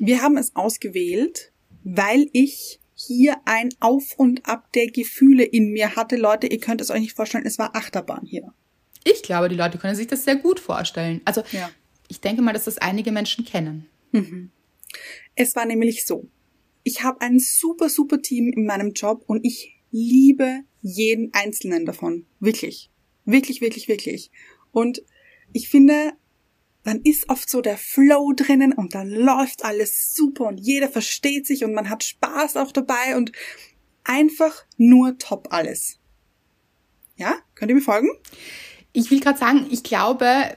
Wir 0.03 0.23
haben 0.23 0.35
es 0.37 0.55
ausgewählt, 0.55 1.51
weil 1.83 2.27
ich 2.33 2.79
hier 2.95 3.35
ein 3.45 3.69
Auf 3.79 4.15
und 4.17 4.47
Ab 4.47 4.73
der 4.73 4.87
Gefühle 4.87 5.43
in 5.43 5.73
mir 5.73 5.95
hatte. 5.95 6.15
Leute, 6.15 6.47
ihr 6.47 6.59
könnt 6.59 6.81
es 6.81 6.89
euch 6.89 7.01
nicht 7.01 7.15
vorstellen, 7.15 7.45
es 7.45 7.59
war 7.59 7.75
Achterbahn 7.75 8.25
hier. 8.25 8.51
Ich 9.03 9.21
glaube, 9.21 9.47
die 9.47 9.55
Leute 9.55 9.77
können 9.77 9.95
sich 9.95 10.07
das 10.07 10.23
sehr 10.23 10.37
gut 10.37 10.59
vorstellen. 10.59 11.21
Also 11.23 11.43
ja. 11.51 11.69
ich 12.07 12.19
denke 12.19 12.41
mal, 12.41 12.51
dass 12.51 12.65
das 12.65 12.79
einige 12.79 13.11
Menschen 13.11 13.45
kennen. 13.45 13.85
Mhm. 14.11 14.49
Es 15.35 15.55
war 15.55 15.67
nämlich 15.67 16.03
so. 16.03 16.27
Ich 16.81 17.03
habe 17.03 17.21
ein 17.21 17.37
super, 17.37 17.87
super 17.87 18.23
Team 18.23 18.51
in 18.51 18.65
meinem 18.65 18.93
Job 18.93 19.23
und 19.27 19.45
ich 19.45 19.75
liebe 19.91 20.61
jeden 20.81 21.31
einzelnen 21.31 21.85
davon. 21.85 22.25
Wirklich. 22.39 22.89
Wirklich, 23.25 23.61
wirklich, 23.61 23.87
wirklich. 23.87 24.31
Und 24.71 25.03
ich 25.53 25.69
finde, 25.69 26.13
dann 26.83 27.01
ist 27.03 27.29
oft 27.29 27.49
so 27.49 27.61
der 27.61 27.77
Flow 27.77 28.33
drinnen 28.33 28.73
und 28.73 28.95
dann 28.95 29.09
läuft 29.09 29.63
alles 29.63 30.15
super 30.15 30.45
und 30.47 30.57
jeder 30.57 30.89
versteht 30.89 31.45
sich 31.45 31.63
und 31.63 31.73
man 31.73 31.89
hat 31.89 32.03
Spaß 32.03 32.57
auch 32.57 32.71
dabei 32.71 33.15
und 33.15 33.31
einfach 34.03 34.65
nur 34.77 35.17
top 35.17 35.49
alles. 35.51 35.99
Ja? 37.17 37.35
Könnt 37.55 37.69
ihr 37.69 37.75
mir 37.75 37.81
folgen? 37.81 38.09
Ich 38.93 39.11
will 39.11 39.19
gerade 39.19 39.37
sagen, 39.37 39.67
ich 39.69 39.83
glaube, 39.83 40.55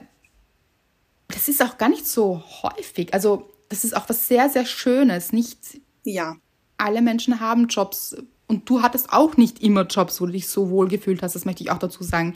das 1.27 1.47
ist 1.47 1.61
auch 1.61 1.77
gar 1.77 1.89
nicht 1.89 2.07
so 2.07 2.43
häufig. 2.63 3.13
Also, 3.13 3.51
das 3.69 3.83
ist 3.83 3.95
auch 3.95 4.09
was 4.09 4.27
sehr, 4.27 4.49
sehr 4.49 4.65
Schönes. 4.65 5.31
Nicht 5.31 5.79
ja. 6.03 6.35
alle 6.77 7.01
Menschen 7.01 7.39
haben 7.39 7.67
Jobs 7.67 8.15
und 8.47 8.69
du 8.69 8.81
hattest 8.81 9.11
auch 9.11 9.37
nicht 9.37 9.61
immer 9.63 9.85
Jobs, 9.85 10.21
wo 10.21 10.25
du 10.25 10.31
dich 10.31 10.47
so 10.47 10.69
wohl 10.69 10.87
gefühlt 10.87 11.23
hast. 11.23 11.33
Das 11.33 11.45
möchte 11.45 11.63
ich 11.63 11.71
auch 11.71 11.79
dazu 11.79 12.03
sagen. 12.03 12.35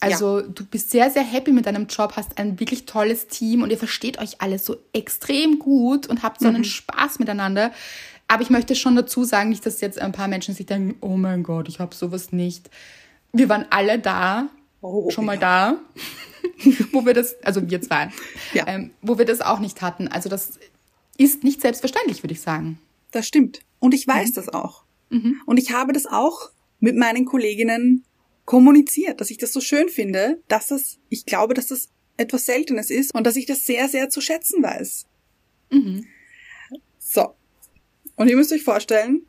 Also 0.00 0.40
ja. 0.40 0.46
du 0.46 0.64
bist 0.64 0.90
sehr, 0.90 1.10
sehr 1.10 1.22
happy 1.22 1.52
mit 1.52 1.66
deinem 1.66 1.86
Job, 1.86 2.12
hast 2.16 2.38
ein 2.38 2.60
wirklich 2.60 2.86
tolles 2.86 3.26
Team 3.26 3.62
und 3.62 3.70
ihr 3.70 3.78
versteht 3.78 4.18
euch 4.18 4.40
alle 4.40 4.58
so 4.58 4.76
extrem 4.92 5.58
gut 5.58 6.06
und 6.06 6.22
habt 6.22 6.40
so 6.40 6.48
einen 6.48 6.58
mhm. 6.58 6.64
Spaß 6.64 7.18
miteinander. 7.18 7.72
Aber 8.28 8.42
ich 8.42 8.50
möchte 8.50 8.74
schon 8.76 8.94
dazu 8.94 9.24
sagen, 9.24 9.48
nicht, 9.48 9.64
dass 9.64 9.80
jetzt 9.80 9.98
ein 9.98 10.12
paar 10.12 10.28
Menschen 10.28 10.54
sich 10.54 10.66
denken, 10.66 10.96
oh 11.00 11.16
mein 11.16 11.42
Gott, 11.42 11.68
ich 11.68 11.80
habe 11.80 11.94
sowas 11.94 12.30
nicht. 12.30 12.70
Wir 13.32 13.48
waren 13.48 13.64
alle 13.70 13.98
da, 13.98 14.48
oh, 14.82 15.10
schon 15.10 15.24
mal 15.24 15.40
ja. 15.40 15.40
da, 15.40 15.78
wo 16.92 17.06
wir 17.06 17.14
das, 17.14 17.34
also 17.42 17.68
wir 17.68 17.80
zwei, 17.80 18.10
ja. 18.52 18.68
ähm, 18.68 18.90
wo 19.00 19.18
wir 19.18 19.24
das 19.24 19.40
auch 19.40 19.58
nicht 19.58 19.80
hatten. 19.80 20.08
Also 20.08 20.28
das 20.28 20.58
ist 21.16 21.42
nicht 21.42 21.62
selbstverständlich, 21.62 22.22
würde 22.22 22.34
ich 22.34 22.42
sagen. 22.42 22.78
Das 23.10 23.26
stimmt. 23.26 23.60
Und 23.80 23.94
ich 23.94 24.06
weiß 24.06 24.30
mhm. 24.30 24.34
das 24.34 24.48
auch. 24.50 24.84
Mhm. 25.10 25.40
Und 25.46 25.58
ich 25.58 25.72
habe 25.72 25.92
das 25.92 26.06
auch 26.06 26.50
mit 26.80 26.96
meinen 26.96 27.24
Kolleginnen 27.24 28.04
kommuniziert, 28.44 29.20
dass 29.20 29.30
ich 29.30 29.38
das 29.38 29.52
so 29.52 29.60
schön 29.60 29.88
finde, 29.88 30.42
dass 30.48 30.70
es, 30.70 30.98
ich 31.08 31.26
glaube, 31.26 31.54
dass 31.54 31.66
das 31.66 31.90
etwas 32.16 32.46
Seltenes 32.46 32.90
ist 32.90 33.14
und 33.14 33.26
dass 33.26 33.36
ich 33.36 33.46
das 33.46 33.66
sehr, 33.66 33.88
sehr 33.88 34.10
zu 34.10 34.20
schätzen 34.20 34.62
weiß. 34.62 35.06
Mhm. 35.70 36.06
So. 36.98 37.34
Und 38.16 38.28
ihr 38.28 38.36
müsst 38.36 38.52
euch 38.52 38.64
vorstellen, 38.64 39.26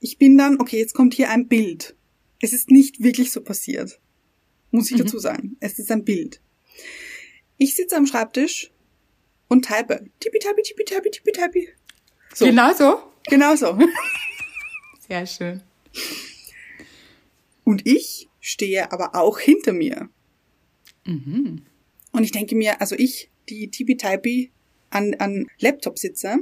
ich 0.00 0.18
bin 0.18 0.38
dann, 0.38 0.60
okay, 0.60 0.78
jetzt 0.78 0.94
kommt 0.94 1.14
hier 1.14 1.30
ein 1.30 1.48
Bild. 1.48 1.96
Es 2.40 2.52
ist 2.52 2.70
nicht 2.70 3.02
wirklich 3.02 3.30
so 3.30 3.40
passiert. 3.40 4.00
Muss 4.70 4.90
ich 4.90 4.96
mhm. 4.96 5.04
dazu 5.04 5.18
sagen. 5.18 5.56
Es 5.60 5.78
ist 5.78 5.90
ein 5.92 6.04
Bild. 6.04 6.40
Ich 7.58 7.74
sitze 7.74 7.96
am 7.96 8.06
Schreibtisch 8.06 8.72
und 9.48 9.64
type. 9.66 10.04
Tippi, 10.18 10.38
tappi, 10.38 10.62
tippi, 10.62 10.84
tappi, 10.84 11.10
tippi, 11.10 11.32
tappi. 11.32 11.68
So. 12.34 12.46
Genau 12.46 12.72
so? 12.74 13.02
Genau 13.28 13.54
so. 13.54 13.78
Sehr 15.12 15.26
schön. 15.26 15.62
Und 17.64 17.86
ich 17.86 18.30
stehe 18.40 18.92
aber 18.92 19.14
auch 19.14 19.38
hinter 19.38 19.74
mir. 19.74 20.08
Mhm. 21.04 21.66
Und 22.12 22.24
ich 22.24 22.32
denke 22.32 22.56
mir, 22.56 22.80
also 22.80 22.94
ich, 22.96 23.30
die 23.50 23.70
Typi 23.70 24.50
an, 24.88 25.14
an 25.18 25.48
Laptop 25.58 25.98
sitze, 25.98 26.38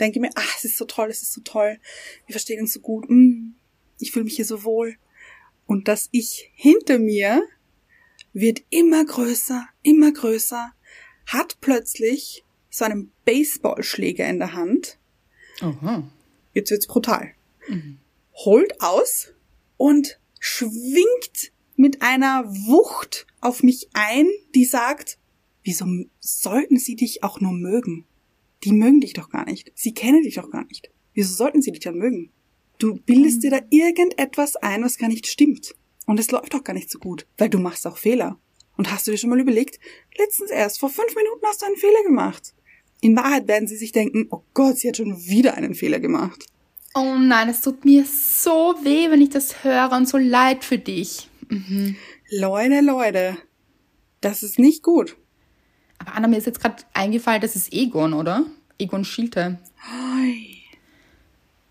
denke 0.00 0.18
mir, 0.18 0.30
ach, 0.34 0.56
es 0.56 0.64
ist 0.64 0.78
so 0.78 0.86
toll, 0.86 1.10
es 1.10 1.20
ist 1.20 1.34
so 1.34 1.42
toll, 1.42 1.78
wir 2.26 2.32
verstehen 2.32 2.62
uns 2.62 2.72
so 2.72 2.80
gut, 2.80 3.04
mm, 3.10 3.52
ich 3.98 4.12
fühle 4.12 4.24
mich 4.24 4.36
hier 4.36 4.46
so 4.46 4.64
wohl. 4.64 4.96
Und 5.66 5.86
das 5.86 6.08
Ich 6.10 6.50
hinter 6.54 6.98
mir 6.98 7.46
wird 8.32 8.62
immer 8.70 9.04
größer, 9.04 9.68
immer 9.82 10.10
größer, 10.10 10.72
hat 11.26 11.60
plötzlich 11.60 12.44
so 12.70 12.86
einen 12.86 13.12
Baseballschläger 13.26 14.26
in 14.26 14.38
der 14.38 14.54
Hand. 14.54 14.98
Aha. 15.60 16.10
Jetzt 16.54 16.70
wird's 16.70 16.86
brutal. 16.86 17.34
Mhm. 17.70 17.98
Holt 18.34 18.80
aus 18.80 19.32
und 19.76 20.20
schwingt 20.38 21.52
mit 21.76 22.02
einer 22.02 22.44
Wucht 22.44 23.26
auf 23.40 23.62
mich 23.62 23.88
ein, 23.92 24.28
die 24.54 24.64
sagt, 24.64 25.18
wieso 25.64 25.86
sollten 26.18 26.78
sie 26.78 26.96
dich 26.96 27.22
auch 27.22 27.40
nur 27.40 27.52
mögen? 27.52 28.06
Die 28.64 28.72
mögen 28.72 29.00
dich 29.00 29.14
doch 29.14 29.30
gar 29.30 29.46
nicht. 29.46 29.72
Sie 29.74 29.94
kennen 29.94 30.22
dich 30.22 30.34
doch 30.34 30.50
gar 30.50 30.66
nicht. 30.66 30.90
Wieso 31.14 31.34
sollten 31.34 31.62
sie 31.62 31.72
dich 31.72 31.80
dann 31.80 31.96
mögen? 31.96 32.30
Du 32.78 32.96
bildest 32.96 33.42
dir 33.42 33.50
da 33.50 33.60
irgendetwas 33.70 34.56
ein, 34.56 34.82
was 34.82 34.98
gar 34.98 35.08
nicht 35.08 35.26
stimmt. 35.26 35.74
Und 36.06 36.18
es 36.18 36.30
läuft 36.30 36.54
doch 36.54 36.64
gar 36.64 36.72
nicht 36.72 36.90
so 36.90 36.98
gut, 36.98 37.26
weil 37.38 37.48
du 37.48 37.58
machst 37.58 37.86
auch 37.86 37.96
Fehler. 37.96 38.38
Und 38.76 38.90
hast 38.90 39.06
du 39.06 39.10
dir 39.10 39.18
schon 39.18 39.30
mal 39.30 39.40
überlegt, 39.40 39.78
letztens 40.16 40.50
erst, 40.50 40.80
vor 40.80 40.88
fünf 40.88 41.14
Minuten 41.14 41.44
hast 41.46 41.62
du 41.62 41.66
einen 41.66 41.76
Fehler 41.76 42.02
gemacht. 42.04 42.54
In 43.02 43.16
Wahrheit 43.16 43.48
werden 43.48 43.68
sie 43.68 43.76
sich 43.76 43.92
denken, 43.92 44.26
oh 44.30 44.42
Gott, 44.54 44.78
sie 44.78 44.88
hat 44.88 44.96
schon 44.96 45.16
wieder 45.26 45.54
einen 45.54 45.74
Fehler 45.74 46.00
gemacht. 46.00 46.46
Oh 46.94 47.14
nein, 47.16 47.48
es 47.48 47.60
tut 47.60 47.84
mir 47.84 48.04
so 48.04 48.74
weh, 48.82 49.10
wenn 49.10 49.22
ich 49.22 49.30
das 49.30 49.62
höre 49.62 49.92
und 49.92 50.08
so 50.08 50.18
leid 50.18 50.64
für 50.64 50.78
dich. 50.78 51.28
Mhm. 51.48 51.96
Leute, 52.30 52.80
Leute, 52.80 53.36
das 54.20 54.42
ist 54.42 54.58
nicht 54.58 54.82
gut. 54.82 55.16
Aber 55.98 56.14
Anna, 56.14 56.26
mir 56.26 56.38
ist 56.38 56.46
jetzt 56.46 56.60
gerade 56.60 56.82
eingefallen, 56.92 57.40
das 57.40 57.54
ist 57.54 57.72
Egon, 57.72 58.12
oder? 58.12 58.44
Egon 58.78 59.04
Schielte. 59.04 59.58
Hi. 59.78 60.56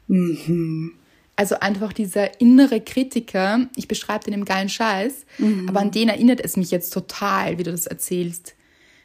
Mhm. 0.07 0.93
Also 1.35 1.59
einfach 1.59 1.93
dieser 1.93 2.39
innere 2.39 2.81
Kritiker, 2.81 3.67
ich 3.75 3.87
beschreibe 3.87 4.25
den 4.25 4.33
im 4.33 4.45
geilen 4.45 4.69
Scheiß, 4.69 5.25
mhm. 5.37 5.67
aber 5.67 5.79
an 5.79 5.91
den 5.91 6.09
erinnert 6.09 6.41
es 6.41 6.57
mich 6.57 6.71
jetzt 6.71 6.91
total, 6.91 7.57
wie 7.57 7.63
du 7.63 7.71
das 7.71 7.87
erzählst. 7.87 8.55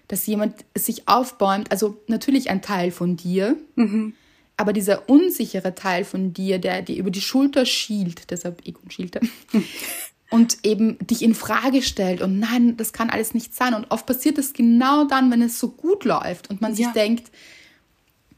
Dass 0.08 0.26
jemand 0.26 0.64
sich 0.76 1.08
aufbäumt, 1.08 1.70
also 1.70 2.02
natürlich 2.08 2.50
ein 2.50 2.62
Teil 2.62 2.90
von 2.90 3.16
dir, 3.16 3.56
mhm 3.74 4.14
aber 4.56 4.72
dieser 4.72 5.08
unsichere 5.08 5.74
Teil 5.74 6.04
von 6.04 6.32
dir, 6.32 6.58
der 6.58 6.82
dir 6.82 6.96
über 6.96 7.10
die 7.10 7.20
Schulter 7.20 7.66
schielt, 7.66 8.30
deshalb 8.30 8.66
Egon 8.66 8.90
schielte, 8.90 9.20
und 10.30 10.58
eben 10.64 10.98
dich 10.98 11.22
in 11.22 11.34
Frage 11.34 11.82
stellt 11.82 12.22
und 12.22 12.38
nein, 12.38 12.76
das 12.76 12.92
kann 12.92 13.10
alles 13.10 13.34
nicht 13.34 13.54
sein. 13.54 13.74
Und 13.74 13.90
oft 13.90 14.06
passiert 14.06 14.38
das 14.38 14.52
genau 14.52 15.04
dann, 15.04 15.30
wenn 15.30 15.42
es 15.42 15.58
so 15.58 15.68
gut 15.68 16.04
läuft 16.04 16.50
und 16.50 16.60
man 16.60 16.72
ja. 16.72 16.76
sich 16.76 16.86
denkt, 16.88 17.30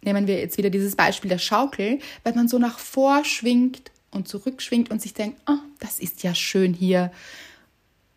nehmen 0.03 0.27
wir 0.27 0.39
jetzt 0.39 0.59
wieder 0.59 0.71
dieses 0.71 0.97
Beispiel 0.97 1.29
der 1.29 1.39
Schaukel, 1.39 1.99
wenn 2.25 2.35
man 2.35 2.49
so 2.49 2.59
nach 2.59 2.79
vor 2.79 3.25
schwingt 3.25 3.91
und 4.11 4.29
zurückschwingt 4.29 4.91
und 4.91 5.03
sich 5.03 5.14
denkt, 5.14 5.41
oh, 5.49 5.59
das 5.79 5.99
ist 5.99 6.23
ja 6.23 6.35
schön 6.35 6.73
hier. 6.73 7.12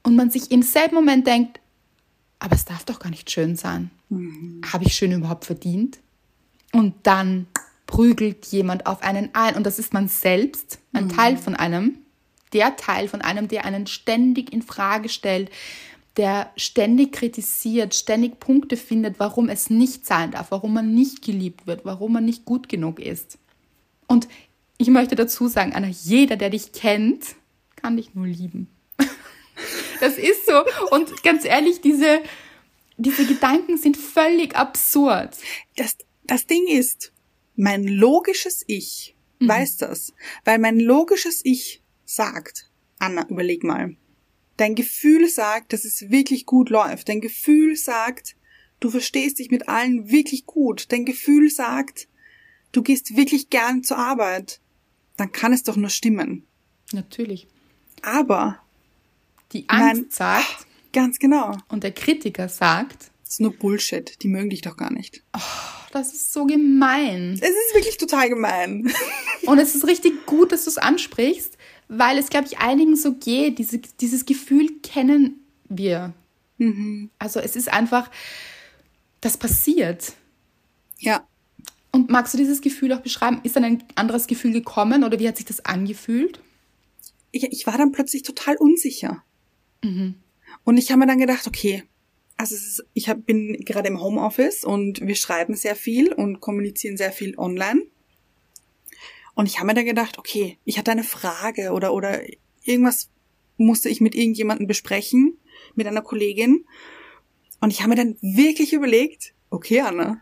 Und 0.03 0.15
man 0.15 0.29
sich 0.29 0.51
im 0.51 0.61
selben 0.61 0.95
Moment 0.95 1.27
denkt, 1.27 1.59
aber 2.39 2.55
es 2.55 2.65
darf 2.65 2.85
doch 2.85 2.99
gar 2.99 3.09
nicht 3.09 3.29
schön 3.29 3.55
sein. 3.55 3.91
Mhm. 4.09 4.61
Habe 4.71 4.85
ich 4.85 4.93
schön 4.93 5.11
überhaupt 5.11 5.45
verdient? 5.45 5.99
Und 6.71 6.95
dann 7.03 7.47
prügelt 7.89 8.45
jemand 8.45 8.85
auf 8.85 9.01
einen 9.01 9.29
ein 9.33 9.55
und 9.55 9.65
das 9.65 9.79
ist 9.79 9.93
man 9.93 10.07
selbst, 10.07 10.77
ein 10.93 11.05
mhm. 11.05 11.09
Teil 11.09 11.37
von 11.37 11.55
einem, 11.55 11.97
der 12.53 12.75
Teil 12.75 13.07
von 13.07 13.21
einem, 13.21 13.47
der 13.47 13.65
einen 13.65 13.87
ständig 13.87 14.53
in 14.53 14.61
Frage 14.61 15.09
stellt, 15.09 15.49
der 16.15 16.51
ständig 16.55 17.13
kritisiert, 17.13 17.95
ständig 17.95 18.39
Punkte 18.39 18.77
findet, 18.77 19.19
warum 19.19 19.49
es 19.49 19.71
nicht 19.71 20.05
sein 20.05 20.29
darf, 20.29 20.51
warum 20.51 20.75
man 20.75 20.93
nicht 20.93 21.23
geliebt 21.23 21.65
wird, 21.65 21.83
warum 21.83 22.13
man 22.13 22.25
nicht 22.25 22.45
gut 22.45 22.69
genug 22.69 22.99
ist. 22.99 23.39
Und 24.05 24.27
ich 24.77 24.89
möchte 24.89 25.15
dazu 25.15 25.47
sagen, 25.47 25.73
Anna, 25.73 25.87
jeder, 25.87 26.35
der 26.35 26.51
dich 26.51 26.71
kennt, 26.73 27.35
kann 27.75 27.97
dich 27.97 28.13
nur 28.13 28.27
lieben. 28.27 28.69
Das 29.99 30.17
ist 30.17 30.45
so. 30.45 30.63
Und 30.91 31.23
ganz 31.23 31.43
ehrlich, 31.43 31.81
diese, 31.81 32.21
diese 32.95 33.25
Gedanken 33.25 33.77
sind 33.77 33.97
völlig 33.97 34.55
absurd. 34.55 35.35
Das, 35.75 35.97
das 36.23 36.47
Ding 36.47 36.67
ist, 36.69 37.11
mein 37.59 37.83
logisches 37.83 38.63
Ich 38.67 39.15
mhm. 39.39 39.49
weiß 39.49 39.77
das, 39.77 40.13
weil 40.45 40.59
mein 40.59 40.79
logisches 40.79 41.41
Ich 41.43 41.83
sagt, 42.05 42.71
Anna, 42.99 43.27
überleg 43.27 43.65
mal. 43.65 43.97
Dein 44.55 44.75
Gefühl 44.75 45.27
sagt, 45.29 45.73
dass 45.73 45.83
es 45.83 46.09
wirklich 46.09 46.45
gut 46.45 46.69
läuft. 46.69 47.09
Dein 47.09 47.19
Gefühl 47.19 47.75
sagt, 47.75 48.37
du 48.79 48.89
verstehst 48.89 49.39
dich 49.39 49.51
mit 49.51 49.67
allen 49.67 50.09
wirklich 50.09 50.45
gut. 50.45 50.91
Dein 50.91 51.03
Gefühl 51.05 51.49
sagt, 51.49 52.07
du 52.71 52.81
gehst 52.81 53.17
wirklich 53.17 53.49
gern 53.49 53.83
zur 53.83 53.97
Arbeit. 53.97 54.61
Dann 55.17 55.33
kann 55.33 55.51
es 55.51 55.63
doch 55.63 55.75
nur 55.75 55.89
stimmen. 55.89 56.45
Natürlich. 56.93 57.47
Aber 58.01 58.61
die 59.51 59.67
Angst 59.67 60.01
mein, 60.01 60.11
sagt, 60.11 60.67
ganz 60.93 61.19
genau. 61.19 61.57
Und 61.67 61.83
der 61.83 61.91
Kritiker 61.91 62.47
sagt, 62.47 63.11
das 63.23 63.33
ist 63.33 63.41
nur 63.41 63.53
Bullshit. 63.53 64.21
Die 64.23 64.29
mögen 64.29 64.49
dich 64.49 64.61
doch 64.61 64.77
gar 64.77 64.91
nicht. 64.91 65.23
Oh, 65.35 65.78
das 65.91 66.13
ist 66.13 66.33
so 66.33 66.45
gemein. 66.45 67.33
Es 67.33 67.49
ist 67.49 67.75
wirklich 67.75 67.97
total 67.97 68.29
gemein. 68.29 68.91
Und 69.45 69.59
es 69.59 69.75
ist 69.75 69.87
richtig 69.87 70.25
gut, 70.25 70.51
dass 70.51 70.65
du 70.65 70.69
es 70.69 70.77
ansprichst, 70.77 71.57
weil 71.87 72.17
es, 72.17 72.29
glaube 72.29 72.47
ich, 72.47 72.59
einigen 72.59 72.95
so 72.95 73.13
geht. 73.15 73.59
Diese, 73.59 73.79
dieses 73.79 74.25
Gefühl 74.25 74.79
kennen 74.81 75.45
wir. 75.67 76.13
Mhm. 76.57 77.09
Also 77.17 77.39
es 77.39 77.55
ist 77.55 77.71
einfach, 77.71 78.09
das 79.21 79.37
passiert. 79.37 80.13
Ja. 80.99 81.27
Und 81.91 82.09
magst 82.09 82.33
du 82.33 82.37
dieses 82.37 82.61
Gefühl 82.61 82.93
auch 82.93 83.01
beschreiben? 83.01 83.39
Ist 83.43 83.55
dann 83.55 83.63
ein 83.63 83.83
anderes 83.95 84.27
Gefühl 84.27 84.51
gekommen 84.51 85.03
oder 85.03 85.19
wie 85.19 85.27
hat 85.27 85.37
sich 85.37 85.45
das 85.45 85.65
angefühlt? 85.65 86.39
Ich, 87.31 87.43
ich 87.43 87.65
war 87.65 87.77
dann 87.77 87.91
plötzlich 87.91 88.23
total 88.23 88.57
unsicher. 88.57 89.23
Mhm. 89.83 90.15
Und 90.63 90.77
ich 90.77 90.91
habe 90.91 90.99
mir 90.99 91.07
dann 91.07 91.19
gedacht, 91.19 91.47
okay, 91.47 91.83
also 92.39 92.55
ist, 92.55 92.85
ich 92.93 93.09
hab, 93.09 93.25
bin 93.25 93.53
gerade 93.65 93.89
im 93.89 94.01
Homeoffice 94.01 94.63
und 94.63 95.05
wir 95.05 95.15
schreiben 95.15 95.55
sehr 95.55 95.75
viel 95.75 96.13
und 96.13 96.39
kommunizieren 96.39 96.95
sehr 96.95 97.11
viel 97.11 97.37
online. 97.37 97.81
Und 99.35 99.47
ich 99.47 99.57
habe 99.57 99.67
mir 99.67 99.73
dann 99.73 99.85
gedacht, 99.85 100.17
okay, 100.17 100.57
ich 100.63 100.77
hatte 100.77 100.91
eine 100.91 101.03
Frage 101.03 101.71
oder, 101.71 101.93
oder 101.93 102.21
irgendwas 102.63 103.09
musste 103.57 103.89
ich 103.89 103.99
mit 103.99 104.15
irgendjemandem 104.15 104.67
besprechen, 104.67 105.37
mit 105.75 105.85
einer 105.85 106.01
Kollegin. 106.01 106.65
Und 107.59 107.71
ich 107.71 107.81
habe 107.81 107.89
mir 107.89 107.95
dann 107.97 108.15
wirklich 108.21 108.71
überlegt, 108.71 109.33
okay, 109.49 109.81
Anna, 109.81 110.21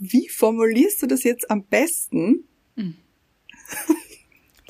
wie 0.00 0.28
formulierst 0.28 1.02
du 1.02 1.06
das 1.06 1.22
jetzt 1.22 1.52
am 1.52 1.62
besten? 1.62 2.48
Hm. 2.76 2.96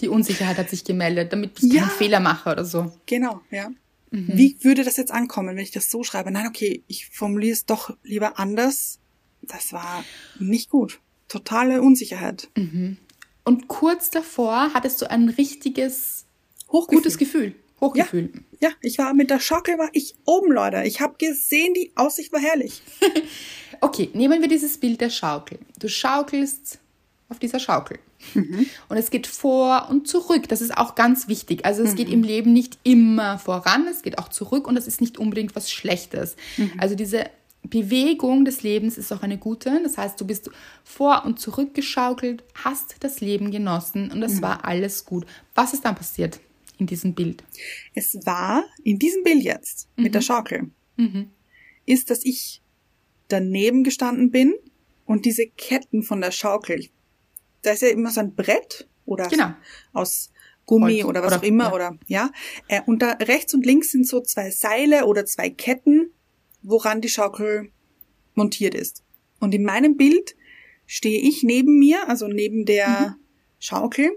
Die 0.00 0.08
Unsicherheit 0.08 0.58
hat 0.58 0.68
sich 0.68 0.84
gemeldet, 0.84 1.32
damit 1.32 1.62
ich 1.62 1.72
ja, 1.72 1.80
keinen 1.80 1.90
Fehler 1.92 2.20
mache 2.20 2.50
oder 2.50 2.66
so. 2.66 2.92
Genau, 3.06 3.40
ja. 3.50 3.70
Mhm. 4.14 4.28
Wie 4.28 4.56
würde 4.60 4.84
das 4.84 4.96
jetzt 4.96 5.10
ankommen, 5.10 5.56
wenn 5.56 5.62
ich 5.62 5.72
das 5.72 5.90
so 5.90 6.04
schreibe? 6.04 6.30
Nein, 6.30 6.46
okay, 6.46 6.84
ich 6.86 7.06
formuliere 7.06 7.52
es 7.52 7.66
doch 7.66 7.96
lieber 8.04 8.38
anders. 8.38 9.00
Das 9.42 9.72
war 9.72 10.04
nicht 10.38 10.70
gut. 10.70 11.00
Totale 11.28 11.82
Unsicherheit. 11.82 12.48
Mhm. 12.56 12.96
Und 13.44 13.66
kurz 13.66 14.10
davor 14.10 14.72
hattest 14.72 15.02
du 15.02 15.10
ein 15.10 15.28
richtiges, 15.28 16.26
Hochgefühl. 16.70 16.98
gutes 16.98 17.18
Gefühl. 17.18 17.54
Hochgefühl. 17.80 18.30
Ja, 18.60 18.68
ja, 18.68 18.74
ich 18.82 18.98
war 18.98 19.12
mit 19.14 19.30
der 19.30 19.40
Schaukel 19.40 19.78
war 19.78 19.90
ich 19.92 20.14
oben, 20.24 20.52
Leute. 20.52 20.84
Ich 20.84 21.00
habe 21.00 21.16
gesehen, 21.18 21.74
die 21.74 21.92
Aussicht 21.96 22.32
war 22.32 22.40
herrlich. 22.40 22.82
okay, 23.80 24.10
nehmen 24.14 24.40
wir 24.40 24.48
dieses 24.48 24.78
Bild 24.78 25.00
der 25.00 25.10
Schaukel. 25.10 25.58
Du 25.80 25.88
schaukelst 25.88 26.78
auf 27.28 27.40
dieser 27.40 27.58
Schaukel. 27.58 27.98
Mhm. 28.34 28.66
Und 28.88 28.96
es 28.96 29.10
geht 29.10 29.26
vor 29.26 29.88
und 29.90 30.08
zurück. 30.08 30.48
Das 30.48 30.60
ist 30.60 30.76
auch 30.76 30.94
ganz 30.94 31.28
wichtig. 31.28 31.64
Also 31.64 31.82
es 31.82 31.92
mhm. 31.92 31.96
geht 31.96 32.08
im 32.08 32.22
Leben 32.22 32.52
nicht 32.52 32.78
immer 32.82 33.38
voran, 33.38 33.86
es 33.90 34.02
geht 34.02 34.18
auch 34.18 34.28
zurück 34.28 34.66
und 34.66 34.74
das 34.74 34.86
ist 34.86 35.00
nicht 35.00 35.18
unbedingt 35.18 35.54
was 35.54 35.70
Schlechtes. 35.70 36.36
Mhm. 36.56 36.72
Also 36.78 36.94
diese 36.94 37.26
Bewegung 37.62 38.44
des 38.44 38.62
Lebens 38.62 38.98
ist 38.98 39.12
auch 39.12 39.22
eine 39.22 39.38
gute. 39.38 39.80
Das 39.82 39.98
heißt, 39.98 40.20
du 40.20 40.26
bist 40.26 40.50
vor 40.84 41.24
und 41.24 41.40
zurück 41.40 41.74
geschaukelt, 41.74 42.44
hast 42.54 42.96
das 43.00 43.20
Leben 43.20 43.50
genossen 43.50 44.10
und 44.10 44.22
es 44.22 44.34
mhm. 44.34 44.42
war 44.42 44.64
alles 44.64 45.04
gut. 45.04 45.26
Was 45.54 45.72
ist 45.72 45.84
dann 45.84 45.94
passiert 45.94 46.40
in 46.78 46.86
diesem 46.86 47.14
Bild? 47.14 47.42
Es 47.94 48.14
war 48.24 48.64
in 48.82 48.98
diesem 48.98 49.22
Bild 49.22 49.42
jetzt 49.42 49.88
mit 49.96 50.14
der 50.14 50.20
Schaukel, 50.20 50.70
mhm. 50.96 51.30
ist, 51.86 52.10
dass 52.10 52.24
ich 52.24 52.60
daneben 53.28 53.82
gestanden 53.84 54.30
bin 54.30 54.54
und 55.06 55.24
diese 55.24 55.46
Ketten 55.46 56.02
von 56.02 56.20
der 56.20 56.30
Schaukel, 56.30 56.88
da 57.64 57.72
ist 57.72 57.82
ja 57.82 57.88
immer 57.88 58.10
so 58.10 58.20
ein 58.20 58.34
Brett 58.34 58.88
oder 59.04 59.28
genau. 59.28 59.54
aus 59.92 60.30
Gummi 60.66 61.00
Holz, 61.00 61.04
oder 61.04 61.22
was 61.22 61.32
oder, 61.32 61.40
auch 61.40 61.44
immer 61.44 61.64
ja. 61.64 61.72
oder 61.72 61.98
ja. 62.06 62.30
Äh, 62.68 62.80
und 62.86 63.02
da 63.02 63.12
rechts 63.12 63.54
und 63.54 63.66
links 63.66 63.90
sind 63.90 64.06
so 64.06 64.20
zwei 64.20 64.50
Seile 64.50 65.06
oder 65.06 65.26
zwei 65.26 65.50
Ketten, 65.50 66.10
woran 66.62 67.00
die 67.00 67.08
Schaukel 67.08 67.70
montiert 68.34 68.74
ist. 68.74 69.02
Und 69.40 69.54
in 69.54 69.64
meinem 69.64 69.96
Bild 69.96 70.36
stehe 70.86 71.20
ich 71.20 71.42
neben 71.42 71.78
mir, 71.78 72.08
also 72.08 72.28
neben 72.28 72.64
der 72.64 72.88
mhm. 72.88 73.24
Schaukel 73.58 74.10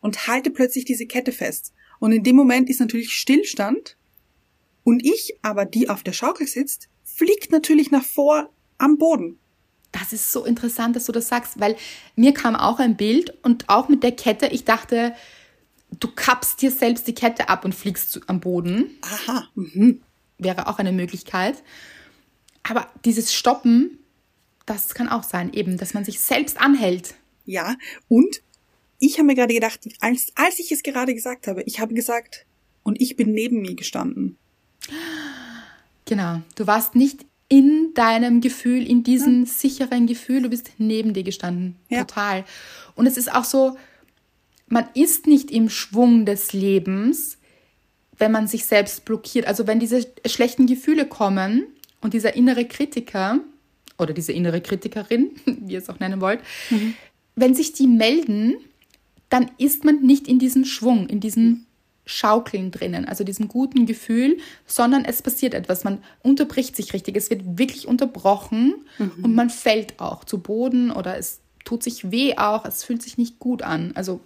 und 0.00 0.26
halte 0.26 0.50
plötzlich 0.50 0.84
diese 0.84 1.06
Kette 1.06 1.32
fest. 1.32 1.72
Und 1.98 2.12
in 2.12 2.22
dem 2.22 2.36
Moment 2.36 2.70
ist 2.70 2.80
natürlich 2.80 3.12
Stillstand 3.12 3.96
und 4.84 5.04
ich, 5.04 5.38
aber 5.42 5.64
die 5.64 5.88
auf 5.88 6.02
der 6.02 6.12
Schaukel 6.12 6.46
sitzt, 6.46 6.88
fliegt 7.02 7.50
natürlich 7.50 7.90
nach 7.90 8.04
vor 8.04 8.50
am 8.78 8.98
Boden. 8.98 9.38
Das 9.92 10.12
ist 10.12 10.32
so 10.32 10.44
interessant, 10.44 10.96
dass 10.96 11.06
du 11.06 11.12
das 11.12 11.28
sagst, 11.28 11.60
weil 11.60 11.76
mir 12.14 12.34
kam 12.34 12.56
auch 12.56 12.78
ein 12.78 12.96
Bild 12.96 13.32
und 13.42 13.68
auch 13.68 13.88
mit 13.88 14.02
der 14.02 14.12
Kette, 14.12 14.46
ich 14.46 14.64
dachte, 14.64 15.14
du 15.98 16.08
kappst 16.08 16.60
dir 16.60 16.70
selbst 16.70 17.06
die 17.06 17.14
Kette 17.14 17.48
ab 17.48 17.64
und 17.64 17.74
fliegst 17.74 18.20
am 18.26 18.40
Boden. 18.40 18.90
Aha. 19.02 19.48
Mhm. 19.54 20.02
Wäre 20.38 20.66
auch 20.68 20.78
eine 20.78 20.92
Möglichkeit. 20.92 21.62
Aber 22.62 22.86
dieses 23.04 23.32
Stoppen, 23.32 23.98
das 24.66 24.94
kann 24.94 25.08
auch 25.08 25.22
sein, 25.22 25.52
eben, 25.54 25.78
dass 25.78 25.94
man 25.94 26.04
sich 26.04 26.20
selbst 26.20 26.60
anhält. 26.60 27.14
Ja, 27.46 27.76
und 28.08 28.42
ich 28.98 29.14
habe 29.14 29.26
mir 29.26 29.34
gerade 29.34 29.54
gedacht, 29.54 29.80
als, 30.00 30.32
als 30.34 30.58
ich 30.58 30.70
es 30.70 30.82
gerade 30.82 31.14
gesagt 31.14 31.46
habe, 31.46 31.62
ich 31.62 31.80
habe 31.80 31.94
gesagt, 31.94 32.44
und 32.82 33.00
ich 33.00 33.16
bin 33.16 33.32
neben 33.32 33.60
mir 33.62 33.74
gestanden. 33.74 34.36
Genau, 36.04 36.40
du 36.56 36.66
warst 36.66 36.94
nicht 36.94 37.26
in 37.48 37.92
deinem 37.94 38.40
Gefühl, 38.40 38.86
in 38.86 39.02
diesem 39.02 39.44
ja. 39.44 39.46
sicheren 39.46 40.06
Gefühl, 40.06 40.42
du 40.42 40.50
bist 40.50 40.70
neben 40.78 41.14
dir 41.14 41.22
gestanden. 41.22 41.76
Ja. 41.88 42.04
Total. 42.04 42.44
Und 42.94 43.06
es 43.06 43.16
ist 43.16 43.32
auch 43.32 43.44
so, 43.44 43.76
man 44.68 44.86
ist 44.94 45.26
nicht 45.26 45.50
im 45.50 45.70
Schwung 45.70 46.26
des 46.26 46.52
Lebens, 46.52 47.38
wenn 48.18 48.32
man 48.32 48.46
sich 48.46 48.66
selbst 48.66 49.04
blockiert. 49.04 49.46
Also 49.46 49.66
wenn 49.66 49.80
diese 49.80 50.06
schlechten 50.26 50.66
Gefühle 50.66 51.06
kommen 51.06 51.66
und 52.00 52.12
dieser 52.12 52.34
innere 52.36 52.66
Kritiker 52.66 53.40
oder 53.96 54.12
diese 54.12 54.32
innere 54.32 54.60
Kritikerin, 54.60 55.30
wie 55.46 55.72
ihr 55.72 55.78
es 55.78 55.88
auch 55.88 56.00
nennen 56.00 56.20
wollt, 56.20 56.40
mhm. 56.70 56.94
wenn 57.34 57.54
sich 57.54 57.72
die 57.72 57.86
melden, 57.86 58.56
dann 59.30 59.50
ist 59.58 59.84
man 59.84 60.02
nicht 60.02 60.28
in 60.28 60.38
diesem 60.38 60.64
Schwung, 60.64 61.08
in 61.08 61.20
diesem 61.20 61.66
Schaukeln 62.08 62.70
drinnen, 62.70 63.04
also 63.04 63.22
diesem 63.22 63.48
guten 63.48 63.84
Gefühl, 63.84 64.38
sondern 64.66 65.04
es 65.04 65.20
passiert 65.20 65.52
etwas. 65.52 65.84
Man 65.84 66.02
unterbricht 66.22 66.74
sich 66.74 66.94
richtig. 66.94 67.16
Es 67.16 67.28
wird 67.28 67.58
wirklich 67.58 67.86
unterbrochen 67.86 68.86
mhm. 68.96 69.12
und 69.22 69.34
man 69.34 69.50
fällt 69.50 70.00
auch 70.00 70.24
zu 70.24 70.38
Boden 70.38 70.90
oder 70.90 71.18
es 71.18 71.40
tut 71.66 71.82
sich 71.82 72.10
weh 72.10 72.34
auch. 72.38 72.64
Es 72.64 72.82
fühlt 72.82 73.02
sich 73.02 73.18
nicht 73.18 73.38
gut 73.38 73.60
an. 73.60 73.92
Also 73.94 74.20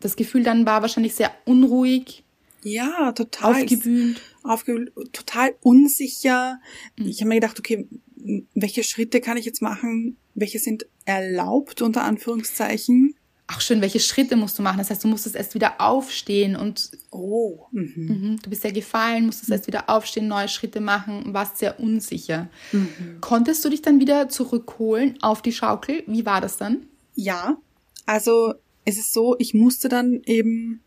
das 0.00 0.16
Gefühl 0.16 0.42
dann 0.42 0.66
war 0.66 0.82
wahrscheinlich 0.82 1.14
sehr 1.14 1.30
unruhig. 1.44 2.24
Ja, 2.64 3.12
total. 3.12 3.54
Aufgewühlt. 3.54 4.20
Aufgewühlt, 4.42 4.92
total 5.12 5.54
unsicher. 5.60 6.58
Mhm. 6.98 7.06
Ich 7.06 7.20
habe 7.20 7.28
mir 7.28 7.36
gedacht, 7.36 7.60
okay, 7.60 7.86
welche 8.54 8.82
Schritte 8.82 9.20
kann 9.20 9.36
ich 9.36 9.44
jetzt 9.44 9.62
machen? 9.62 10.16
Welche 10.34 10.58
sind 10.58 10.86
erlaubt 11.04 11.82
unter 11.82 12.02
Anführungszeichen? 12.02 13.14
Auch 13.48 13.60
schön, 13.60 13.80
welche 13.80 14.00
Schritte 14.00 14.34
musst 14.34 14.58
du 14.58 14.62
machen? 14.62 14.78
Das 14.78 14.90
heißt, 14.90 15.04
du 15.04 15.08
musstest 15.08 15.36
erst 15.36 15.54
wieder 15.54 15.80
aufstehen 15.80 16.56
und 16.56 16.90
oh, 17.10 17.66
mhm. 17.70 17.92
Mhm, 17.96 18.38
du 18.42 18.50
bist 18.50 18.64
ja 18.64 18.72
gefallen, 18.72 19.26
musstest 19.26 19.48
mhm. 19.48 19.54
erst 19.54 19.66
wieder 19.68 19.88
aufstehen, 19.88 20.26
neue 20.26 20.48
Schritte 20.48 20.80
machen, 20.80 21.32
warst 21.32 21.58
sehr 21.58 21.78
unsicher. 21.78 22.48
Mhm. 22.72 23.20
Konntest 23.20 23.64
du 23.64 23.68
dich 23.68 23.82
dann 23.82 24.00
wieder 24.00 24.28
zurückholen 24.28 25.16
auf 25.22 25.42
die 25.42 25.52
Schaukel? 25.52 26.02
Wie 26.08 26.26
war 26.26 26.40
das 26.40 26.56
dann? 26.56 26.86
Ja, 27.14 27.56
also 28.04 28.54
es 28.84 28.98
ist 28.98 29.12
so, 29.12 29.36
ich 29.38 29.54
musste 29.54 29.88
dann 29.88 30.22
eben 30.24 30.80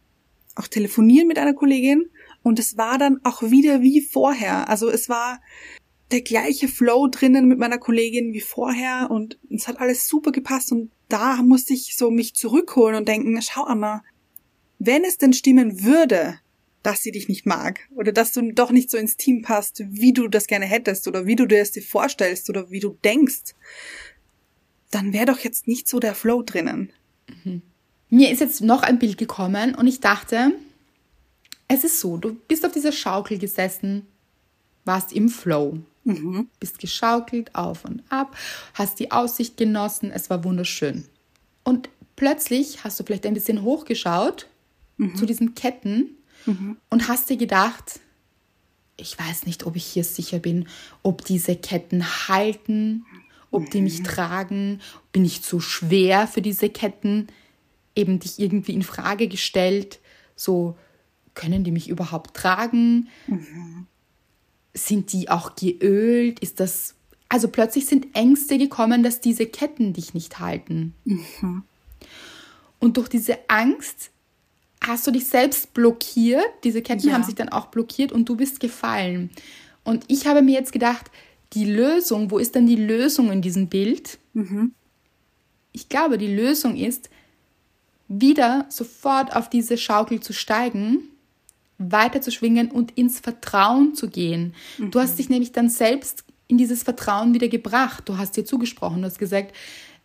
auch 0.55 0.68
telefonieren 0.68 1.28
mit 1.28 1.39
einer 1.39 1.53
Kollegin 1.53 2.10
und 2.43 2.60
es 2.60 2.78
war 2.78 2.97
dann 2.97 3.20
auch 3.24 3.41
wieder 3.41 3.82
wie 3.82 4.01
vorher. 4.01 4.68
Also 4.68 4.89
es 4.89 5.07
war 5.07 5.39
der 6.12 6.22
gleiche 6.22 6.68
Flow 6.68 7.07
drinnen 7.07 7.47
mit 7.47 7.60
meiner 7.60 7.78
Kollegin 7.78 8.34
wie 8.34 8.41
vorher 8.41 9.10
und 9.12 9.38
es 9.49 9.68
hat 9.68 9.80
alles 9.80 10.07
super 10.07 10.32
gepasst 10.32 10.72
und 10.72 10.91
da 11.07 11.41
musste 11.43 11.74
ich 11.74 11.95
so 11.95 12.10
mich 12.10 12.36
zurückholen 12.36 12.95
und 12.95 13.07
denken, 13.07 13.39
schau 13.41 13.64
Anna, 13.64 14.03
wenn 14.80 15.03
es 15.03 15.18
denn 15.18 15.34
stimmen 15.34 15.84
würde, 15.84 16.39
dass 16.84 17.03
sie 17.03 17.12
dich 17.12 17.28
nicht 17.28 17.45
mag 17.45 17.88
oder 17.93 18.12
dass 18.12 18.32
du 18.32 18.51
doch 18.53 18.72
nicht 18.72 18.89
so 18.89 18.97
ins 18.97 19.18
Team 19.18 19.41
passt, 19.41 19.84
wie 19.88 20.14
du 20.14 20.28
das 20.28 20.47
gerne 20.47 20.66
hättest 20.66 21.07
oder 21.07 21.26
wie 21.26 21.36
du 21.36 21.45
dir 21.45 21.62
es 21.62 21.72
dir 21.72 21.84
vorstellst 21.84 22.49
oder 22.49 22.72
wie 22.72 22.80
du 22.80 22.97
denkst, 23.03 23.55
dann 24.89 25.14
wäre 25.14 25.26
doch 25.26 25.39
jetzt 25.39 25.68
nicht 25.68 25.88
so 25.88 25.99
der 25.99 26.16
Flow 26.16 26.41
drinnen. 26.41 26.91
Mhm. 27.43 27.62
Mir 28.10 28.32
ist 28.32 28.39
jetzt 28.39 28.62
noch 28.62 28.82
ein 28.82 28.97
Bild 28.97 29.18
gekommen 29.18 29.76
und 29.76 29.86
ich 29.86 29.99
dachte, 29.99 30.53
es 31.68 31.84
ist 31.84 31.99
so, 31.99 32.18
du 32.18 32.34
bist 32.47 32.66
auf 32.66 32.72
dieser 32.72 32.91
Schaukel 32.91 33.38
gesessen, 33.38 34.07
warst 34.86 35.14
im 35.14 35.30
Flow. 35.30 35.80
Mhm. 36.04 36.47
Bist 36.60 36.80
geschaukelt 36.80 37.56
auf 37.56 37.86
und 37.86 38.04
ab, 38.10 38.36
hast 38.74 39.00
die 39.00 39.12
Aussicht 39.12 39.58
genossen, 39.58 40.12
es 40.12 40.30
war 40.30 40.43
wunderschön. 40.43 41.06
Und 41.64 41.89
plötzlich 42.16 42.84
hast 42.84 43.00
du 43.00 43.04
vielleicht 43.04 43.26
ein 43.26 43.34
bisschen 43.34 43.62
hochgeschaut 43.62 44.47
mhm. 44.97 45.16
zu 45.16 45.26
diesen 45.26 45.56
Ketten 45.56 46.18
mhm. 46.45 46.78
und 46.89 47.08
hast 47.08 47.30
dir 47.30 47.38
gedacht, 47.38 48.00
ich 48.97 49.18
weiß 49.18 49.45
nicht, 49.45 49.66
ob 49.66 49.76
ich 49.76 49.86
hier 49.86 50.04
sicher 50.04 50.39
bin, 50.39 50.68
ob 51.04 51.24
diese 51.24 51.56
Ketten 51.56 52.06
halten, 52.28 53.06
ob 53.52 53.70
die 53.70 53.82
mich 53.82 54.00
mhm. 54.00 54.04
tragen, 54.04 54.82
bin 55.12 55.26
ich 55.26 55.41
zu 55.41 55.60
schwer 55.60 56.28
für 56.28 56.41
diese 56.41 56.70
Ketten, 56.70 57.28
eben 57.95 58.20
dich 58.20 58.39
irgendwie 58.39 58.74
in 58.74 58.84
Frage 58.84 59.28
gestellt, 59.28 60.00
so 60.36 60.78
können 61.34 61.64
die 61.64 61.72
mich 61.72 61.89
überhaupt 61.89 62.36
tragen? 62.36 63.08
Mhm 63.28 63.88
sind 64.74 65.13
die 65.13 65.30
auch 65.30 65.55
geölt? 65.55 66.39
Ist 66.39 66.59
das. 66.59 66.95
Also 67.28 67.47
plötzlich 67.47 67.86
sind 67.86 68.07
Ängste 68.15 68.57
gekommen, 68.57 69.03
dass 69.03 69.22
diese 69.22 69.45
Ketten 69.45 69.93
dich 69.93 70.13
nicht 70.13 70.39
halten. 70.39 70.95
Mhm. 71.05 71.63
Und 72.80 72.97
durch 72.97 73.09
diese 73.09 73.38
Angst 73.47 74.09
hast 74.82 75.05
du 75.05 75.11
dich 75.11 75.28
selbst 75.28 75.74
blockiert. 75.74 76.47
Diese 76.63 76.82
Ketten 76.82 77.07
ja. 77.07 77.13
haben 77.13 77.24
sich 77.24 77.36
dann 77.36 77.49
auch 77.49 77.67
blockiert 77.67 78.11
und 78.11 78.28
du 78.28 78.36
bist 78.36 78.59
gefallen. 78.59 79.30
Und 79.84 80.05
ich 80.07 80.28
habe 80.28 80.41
mir 80.41 80.53
jetzt 80.53 80.72
gedacht, 80.72 81.11
die 81.53 81.65
Lösung, 81.65 82.32
wo 82.32 82.38
ist 82.38 82.55
denn 82.55 82.67
die 82.67 82.76
Lösung 82.76 83.32
in 83.32 83.41
diesem 83.41 83.67
Bild? 83.67 84.20
Mhm. 84.34 84.74
Ich 85.72 85.89
glaube, 85.89 86.17
die 86.17 86.34
Lösung 86.34 86.76
ist, 86.76 87.09
wieder 88.07 88.65
sofort 88.70 89.36
auf 89.36 89.49
diese 89.49 89.78
Schaukel 89.78 90.20
zu 90.20 90.34
steigen 90.34 91.09
weiter 91.80 92.21
zu 92.21 92.32
schwingen 92.32 92.69
und 92.69 92.91
ins 92.91 93.19
Vertrauen 93.19 93.95
zu 93.95 94.09
gehen. 94.09 94.53
Mhm. 94.77 94.91
Du 94.91 94.99
hast 94.99 95.17
dich 95.17 95.30
nämlich 95.30 95.51
dann 95.51 95.69
selbst 95.69 96.25
in 96.47 96.57
dieses 96.57 96.84
Vertrauen 96.84 97.34
wieder 97.34 97.47
gebracht. 97.47 98.03
Du 98.07 98.17
hast 98.17 98.36
dir 98.38 98.45
zugesprochen, 98.45 99.01
du 99.01 99.07
hast 99.07 99.17
gesagt, 99.17 99.55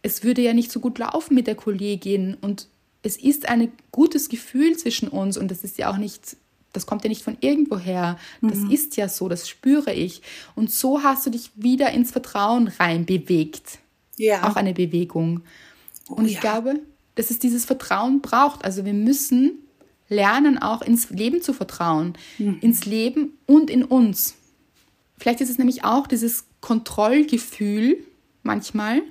es 0.02 0.22
würde 0.22 0.42
ja 0.42 0.52
nicht 0.52 0.70
so 0.70 0.80
gut 0.80 0.98
laufen 0.98 1.34
mit 1.34 1.46
der 1.46 1.54
Kollegin 1.54 2.36
und 2.40 2.68
es 3.02 3.16
ist 3.16 3.48
ein 3.48 3.72
gutes 3.90 4.28
Gefühl 4.28 4.76
zwischen 4.76 5.08
uns 5.08 5.36
und 5.36 5.50
das 5.50 5.64
ist 5.64 5.76
ja 5.78 5.90
auch 5.90 5.96
nicht, 5.96 6.36
das 6.72 6.86
kommt 6.86 7.04
ja 7.04 7.08
nicht 7.08 7.22
von 7.22 7.36
irgendwoher. 7.40 8.18
Das 8.40 8.58
mhm. 8.58 8.70
ist 8.70 8.96
ja 8.96 9.08
so, 9.08 9.28
das 9.28 9.48
spüre 9.48 9.92
ich. 9.92 10.22
Und 10.54 10.70
so 10.70 11.02
hast 11.02 11.26
du 11.26 11.30
dich 11.30 11.50
wieder 11.54 11.90
ins 11.90 12.12
Vertrauen 12.12 12.68
rein 12.68 13.04
bewegt. 13.04 13.78
Ja. 14.16 14.48
Auch 14.48 14.56
eine 14.56 14.72
Bewegung. 14.72 15.42
Oh, 16.08 16.14
und 16.14 16.26
ich 16.26 16.34
ja. 16.34 16.40
glaube, 16.40 16.80
dass 17.14 17.30
es 17.30 17.38
dieses 17.38 17.64
Vertrauen 17.64 18.20
braucht. 18.20 18.64
Also 18.64 18.84
wir 18.84 18.94
müssen 18.94 19.63
lernen 20.08 20.58
auch 20.58 20.82
ins 20.82 21.10
Leben 21.10 21.42
zu 21.42 21.52
vertrauen, 21.52 22.14
mhm. 22.38 22.58
ins 22.60 22.84
Leben 22.84 23.38
und 23.46 23.70
in 23.70 23.84
uns. 23.84 24.34
Vielleicht 25.18 25.40
ist 25.40 25.50
es 25.50 25.58
nämlich 25.58 25.84
auch 25.84 26.06
dieses 26.06 26.46
Kontrollgefühl 26.60 27.98
manchmal, 28.42 29.02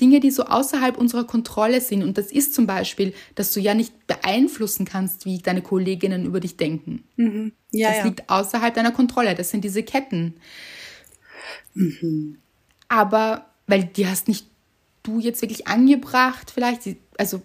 Dinge, 0.00 0.20
die 0.20 0.30
so 0.30 0.44
außerhalb 0.44 0.96
unserer 0.96 1.24
Kontrolle 1.24 1.80
sind. 1.80 2.02
Und 2.02 2.18
das 2.18 2.30
ist 2.30 2.54
zum 2.54 2.66
Beispiel, 2.66 3.14
dass 3.34 3.52
du 3.52 3.60
ja 3.60 3.74
nicht 3.74 4.06
beeinflussen 4.06 4.84
kannst, 4.84 5.24
wie 5.24 5.38
deine 5.38 5.60
Kolleginnen 5.60 6.24
über 6.24 6.40
dich 6.40 6.56
denken. 6.56 7.04
Mhm. 7.16 7.52
Ja, 7.72 7.88
das 7.88 7.98
ja. 7.98 8.04
liegt 8.04 8.30
außerhalb 8.30 8.74
deiner 8.74 8.92
Kontrolle. 8.92 9.34
Das 9.34 9.50
sind 9.50 9.64
diese 9.64 9.82
Ketten. 9.82 10.34
Mhm. 11.74 12.38
Aber, 12.88 13.46
weil 13.66 13.84
die 13.84 14.06
hast 14.06 14.28
nicht 14.28 14.46
du 15.02 15.18
jetzt 15.18 15.42
wirklich 15.42 15.66
angebracht, 15.66 16.50
vielleicht, 16.52 16.82
also 17.18 17.42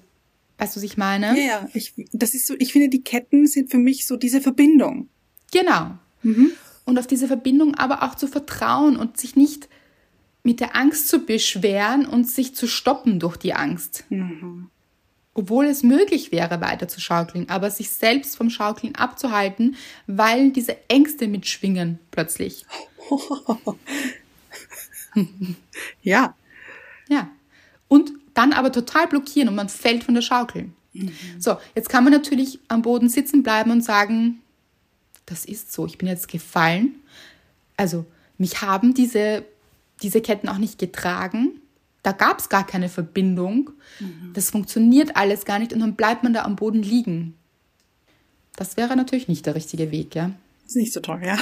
Weißt 0.58 0.76
du, 0.76 0.80
was 0.80 0.84
ich 0.84 0.98
meine? 0.98 1.38
Ja, 1.38 1.46
ja. 1.46 1.70
Ich, 1.74 1.94
das 2.12 2.34
ist 2.34 2.48
so, 2.48 2.56
ich 2.60 2.74
finde, 2.74 2.90
die 2.90 3.04
Ketten 3.04 3.48
sind 3.48 3.72
für 3.72 3.78
mich 3.78 4.08
so 4.08 4.18
diese 4.18 4.42
Verbindung. 4.42 5.10
Genau. 5.52 5.98
Mhm. 6.22 6.52
Und 6.86 7.00
auf 7.00 7.08
diese 7.08 7.28
Verbindung 7.28 7.76
aber 7.76 8.04
auch 8.04 8.16
zu 8.16 8.28
vertrauen 8.28 8.98
und 8.98 9.18
sich 9.18 9.36
nicht 9.36 9.70
mit 10.44 10.60
der 10.60 10.76
Angst 10.76 11.08
zu 11.08 11.20
beschweren 11.20 12.06
und 12.06 12.30
sich 12.30 12.56
zu 12.56 12.68
stoppen 12.68 13.20
durch 13.20 13.38
die 13.38 13.54
Angst. 13.54 14.04
Mhm. 14.10 14.70
Obwohl 15.34 15.66
es 15.66 15.82
möglich 15.82 16.32
wäre, 16.32 16.62
weiter 16.62 16.88
zu 16.88 17.02
schaukeln, 17.02 17.50
aber 17.50 17.72
sich 17.72 17.90
selbst 17.90 18.38
vom 18.38 18.50
Schaukeln 18.50 18.96
abzuhalten, 18.96 19.76
weil 20.06 20.52
diese 20.52 20.78
Ängste 20.90 21.28
mitschwingen 21.28 22.00
plötzlich. 22.12 22.66
ja. 26.04 26.36
Ja. 27.10 27.32
Und 27.88 28.14
dann 28.34 28.54
aber 28.54 28.72
total 28.72 29.08
blockieren 29.08 29.50
und 29.50 29.56
man 29.56 29.70
fällt 29.70 30.04
von 30.04 30.14
der 30.14 30.22
Schaukel. 30.22 30.70
Mhm. 30.94 31.12
So, 31.40 31.58
jetzt 31.76 31.90
kann 31.90 32.04
man 32.04 32.14
natürlich 32.14 32.60
am 32.68 32.82
Boden 32.82 33.10
sitzen 33.10 33.44
bleiben 33.44 33.72
und 33.72 33.82
sagen, 33.82 34.42
das 35.26 35.46
ist 35.46 35.72
so, 35.72 35.86
ich 35.86 35.98
bin 35.98 36.08
jetzt 36.08 36.28
gefallen. 36.28 36.96
Also 37.78 38.06
mich 38.38 38.62
haben 38.62 38.94
diese, 38.94 39.46
diese 40.02 40.22
Ketten 40.22 40.50
auch 40.50 40.58
nicht 40.58 40.78
getragen. 40.80 41.60
Da 42.02 42.12
gab 42.12 42.40
es 42.40 42.50
gar 42.50 42.66
keine 42.66 42.90
Verbindung. 42.90 43.72
Mhm. 44.00 44.32
Das 44.34 44.50
funktioniert 44.50 45.16
alles 45.16 45.46
gar 45.46 45.60
nicht 45.60 45.74
und 45.74 45.80
dann 45.80 45.96
bleibt 45.96 46.24
man 46.24 46.34
da 46.34 46.44
am 46.44 46.56
Boden 46.56 46.84
liegen. 46.84 47.36
Das 48.56 48.78
wäre 48.78 48.96
natürlich 48.96 49.28
nicht 49.28 49.46
der 49.46 49.56
richtige 49.56 49.92
Weg, 49.92 50.14
ja. 50.14 50.32
Ist 50.66 50.76
nicht 50.76 50.94
so 50.94 51.00
toll, 51.00 51.22
ja. 51.26 51.38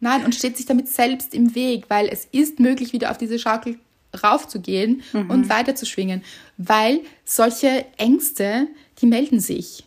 Nein, 0.00 0.24
und 0.24 0.34
steht 0.34 0.56
sich 0.56 0.66
damit 0.66 0.88
selbst 0.88 1.34
im 1.34 1.56
Weg, 1.56 1.86
weil 1.88 2.08
es 2.08 2.24
ist 2.30 2.60
möglich, 2.60 2.92
wieder 2.92 3.10
auf 3.10 3.18
diese 3.18 3.38
Schaukel 3.38 3.78
raufzugehen 4.22 5.02
mhm. 5.12 5.30
und 5.30 5.48
weiterzuschwingen, 5.48 6.22
weil 6.56 7.00
solche 7.24 7.86
Ängste, 7.96 8.68
die 9.00 9.06
melden 9.06 9.40
sich. 9.40 9.84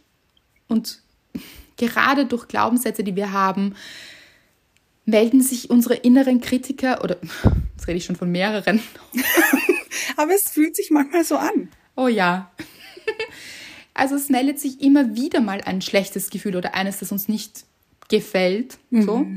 Und 0.68 1.00
gerade 1.78 2.26
durch 2.26 2.48
Glaubenssätze, 2.48 3.04
die 3.04 3.16
wir 3.16 3.32
haben, 3.32 3.76
melden 5.06 5.42
sich 5.42 5.70
unsere 5.70 5.96
inneren 5.96 6.42
Kritiker 6.42 7.04
oder 7.04 7.18
jetzt 7.76 7.88
rede 7.88 7.98
ich 7.98 8.06
schon 8.06 8.16
von 8.16 8.32
mehreren. 8.32 8.82
Aber 10.18 10.34
es 10.34 10.50
fühlt 10.50 10.76
sich 10.76 10.92
manchmal 10.92 11.24
so 11.24 11.38
an. 11.38 11.70
Oh 11.96 12.08
ja. 12.08 12.52
Also 13.94 14.16
es 14.16 14.30
meldet 14.30 14.58
sich 14.58 14.82
immer 14.82 15.16
wieder 15.16 15.42
mal 15.42 15.60
ein 15.62 15.82
schlechtes 15.82 16.30
Gefühl 16.30 16.56
oder 16.56 16.76
eines, 16.76 17.00
das 17.00 17.12
uns 17.12 17.28
nicht 17.28 17.66
gefällt. 18.08 18.78
Mhm. 18.90 19.02
So 19.04 19.28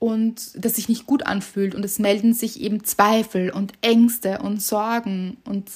und 0.00 0.50
das 0.56 0.76
sich 0.76 0.88
nicht 0.88 1.06
gut 1.06 1.24
anfühlt 1.26 1.76
und 1.76 1.84
es 1.84 2.00
melden 2.00 2.34
sich 2.34 2.60
eben 2.60 2.82
Zweifel 2.82 3.50
und 3.50 3.74
Ängste 3.82 4.40
und 4.40 4.60
Sorgen 4.60 5.36
und 5.44 5.70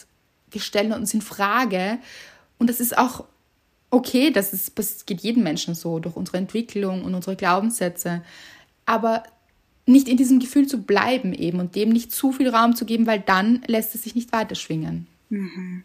wir 0.50 0.60
stellen 0.60 0.92
uns 0.92 1.14
in 1.14 1.20
Frage 1.20 1.98
und 2.58 2.68
das 2.68 2.80
ist 2.80 2.98
auch 2.98 3.24
okay, 3.90 4.30
das, 4.30 4.52
ist, 4.52 4.76
das 4.76 5.06
geht 5.06 5.20
jedem 5.20 5.44
Menschen 5.44 5.74
so 5.74 6.00
durch 6.00 6.16
unsere 6.16 6.38
Entwicklung 6.38 7.04
und 7.04 7.14
unsere 7.14 7.36
Glaubenssätze, 7.36 8.22
aber 8.86 9.22
nicht 9.86 10.08
in 10.08 10.16
diesem 10.16 10.40
Gefühl 10.40 10.66
zu 10.66 10.82
bleiben 10.82 11.32
eben 11.32 11.60
und 11.60 11.76
dem 11.76 11.90
nicht 11.90 12.10
zu 12.10 12.32
viel 12.32 12.48
Raum 12.48 12.74
zu 12.74 12.86
geben, 12.86 13.06
weil 13.06 13.20
dann 13.20 13.62
lässt 13.66 13.94
es 13.94 14.02
sich 14.02 14.14
nicht 14.14 14.32
weiterschwingen. 14.32 15.06
Mhm. 15.28 15.84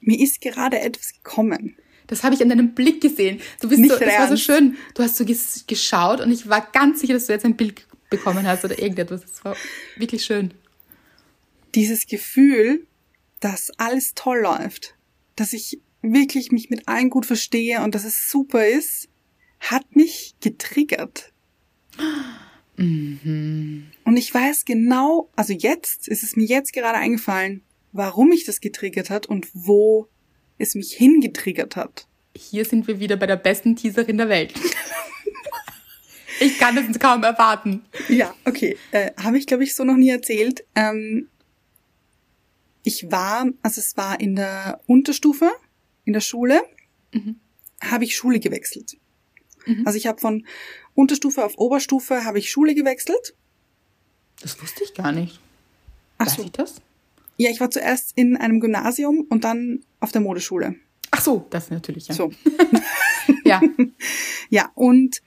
Mir 0.00 0.20
ist 0.20 0.40
gerade 0.40 0.78
etwas 0.78 1.14
gekommen. 1.14 1.74
Das 2.08 2.24
habe 2.24 2.34
ich 2.34 2.42
an 2.42 2.48
deinem 2.48 2.74
Blick 2.74 3.00
gesehen. 3.00 3.40
Du 3.60 3.68
bist 3.68 3.80
Nicht 3.80 3.92
so, 3.92 3.98
das 3.98 4.18
war 4.18 4.28
so 4.28 4.36
schön. 4.36 4.76
Du 4.94 5.02
hast 5.02 5.16
so 5.16 5.24
geschaut 5.24 6.20
und 6.20 6.32
ich 6.32 6.48
war 6.48 6.66
ganz 6.72 7.00
sicher, 7.00 7.14
dass 7.14 7.26
du 7.26 7.32
jetzt 7.32 7.44
ein 7.44 7.56
Bild 7.56 7.86
bekommen 8.10 8.46
hast 8.46 8.64
oder 8.64 8.78
irgendetwas. 8.78 9.20
Das 9.20 9.44
war 9.44 9.56
wirklich 9.96 10.24
schön. 10.24 10.52
Dieses 11.74 12.06
Gefühl, 12.06 12.86
dass 13.40 13.70
alles 13.78 14.14
toll 14.14 14.40
läuft, 14.40 14.94
dass 15.36 15.52
ich 15.52 15.80
wirklich 16.02 16.50
mich 16.50 16.70
mit 16.70 16.88
allen 16.88 17.10
gut 17.10 17.26
verstehe 17.26 17.82
und 17.82 17.94
dass 17.94 18.04
es 18.04 18.30
super 18.30 18.66
ist, 18.66 19.08
hat 19.60 19.94
mich 19.94 20.34
getriggert. 20.40 21.32
Mhm. 22.76 23.88
Und 24.04 24.16
ich 24.16 24.32
weiß 24.32 24.64
genau, 24.64 25.30
also 25.36 25.52
jetzt 25.52 26.08
ist 26.08 26.22
es 26.22 26.36
mir 26.36 26.46
jetzt 26.46 26.72
gerade 26.72 26.98
eingefallen, 26.98 27.62
warum 27.92 28.28
mich 28.28 28.44
das 28.44 28.60
getriggert 28.60 29.10
hat 29.10 29.26
und 29.26 29.48
wo 29.52 30.08
es 30.58 30.74
mich 30.74 30.92
hingetriggert 30.92 31.76
hat. 31.76 32.06
Hier 32.36 32.64
sind 32.64 32.86
wir 32.86 33.00
wieder 33.00 33.16
bei 33.16 33.26
der 33.26 33.36
besten 33.36 33.76
Teaserin 33.76 34.18
der 34.18 34.28
Welt. 34.28 34.54
ich 36.40 36.58
kann 36.58 36.76
es 36.76 36.98
kaum 36.98 37.22
erwarten. 37.22 37.84
Ja, 38.08 38.34
okay. 38.44 38.76
Äh, 38.92 39.12
Habe 39.16 39.38
ich, 39.38 39.46
glaube 39.46 39.64
ich, 39.64 39.74
so 39.74 39.84
noch 39.84 39.96
nie 39.96 40.10
erzählt. 40.10 40.64
Ähm, 40.74 41.28
ich 42.82 43.10
war, 43.10 43.46
also 43.62 43.80
es 43.80 43.96
war 43.96 44.20
in 44.20 44.36
der 44.36 44.80
Unterstufe, 44.86 45.50
in 46.04 46.12
der 46.12 46.20
Schule, 46.20 46.62
mhm. 47.12 47.36
habe 47.82 48.04
ich 48.04 48.16
Schule 48.16 48.40
gewechselt. 48.40 48.96
Mhm. 49.66 49.86
Also 49.86 49.98
ich 49.98 50.06
habe 50.06 50.20
von 50.20 50.46
Unterstufe 50.94 51.44
auf 51.44 51.58
Oberstufe 51.58 52.24
habe 52.24 52.38
ich 52.38 52.50
Schule 52.50 52.74
gewechselt. 52.74 53.34
Das 54.40 54.60
wusste 54.62 54.84
ich 54.84 54.94
gar 54.94 55.12
nicht. 55.12 55.40
Ach 56.18 56.26
Weiß 56.26 56.36
so. 56.36 56.42
ich 56.42 56.52
das? 56.52 56.76
Ja, 57.38 57.50
ich 57.50 57.60
war 57.60 57.70
zuerst 57.70 58.12
in 58.16 58.36
einem 58.36 58.60
Gymnasium 58.60 59.24
und 59.30 59.44
dann 59.44 59.80
auf 60.00 60.12
der 60.12 60.20
Modeschule. 60.20 60.74
Ach 61.12 61.22
so, 61.22 61.46
das 61.50 61.70
natürlich, 61.70 62.08
ja. 62.08 62.14
So. 62.14 62.30
ja. 63.44 63.62
Ja, 64.50 64.72
und 64.74 65.20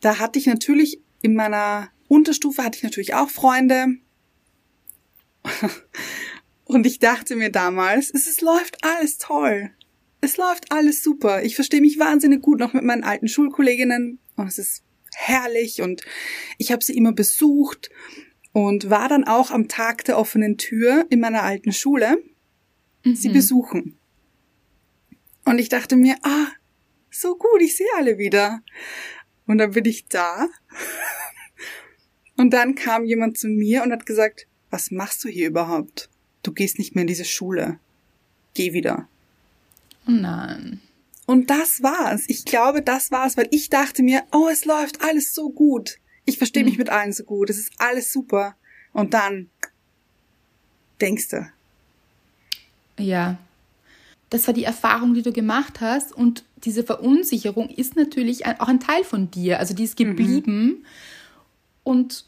da 0.00 0.20
hatte 0.20 0.38
ich 0.38 0.46
natürlich 0.46 1.00
in 1.20 1.34
meiner 1.34 1.90
Unterstufe 2.06 2.62
hatte 2.62 2.76
ich 2.76 2.84
natürlich 2.84 3.14
auch 3.14 3.28
Freunde. 3.28 3.96
Und 6.64 6.86
ich 6.86 7.00
dachte 7.00 7.34
mir 7.34 7.50
damals, 7.50 8.10
es, 8.14 8.26
es 8.28 8.40
läuft 8.40 8.84
alles 8.84 9.18
toll. 9.18 9.70
Es 10.20 10.36
läuft 10.36 10.70
alles 10.70 11.02
super. 11.02 11.42
Ich 11.42 11.56
verstehe 11.56 11.80
mich 11.80 11.98
wahnsinnig 11.98 12.40
gut 12.40 12.60
noch 12.60 12.72
mit 12.72 12.84
meinen 12.84 13.02
alten 13.02 13.26
Schulkolleginnen. 13.28 14.20
Und 14.36 14.46
es 14.46 14.58
ist 14.58 14.84
herrlich 15.14 15.82
und 15.82 16.02
ich 16.58 16.70
habe 16.70 16.84
sie 16.84 16.96
immer 16.96 17.12
besucht 17.12 17.90
und 18.52 18.90
war 18.90 19.08
dann 19.08 19.24
auch 19.24 19.50
am 19.50 19.68
Tag 19.68 20.04
der 20.04 20.18
offenen 20.18 20.58
Tür 20.58 21.06
in 21.10 21.20
meiner 21.20 21.42
alten 21.42 21.72
Schule 21.72 22.22
mhm. 23.04 23.14
sie 23.14 23.28
besuchen. 23.28 23.96
Und 25.44 25.58
ich 25.58 25.68
dachte 25.68 25.96
mir, 25.96 26.16
ah, 26.22 26.48
so 27.10 27.36
gut, 27.36 27.60
ich 27.60 27.76
sehe 27.76 27.86
alle 27.96 28.18
wieder. 28.18 28.62
Und 29.46 29.58
dann 29.58 29.72
bin 29.72 29.84
ich 29.84 30.06
da. 30.06 30.48
Und 32.36 32.50
dann 32.50 32.74
kam 32.74 33.04
jemand 33.04 33.38
zu 33.38 33.48
mir 33.48 33.82
und 33.82 33.92
hat 33.92 34.06
gesagt, 34.06 34.46
was 34.70 34.90
machst 34.90 35.22
du 35.24 35.28
hier 35.28 35.48
überhaupt? 35.48 36.08
Du 36.42 36.52
gehst 36.52 36.78
nicht 36.78 36.94
mehr 36.94 37.02
in 37.02 37.08
diese 37.08 37.24
Schule. 37.24 37.78
Geh 38.54 38.72
wieder. 38.72 39.08
Oh 40.06 40.12
nein. 40.12 40.80
Und 41.26 41.50
das 41.50 41.82
war's. 41.82 42.24
Ich 42.28 42.44
glaube, 42.44 42.82
das 42.82 43.10
war's, 43.10 43.36
weil 43.36 43.48
ich 43.50 43.68
dachte 43.68 44.02
mir, 44.02 44.24
oh, 44.32 44.48
es 44.50 44.64
läuft 44.64 45.02
alles 45.02 45.34
so 45.34 45.50
gut. 45.50 45.98
Ich 46.24 46.38
verstehe 46.38 46.64
mich 46.64 46.74
hm. 46.74 46.78
mit 46.78 46.90
allen 46.90 47.12
so 47.12 47.24
gut. 47.24 47.50
Es 47.50 47.58
ist 47.58 47.72
alles 47.78 48.12
super. 48.12 48.56
Und 48.92 49.14
dann 49.14 49.50
denkst 51.00 51.28
du. 51.28 51.50
Ja. 52.98 53.38
Das 54.30 54.46
war 54.46 54.54
die 54.54 54.64
Erfahrung, 54.64 55.14
die 55.14 55.22
du 55.22 55.32
gemacht 55.32 55.80
hast. 55.80 56.12
Und 56.12 56.44
diese 56.64 56.84
Verunsicherung 56.84 57.68
ist 57.68 57.96
natürlich 57.96 58.46
auch 58.46 58.68
ein 58.68 58.80
Teil 58.80 59.04
von 59.04 59.30
dir. 59.30 59.58
Also 59.58 59.74
die 59.74 59.84
ist 59.84 59.98
mhm. 59.98 60.04
geblieben. 60.04 60.64
Mhm. 60.64 60.86
Und 61.84 62.24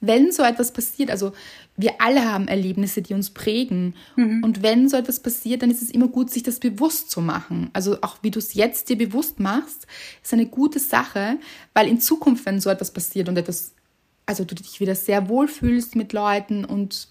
wenn 0.00 0.32
so 0.32 0.42
etwas 0.42 0.72
passiert, 0.72 1.10
also 1.10 1.32
wir 1.76 2.00
alle 2.00 2.24
haben 2.24 2.46
Erlebnisse, 2.46 3.02
die 3.02 3.14
uns 3.14 3.30
prägen. 3.30 3.94
Mhm. 4.16 4.44
Und 4.44 4.62
wenn 4.62 4.88
so 4.88 4.96
etwas 4.96 5.20
passiert, 5.20 5.62
dann 5.62 5.70
ist 5.70 5.82
es 5.82 5.90
immer 5.90 6.08
gut, 6.08 6.30
sich 6.30 6.42
das 6.42 6.60
bewusst 6.60 7.10
zu 7.10 7.20
machen. 7.20 7.70
Also 7.72 7.98
auch 8.02 8.18
wie 8.22 8.30
du 8.30 8.38
es 8.38 8.54
jetzt 8.54 8.88
dir 8.88 8.96
bewusst 8.96 9.40
machst, 9.40 9.86
ist 10.22 10.32
eine 10.32 10.46
gute 10.46 10.78
Sache, 10.78 11.38
weil 11.72 11.88
in 11.88 12.00
Zukunft, 12.00 12.46
wenn 12.46 12.60
so 12.60 12.70
etwas 12.70 12.92
passiert 12.92 13.28
und 13.28 13.36
etwas, 13.36 13.72
also 14.26 14.44
du 14.44 14.54
dich 14.54 14.78
wieder 14.78 14.94
sehr 14.94 15.28
wohl 15.28 15.48
fühlst 15.48 15.96
mit 15.96 16.12
Leuten 16.12 16.64
und 16.64 17.08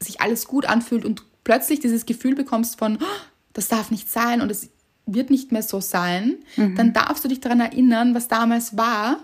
sich 0.00 0.20
alles 0.20 0.46
gut 0.46 0.64
anfühlt 0.64 1.04
und 1.04 1.24
plötzlich 1.44 1.80
dieses 1.80 2.06
Gefühl 2.06 2.34
bekommst 2.34 2.78
von, 2.78 2.98
oh, 3.00 3.20
das 3.52 3.68
darf 3.68 3.90
nicht 3.90 4.08
sein 4.08 4.40
und 4.40 4.50
es 4.50 4.70
wird 5.04 5.30
nicht 5.30 5.52
mehr 5.52 5.62
so 5.62 5.80
sein, 5.80 6.36
mhm. 6.56 6.76
dann 6.76 6.92
darfst 6.92 7.24
du 7.24 7.28
dich 7.28 7.40
daran 7.40 7.60
erinnern, 7.60 8.14
was 8.14 8.28
damals 8.28 8.76
war 8.76 9.20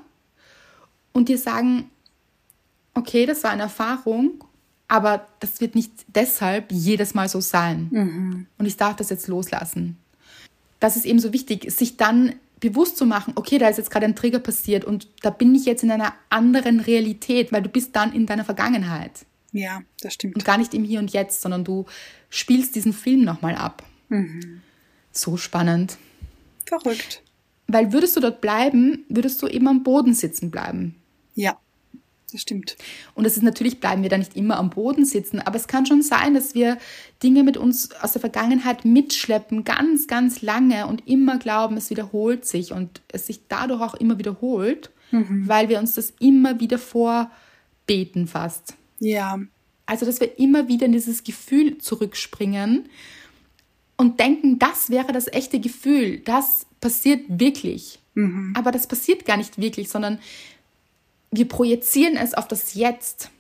und 1.12 1.28
dir 1.28 1.39
sagen, 1.39 1.91
okay, 2.95 3.26
das 3.26 3.45
war 3.45 3.51
eine 3.51 3.62
Erfahrung, 3.62 4.45
aber 4.89 5.26
das 5.41 5.61
wird 5.61 5.74
nicht 5.74 5.93
deshalb 6.09 6.70
jedes 6.70 7.14
Mal 7.14 7.28
so 7.28 7.41
sein. 7.41 7.89
Mhm. 7.91 8.47
Und 8.59 8.66
ich 8.66 8.76
darf 8.76 8.97
das 8.97 9.11
jetzt 9.11 9.28
loslassen. 9.28 9.97
Das 10.80 10.97
ist 10.97 11.07
eben 11.07 11.18
so 11.18 11.32
wichtig, 11.32 11.70
sich 11.72 11.97
dann 11.97 12.35
bewusst 12.61 12.97
zu 12.97 13.07
machen, 13.07 13.32
okay, 13.37 13.59
da 13.59 13.68
ist 13.68 13.78
jetzt 13.78 13.91
gerade 13.91 14.07
ein 14.07 14.16
Trigger 14.16 14.39
passiert 14.39 14.85
und 14.85 15.09
da 15.22 15.30
bin 15.30 15.55
ich 15.55 15.64
jetzt 15.64 15.82
in 15.82 15.91
einer 15.91 16.14
anderen 16.30 16.80
Realität, 16.80 17.53
weil 17.53 17.62
du 17.62 17.68
bist 17.68 17.95
dann 17.97 18.12
in 18.12 18.26
deiner 18.26 18.45
Vergangenheit. 18.45 19.26
Ja, 19.53 19.82
das 20.01 20.14
stimmt. 20.14 20.35
Und 20.35 20.45
gar 20.45 20.59
nicht 20.59 20.74
im 20.74 20.85
Hier 20.85 20.99
und 20.99 21.12
Jetzt, 21.12 21.43
sondern 21.43 21.64
du 21.64 21.87
spielst 22.28 22.74
diesen 22.74 22.93
Film 22.93 23.22
nochmal 23.22 23.55
ab. 23.55 23.85
Mhm. 24.09 24.62
So 25.12 25.37
spannend. 25.37 25.97
Verrückt. 26.66 27.22
Weil 27.66 27.93
würdest 27.93 28.16
du 28.16 28.20
dort 28.20 28.41
bleiben, 28.41 29.05
würdest 29.09 29.41
du 29.43 29.47
eben 29.47 29.68
am 29.68 29.82
Boden 29.82 30.14
sitzen 30.14 30.51
bleiben. 30.51 30.97
Ja, 31.35 31.59
das 32.35 32.43
stimmt. 32.43 32.76
Und 33.14 33.24
es 33.24 33.37
ist 33.37 33.43
natürlich, 33.43 33.80
bleiben 33.80 34.03
wir 34.03 34.11
da 34.11 34.18
nicht 34.18 34.37
immer 34.37 34.59
am 34.59 34.70
Boden 34.70 35.05
sitzen, 35.05 35.41
aber 35.41 35.57
es 35.57 35.68
kann 35.68 35.87
schon 35.87 36.03
sein, 36.03 36.35
dass 36.35 36.55
wir 36.55 36.78
Dinge 37.22 37.45
mit 37.45 37.57
uns 37.57 37.93
aus 38.03 38.12
der 38.12 38.20
Vergangenheit 38.20 38.85
mitschleppen, 38.85 39.64
ganz, 39.64 40.07
ganz 40.07 40.43
lange 40.43 40.87
und 40.87 41.07
immer 41.07 41.39
glauben, 41.39 41.76
es 41.76 41.91
wiederholt 41.91 42.45
sich 42.45 42.72
und 42.72 43.01
es 43.09 43.26
sich 43.26 43.47
dadurch 43.49 43.80
auch 43.80 43.95
immer 43.95 44.18
wiederholt, 44.18 44.91
mhm. 45.11 45.49
weil 45.49 45.68
wir 45.68 45.78
uns 45.78 45.95
das 45.95 46.12
immer 46.18 46.61
wieder 46.61 46.78
vorbeten 46.78 48.26
fast. 48.26 48.74
Ja. 48.99 49.39
Also, 49.87 50.07
dass 50.07 50.20
wir 50.20 50.39
immer 50.39 50.68
wieder 50.68 50.87
in 50.87 50.93
dieses 50.93 51.24
Gefühl 51.24 51.78
zurückspringen 51.78 52.89
und 53.97 54.18
denken, 54.18 54.59
das 54.59 54.91
wäre 54.91 55.12
das 55.12 55.28
echte 55.28 55.61
Gefühl, 55.61 56.18
das 56.18 56.66
passiert 56.80 57.22
wirklich. 57.28 58.01
Mhm. 58.14 58.55
Aber 58.57 58.72
das 58.72 58.87
passiert 58.87 59.24
gar 59.24 59.37
nicht 59.37 59.59
wirklich, 59.59 59.89
sondern 59.89 60.18
wir 61.37 61.49
projizieren 61.49 62.16
es 62.16 62.35
auf 62.35 62.49
das 62.49 62.74
Jetzt. 62.74 63.30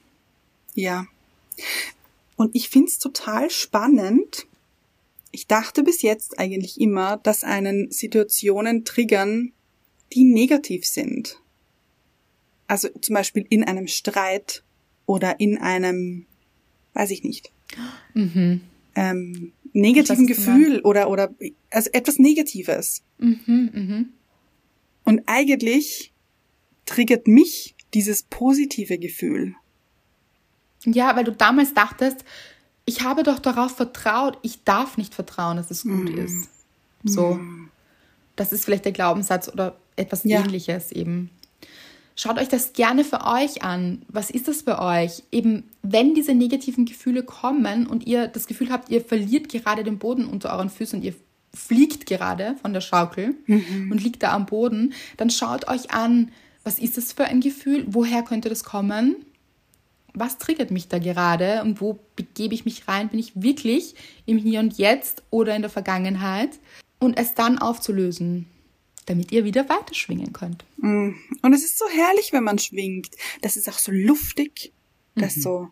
Ja. 0.74 1.06
Und 2.36 2.54
ich 2.54 2.68
finde 2.68 2.88
es 2.88 2.98
total 2.98 3.50
spannend. 3.50 4.46
Ich 5.30 5.46
dachte 5.46 5.82
bis 5.82 6.02
jetzt 6.02 6.38
eigentlich 6.38 6.80
immer, 6.80 7.16
dass 7.18 7.44
einen 7.44 7.90
Situationen 7.90 8.84
triggern, 8.84 9.52
die 10.12 10.24
negativ 10.24 10.84
sind. 10.84 11.40
Also 12.66 12.88
zum 13.00 13.14
Beispiel 13.14 13.46
in 13.48 13.64
einem 13.64 13.88
Streit 13.88 14.62
oder 15.06 15.38
in 15.38 15.58
einem, 15.58 16.26
weiß 16.94 17.10
ich 17.10 17.22
nicht, 17.22 17.52
mhm. 18.14 18.62
ähm, 18.94 19.52
negativen 19.72 20.26
Gefühl 20.26 20.80
oder, 20.80 21.10
oder 21.10 21.34
also 21.70 21.90
etwas 21.92 22.18
Negatives. 22.18 23.02
Mhm, 23.18 23.70
mh. 23.72 24.04
Und 25.04 25.22
eigentlich 25.26 26.12
triggert 26.86 27.26
mich 27.26 27.73
dieses 27.94 28.24
positive 28.24 28.98
Gefühl. 28.98 29.54
Ja, 30.84 31.16
weil 31.16 31.24
du 31.24 31.32
damals 31.32 31.74
dachtest, 31.74 32.24
ich 32.84 33.02
habe 33.02 33.22
doch 33.22 33.38
darauf 33.38 33.76
vertraut, 33.76 34.38
ich 34.42 34.64
darf 34.64 34.98
nicht 34.98 35.14
vertrauen, 35.14 35.56
dass 35.56 35.70
es 35.70 35.84
gut 35.84 36.14
mm. 36.14 36.18
ist. 36.18 36.48
So. 37.04 37.34
Mm. 37.34 37.70
Das 38.36 38.52
ist 38.52 38.64
vielleicht 38.64 38.84
der 38.84 38.92
Glaubenssatz 38.92 39.48
oder 39.48 39.76
etwas 39.96 40.24
ja. 40.24 40.40
ähnliches 40.40 40.92
eben. 40.92 41.30
Schaut 42.16 42.38
euch 42.38 42.48
das 42.48 42.74
gerne 42.74 43.04
für 43.04 43.24
euch 43.24 43.62
an. 43.62 44.02
Was 44.08 44.30
ist 44.30 44.46
das 44.46 44.62
bei 44.62 44.78
euch? 45.04 45.22
Eben, 45.32 45.64
wenn 45.82 46.14
diese 46.14 46.34
negativen 46.34 46.84
Gefühle 46.84 47.22
kommen 47.24 47.86
und 47.86 48.06
ihr 48.06 48.28
das 48.28 48.46
Gefühl 48.46 48.70
habt, 48.70 48.90
ihr 48.90 49.00
verliert 49.00 49.48
gerade 49.48 49.82
den 49.82 49.98
Boden 49.98 50.26
unter 50.26 50.52
euren 50.52 50.70
Füßen 50.70 50.98
und 50.98 51.04
ihr 51.04 51.14
fliegt 51.54 52.06
gerade 52.06 52.56
von 52.60 52.72
der 52.72 52.80
Schaukel 52.80 53.36
mhm. 53.46 53.90
und 53.90 54.02
liegt 54.02 54.22
da 54.22 54.32
am 54.32 54.46
Boden, 54.46 54.92
dann 55.16 55.30
schaut 55.30 55.68
euch 55.68 55.92
an, 55.92 56.30
was 56.64 56.78
ist 56.78 56.96
das 56.96 57.12
für 57.12 57.24
ein 57.26 57.40
Gefühl? 57.40 57.84
Woher 57.88 58.22
könnte 58.22 58.48
das 58.48 58.64
kommen? 58.64 59.24
Was 60.14 60.38
triggert 60.38 60.70
mich 60.70 60.88
da 60.88 60.98
gerade 60.98 61.62
und 61.62 61.80
wo 61.80 61.98
begebe 62.16 62.54
ich 62.54 62.64
mich 62.64 62.88
rein? 62.88 63.08
Bin 63.08 63.18
ich 63.18 63.32
wirklich 63.34 63.94
im 64.26 64.38
Hier 64.38 64.60
und 64.60 64.78
Jetzt 64.78 65.22
oder 65.30 65.54
in 65.54 65.62
der 65.62 65.70
Vergangenheit? 65.70 66.58
Und 67.00 67.18
es 67.18 67.34
dann 67.34 67.58
aufzulösen, 67.58 68.46
damit 69.06 69.30
ihr 69.32 69.44
wieder 69.44 69.68
weiter 69.68 69.92
schwingen 69.92 70.32
könnt. 70.32 70.64
Mm. 70.78 71.10
Und 71.42 71.52
es 71.52 71.64
ist 71.64 71.78
so 71.78 71.84
herrlich, 71.88 72.32
wenn 72.32 72.44
man 72.44 72.58
schwingt. 72.58 73.10
Das 73.42 73.56
ist 73.56 73.68
auch 73.68 73.78
so 73.78 73.92
luftig. 73.92 74.72
Das 75.16 75.36
mhm. 75.36 75.42
so, 75.42 75.68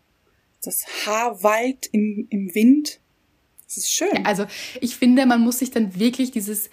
das 0.63 0.85
Haar 1.07 1.43
weit 1.43 1.89
im, 1.93 2.27
im 2.31 2.55
Wind. 2.55 3.01
Das 3.67 3.77
ist 3.79 3.93
schön. 3.93 4.15
Ja, 4.15 4.23
also 4.25 4.47
ich 4.81 4.97
finde, 4.97 5.25
man 5.27 5.41
muss 5.41 5.61
sich 5.61 5.71
dann 5.71 5.99
wirklich 5.99 6.31
dieses 6.31 6.69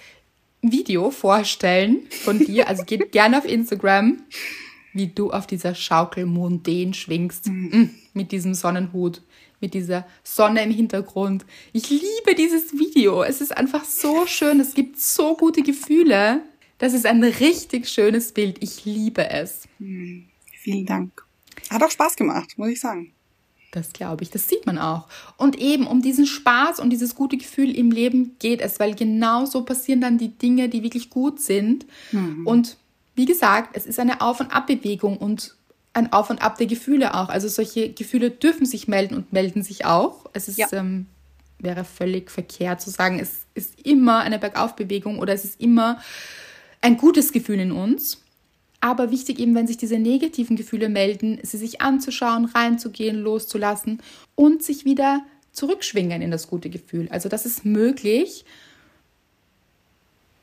Video 0.62 1.12
vorstellen 1.12 2.08
von 2.10 2.40
dir. 2.40 2.68
Also 2.68 2.84
geht 2.84 3.12
gerne 3.12 3.38
auf 3.38 3.46
Instagram, 3.46 4.24
wie 4.94 5.08
du 5.08 5.32
auf 5.32 5.48
dieser 5.48 5.76
Schaukel 5.76 6.26
Mondän 6.26 6.94
schwingst. 6.94 7.48
Mhm. 7.48 7.92
Mit 8.14 8.32
diesem 8.32 8.54
Sonnenhut, 8.54 9.22
mit 9.62 9.74
dieser 9.74 10.06
Sonne 10.24 10.64
im 10.64 10.72
Hintergrund. 10.72 11.46
Ich 11.74 11.90
liebe 11.90 12.36
dieses 12.38 12.74
Video. 12.74 13.24
Es 13.24 13.42
ist 13.42 13.56
einfach 13.56 13.86
so 13.86 14.26
schön. 14.26 14.60
Es 14.60 14.74
gibt 14.74 15.00
so 15.00 15.36
gute 15.36 15.62
Gefühle. 15.62 16.42
Das 16.78 16.94
ist 16.94 17.06
ein 17.06 17.24
richtig 17.24 17.88
schönes 17.88 18.32
Bild. 18.32 18.58
Ich 18.62 18.86
liebe 18.86 19.30
es. 19.30 19.68
Mhm. 19.80 20.28
Vielen 20.52 20.86
Dank. 20.86 21.26
Hat 21.70 21.84
auch 21.84 21.92
Spaß 21.92 22.16
gemacht, 22.16 22.58
muss 22.58 22.70
ich 22.70 22.80
sagen. 22.80 23.14
Das 23.72 23.94
glaube 23.94 24.24
ich, 24.24 24.32
das 24.32 24.48
sieht 24.48 24.66
man 24.66 24.78
auch. 24.78 25.08
Und 25.38 25.58
eben 25.60 25.86
um 25.86 26.02
diesen 26.02 26.26
Spaß 26.26 26.80
und 26.80 26.90
dieses 26.90 27.16
gute 27.16 27.38
Gefühl 27.38 27.76
im 27.76 27.92
Leben 27.92 28.36
geht 28.40 28.62
es, 28.62 28.80
weil 28.80 28.96
genau 28.96 29.46
so 29.46 29.64
passieren 29.64 30.02
dann 30.02 30.18
die 30.18 30.30
Dinge, 30.30 30.70
die 30.70 30.82
wirklich 30.82 31.10
gut 31.10 31.40
sind. 31.40 31.86
Mhm. 32.12 32.48
Und 32.48 32.78
wie 33.16 33.26
gesagt, 33.26 33.76
es 33.76 33.86
ist 33.86 34.00
eine 34.00 34.22
Auf- 34.22 34.40
und 34.40 34.52
Abbewegung 34.52 35.18
und 35.18 35.56
ein 35.94 36.12
Auf 36.14 36.30
und 36.30 36.42
Ab 36.42 36.58
der 36.58 36.68
Gefühle 36.68 37.14
auch. 37.14 37.30
Also 37.30 37.48
solche 37.48 37.92
Gefühle 37.92 38.32
dürfen 38.32 38.66
sich 38.66 38.88
melden 38.88 39.16
und 39.16 39.34
melden 39.34 39.64
sich 39.64 39.86
auch. 39.86 40.26
Es 40.34 40.48
ist, 40.48 40.58
ja. 40.58 40.68
ähm, 40.72 41.06
wäre 41.60 41.84
völlig 41.84 42.32
verkehrt 42.32 42.82
zu 42.82 42.90
sagen, 42.90 43.20
es 43.20 43.46
ist 43.54 43.86
immer 43.86 44.20
eine 44.20 44.40
Bergaufbewegung 44.40 45.20
oder 45.20 45.34
es 45.34 45.44
ist 45.44 45.60
immer 45.60 46.00
ein 46.82 46.98
gutes 46.98 47.32
Gefühl 47.32 47.60
in 47.60 47.72
uns. 47.72 48.22
Aber 48.82 49.12
wichtig 49.12 49.40
eben, 49.40 49.56
wenn 49.56 49.68
sich 49.68 49.78
diese 49.78 50.00
negativen 50.00 50.56
Gefühle 50.56 50.90
melden, 50.90 51.40
sie 51.44 51.58
sich 51.58 51.82
anzuschauen, 51.82 52.46
reinzugehen, 52.46 53.18
loszulassen 53.18 54.02
und 54.36 54.64
sich 54.64 54.86
wieder 54.86 55.26
zurückschwingen 55.52 56.22
in 56.22 56.32
das 56.32 56.48
gute 56.48 56.70
Gefühl. 56.70 57.10
Also 57.10 57.28
das 57.28 57.46
ist 57.46 57.66
möglich 57.66 58.46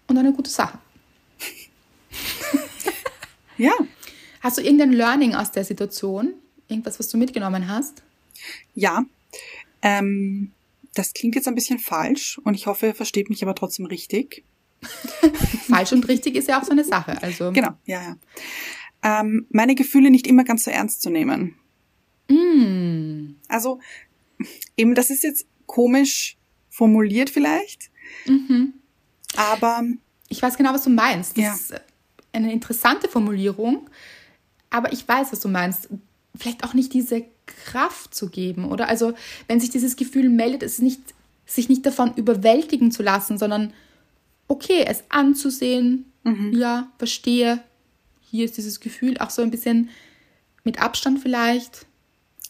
und 0.07 0.19
eine 0.19 0.33
gute 0.33 0.51
Sache. 0.51 0.79
ja. 3.59 3.73
Hast 4.41 4.59
du 4.59 4.63
irgendein 4.63 4.93
Learning 4.93 5.35
aus 5.35 5.51
der 5.51 5.65
Situation? 5.65 6.35
Irgendwas, 6.69 6.99
was 6.99 7.09
du 7.09 7.17
mitgenommen 7.17 7.69
hast? 7.69 8.03
Ja. 8.75 9.05
Ähm, 9.83 10.53
das 10.95 11.13
klingt 11.13 11.35
jetzt 11.35 11.49
ein 11.49 11.55
bisschen 11.55 11.79
falsch 11.79 12.39
und 12.45 12.55
ich 12.55 12.67
hoffe, 12.67 12.87
ihr 12.87 12.95
versteht 12.95 13.29
mich 13.31 13.43
aber 13.43 13.55
trotzdem 13.55 13.87
richtig. 13.87 14.45
Falsch 15.69 15.93
und 15.93 16.09
richtig 16.09 16.37
ist 16.37 16.49
ja 16.49 16.61
auch 16.61 16.65
so 16.65 16.73
eine 16.73 16.85
Sache. 16.85 17.21
Also. 17.23 17.53
Genau, 17.53 17.71
ja, 17.85 18.03
ja. 18.03 18.17
Ähm, 19.03 19.47
meine 19.51 19.75
Gefühle 19.75 20.11
nicht 20.11 20.27
immer 20.27 20.45
ganz 20.45 20.65
so 20.65 20.71
ernst 20.71 21.03
zu 21.03 21.11
nehmen. 21.11 21.55
Mm. 22.29 23.37
Also, 23.49 23.81
eben, 24.77 24.95
das 24.95 25.11
ist 25.11 25.23
jetzt 25.23 25.47
komisch 25.67 26.37
formuliert 26.71 27.31
vielleicht. 27.31 27.91
Mhm. 28.27 28.75
Aber. 29.37 29.83
Ich 30.29 30.43
weiß 30.43 30.57
genau, 30.57 30.75
was 30.75 30.83
du 30.83 30.91
meinst. 30.91 31.39
Das 31.39 31.45
ja. 31.45 31.55
ist 31.55 31.75
eine 32.33 32.53
interessante 32.53 33.09
Formulierung. 33.09 33.89
Aber 34.71 34.93
ich 34.93 35.07
weiß, 35.07 35.31
was 35.33 35.41
du 35.41 35.49
meinst. 35.49 35.89
Vielleicht 36.37 36.65
auch 36.65 36.75
nicht 36.75 36.93
diese 36.93 37.25
Kraft 37.47 38.15
zu 38.15 38.29
geben, 38.29 38.65
oder? 38.67 38.89
Also, 38.89 39.15
wenn 39.47 39.61
sich 39.61 39.71
dieses 39.71 39.97
Gefühl 39.97 40.29
meldet, 40.29 40.63
ist 40.63 40.83
nicht, 40.83 41.01
sich 41.47 41.69
nicht 41.69 41.87
davon 41.87 42.15
überwältigen 42.15 42.91
zu 42.91 43.03
lassen, 43.03 43.39
sondern 43.39 43.73
okay, 44.49 44.85
es 44.87 45.05
anzusehen, 45.09 46.13
mhm. 46.25 46.53
ja, 46.53 46.91
verstehe, 46.99 47.63
hier 48.21 48.45
ist 48.45 48.57
dieses 48.57 48.81
Gefühl, 48.81 49.19
auch 49.19 49.31
so 49.31 49.43
ein 49.43 49.51
bisschen 49.51 49.91
mit 50.65 50.81
Abstand 50.81 51.21
vielleicht. 51.21 51.87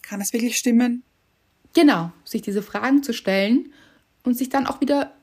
Kann 0.01 0.21
es 0.21 0.33
wirklich 0.33 0.57
stimmen? 0.57 1.03
Genau, 1.73 2.11
sich 2.23 2.41
diese 2.41 2.63
Fragen 2.63 3.03
zu 3.03 3.13
stellen 3.13 3.71
und 4.23 4.35
sich 4.35 4.49
dann 4.49 4.67
auch 4.67 4.81
wieder 4.81 5.13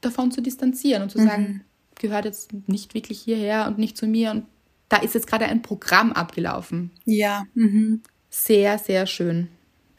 davon 0.00 0.32
zu 0.32 0.40
distanzieren 0.40 1.02
und 1.02 1.10
zu 1.10 1.20
mhm. 1.20 1.26
sagen, 1.26 1.64
gehört 1.94 2.24
jetzt 2.24 2.52
nicht 2.66 2.94
wirklich 2.94 3.20
hierher 3.20 3.66
und 3.66 3.78
nicht 3.78 3.96
zu 3.96 4.06
mir 4.06 4.30
und 4.30 4.46
da 4.88 4.98
ist 4.98 5.14
jetzt 5.14 5.26
gerade 5.26 5.46
ein 5.46 5.62
Programm 5.62 6.12
abgelaufen. 6.12 6.90
Ja. 7.04 7.44
Mhm. 7.54 8.02
Sehr, 8.30 8.78
sehr 8.78 9.06
schön. 9.06 9.48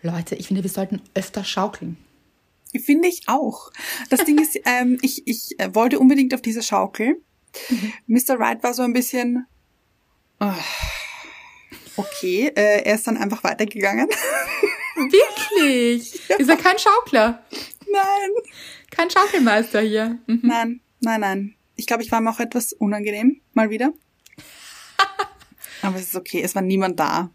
Leute, 0.01 0.35
ich 0.35 0.47
finde, 0.47 0.63
wir 0.63 0.69
sollten 0.69 1.01
öfter 1.13 1.43
schaukeln. 1.43 1.97
Finde 2.79 3.07
ich 3.07 3.23
auch. 3.27 3.71
Das 4.09 4.23
Ding 4.23 4.39
ist, 4.39 4.59
ähm, 4.65 4.97
ich, 5.01 5.27
ich 5.27 5.59
äh, 5.59 5.73
wollte 5.73 5.99
unbedingt 5.99 6.33
auf 6.33 6.41
diese 6.41 6.61
Schaukel. 6.61 7.21
Mhm. 7.69 7.93
Mr. 8.07 8.39
Wright 8.39 8.63
war 8.63 8.73
so 8.73 8.83
ein 8.83 8.93
bisschen. 8.93 9.45
Oh, 10.39 10.51
okay, 11.95 12.51
äh, 12.55 12.83
er 12.83 12.95
ist 12.95 13.07
dann 13.07 13.17
einfach 13.17 13.43
weitergegangen. 13.43 14.07
Wirklich? 14.95 16.27
Ja. 16.27 16.37
Ist 16.37 16.49
er 16.49 16.57
kein 16.57 16.77
Schaukler? 16.79 17.43
Nein. 17.91 18.31
Kein 18.91 19.09
Schaukelmeister 19.09 19.81
hier. 19.81 20.17
Mhm. 20.27 20.39
Nein, 20.43 20.81
nein, 21.01 21.21
nein. 21.21 21.55
Ich 21.75 21.85
glaube, 21.85 22.03
ich 22.03 22.11
war 22.11 22.21
mir 22.21 22.31
auch 22.31 22.39
etwas 22.39 22.73
unangenehm, 22.73 23.41
mal 23.53 23.69
wieder. 23.69 23.93
Aber 25.81 25.97
es 25.97 26.07
ist 26.07 26.15
okay, 26.15 26.41
es 26.41 26.55
war 26.55 26.63
niemand 26.63 26.99
da. 26.99 27.29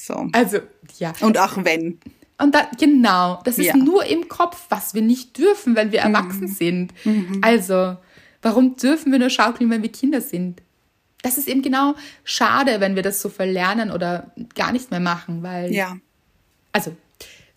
So. 0.00 0.28
Also, 0.32 0.58
ja. 0.98 1.12
Und 1.20 1.38
auch 1.38 1.64
wenn. 1.64 2.00
Und 2.40 2.54
da, 2.54 2.68
genau, 2.78 3.40
das 3.44 3.58
ist 3.58 3.66
ja. 3.66 3.76
nur 3.76 4.04
im 4.04 4.28
Kopf, 4.28 4.66
was 4.68 4.94
wir 4.94 5.02
nicht 5.02 5.36
dürfen, 5.38 5.74
wenn 5.74 5.90
wir 5.90 6.06
mhm. 6.06 6.14
erwachsen 6.14 6.46
sind. 6.46 6.92
Mhm. 7.04 7.40
Also, 7.42 7.96
warum 8.42 8.76
dürfen 8.76 9.10
wir 9.10 9.18
nur 9.18 9.30
schaukeln, 9.30 9.68
wenn 9.70 9.82
wir 9.82 9.90
Kinder 9.90 10.20
sind? 10.20 10.62
Das 11.22 11.36
ist 11.36 11.48
eben 11.48 11.62
genau 11.62 11.96
schade, 12.22 12.80
wenn 12.80 12.94
wir 12.94 13.02
das 13.02 13.20
so 13.20 13.28
verlernen 13.28 13.90
oder 13.90 14.32
gar 14.54 14.70
nicht 14.70 14.92
mehr 14.92 15.00
machen, 15.00 15.42
weil. 15.42 15.74
Ja. 15.74 15.96
Also, 16.72 16.94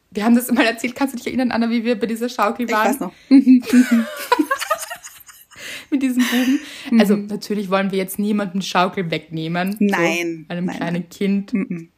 wir 0.10 0.26
haben 0.26 0.36
das 0.36 0.52
mal 0.52 0.66
erzählt. 0.66 0.96
Kannst 0.96 1.14
du 1.14 1.18
dich 1.18 1.28
erinnern, 1.28 1.52
Anna, 1.52 1.70
wie 1.70 1.86
wir 1.86 2.00
bei 2.00 2.08
dieser 2.08 2.28
Schaukel 2.28 2.68
waren? 2.72 2.96
Ich 2.96 3.00
weiß 3.00 3.00
noch. 3.02 3.14
Mit 5.92 6.02
diesem 6.02 6.24
Buben. 6.24 6.60
Also, 7.00 7.18
mhm. 7.18 7.28
natürlich 7.28 7.70
wollen 7.70 7.92
wir 7.92 8.00
jetzt 8.00 8.18
niemanden 8.18 8.64
Schaukel 8.64 9.12
wegnehmen. 9.12 9.76
Nein. 9.80 10.46
So, 10.48 10.54
einem 10.54 10.66
nein, 10.66 10.76
kleinen 10.76 10.94
nein. 10.94 11.10
Kind. 11.10 11.54
Mhm. 11.54 11.91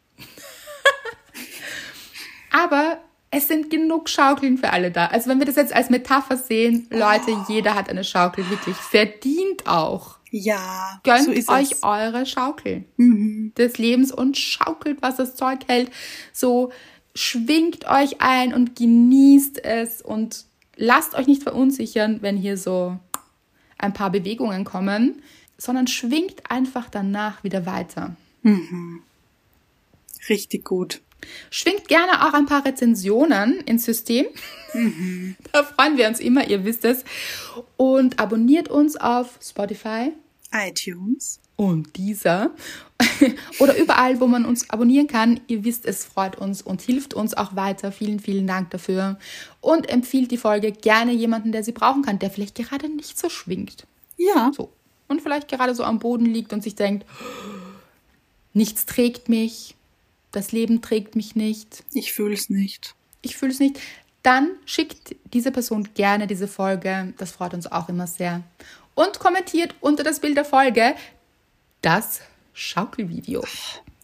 Aber 2.53 2.99
es 3.31 3.47
sind 3.47 3.69
genug 3.69 4.09
Schaukeln 4.09 4.57
für 4.59 4.71
alle 4.71 4.91
da. 4.91 5.07
Also 5.07 5.29
wenn 5.29 5.39
wir 5.39 5.45
das 5.45 5.55
jetzt 5.55 5.73
als 5.73 5.89
Metapher 5.89 6.37
sehen, 6.37 6.87
Leute, 6.91 7.31
oh. 7.31 7.45
jeder 7.49 7.73
hat 7.73 7.89
eine 7.89 8.03
Schaukel 8.03 8.47
wirklich 8.49 8.75
verdient 8.75 9.67
auch. 9.67 10.17
Ja, 10.29 10.99
gönnt 11.03 11.43
so 11.43 11.51
euch 11.51 11.71
es. 11.71 11.83
eure 11.83 12.25
Schaukel 12.25 12.85
mhm. 12.97 13.53
des 13.57 13.77
Lebens 13.77 14.11
und 14.11 14.37
schaukelt, 14.37 15.01
was 15.01 15.17
das 15.17 15.35
Zeug 15.35 15.59
hält. 15.67 15.91
So 16.31 16.71
schwingt 17.15 17.87
euch 17.89 18.21
ein 18.21 18.53
und 18.53 18.75
genießt 18.75 19.63
es 19.63 20.01
und 20.01 20.45
lasst 20.75 21.15
euch 21.15 21.27
nicht 21.27 21.43
verunsichern, 21.43 22.21
wenn 22.21 22.37
hier 22.37 22.57
so 22.57 22.97
ein 23.77 23.93
paar 23.93 24.11
Bewegungen 24.11 24.63
kommen, 24.63 25.21
sondern 25.57 25.87
schwingt 25.87 26.49
einfach 26.49 26.89
danach 26.89 27.43
wieder 27.43 27.65
weiter. 27.65 28.15
Mhm. 28.43 29.01
Richtig 30.29 30.63
gut. 30.65 31.01
Schwingt 31.49 31.87
gerne 31.87 32.27
auch 32.27 32.33
ein 32.33 32.45
paar 32.45 32.65
Rezensionen 32.65 33.61
ins 33.61 33.85
System. 33.85 34.25
Mhm. 34.73 35.35
Da 35.51 35.63
freuen 35.63 35.97
wir 35.97 36.07
uns 36.07 36.19
immer, 36.19 36.47
ihr 36.47 36.65
wisst 36.65 36.83
es. 36.83 37.03
Und 37.77 38.19
abonniert 38.19 38.69
uns 38.69 38.95
auf 38.95 39.37
Spotify, 39.41 40.11
iTunes 40.51 41.39
und 41.55 41.95
dieser 41.97 42.51
oder 43.59 43.77
überall, 43.77 44.19
wo 44.19 44.27
man 44.27 44.45
uns 44.45 44.69
abonnieren 44.69 45.07
kann. 45.07 45.39
Ihr 45.47 45.63
wisst, 45.63 45.85
es 45.85 46.05
freut 46.05 46.37
uns 46.37 46.61
und 46.61 46.81
hilft 46.81 47.13
uns 47.13 47.33
auch 47.33 47.55
weiter. 47.55 47.91
Vielen, 47.91 48.19
vielen 48.19 48.47
Dank 48.47 48.71
dafür. 48.71 49.17
Und 49.61 49.89
empfiehlt 49.89 50.31
die 50.31 50.37
Folge 50.37 50.71
gerne 50.71 51.13
jemanden, 51.13 51.51
der 51.51 51.63
sie 51.63 51.71
brauchen 51.71 52.01
kann, 52.01 52.19
der 52.19 52.31
vielleicht 52.31 52.55
gerade 52.55 52.89
nicht 52.89 53.19
so 53.19 53.29
schwingt. 53.29 53.85
Ja. 54.17 54.51
So. 54.55 54.71
Und 55.07 55.21
vielleicht 55.21 55.47
gerade 55.47 55.75
so 55.75 55.83
am 55.83 55.99
Boden 55.99 56.25
liegt 56.25 56.53
und 56.53 56.63
sich 56.63 56.75
denkt, 56.75 57.05
nichts 58.53 58.85
trägt 58.85 59.29
mich, 59.29 59.75
das 60.33 60.51
Leben 60.51 60.81
trägt 60.81 61.15
mich 61.15 61.35
nicht. 61.35 61.83
Ich 61.93 62.11
fühle 62.11 62.33
es 62.33 62.49
nicht. 62.49 62.95
Ich 63.21 63.37
fühle 63.37 63.53
es 63.53 63.59
nicht. 63.59 63.79
Dann 64.23 64.51
schickt 64.65 65.15
diese 65.31 65.51
Person 65.51 65.89
gerne 65.93 66.27
diese 66.27 66.47
Folge. 66.47 67.13
Das 67.17 67.31
freut 67.31 67.53
uns 67.53 67.71
auch 67.71 67.87
immer 67.87 68.07
sehr. 68.07 68.43
Und 68.95 69.19
kommentiert 69.19 69.75
unter 69.79 70.03
das 70.03 70.19
Bild 70.19 70.35
der 70.35 70.45
Folge 70.45 70.95
das 71.81 72.21
Schaukelvideo. 72.53 73.43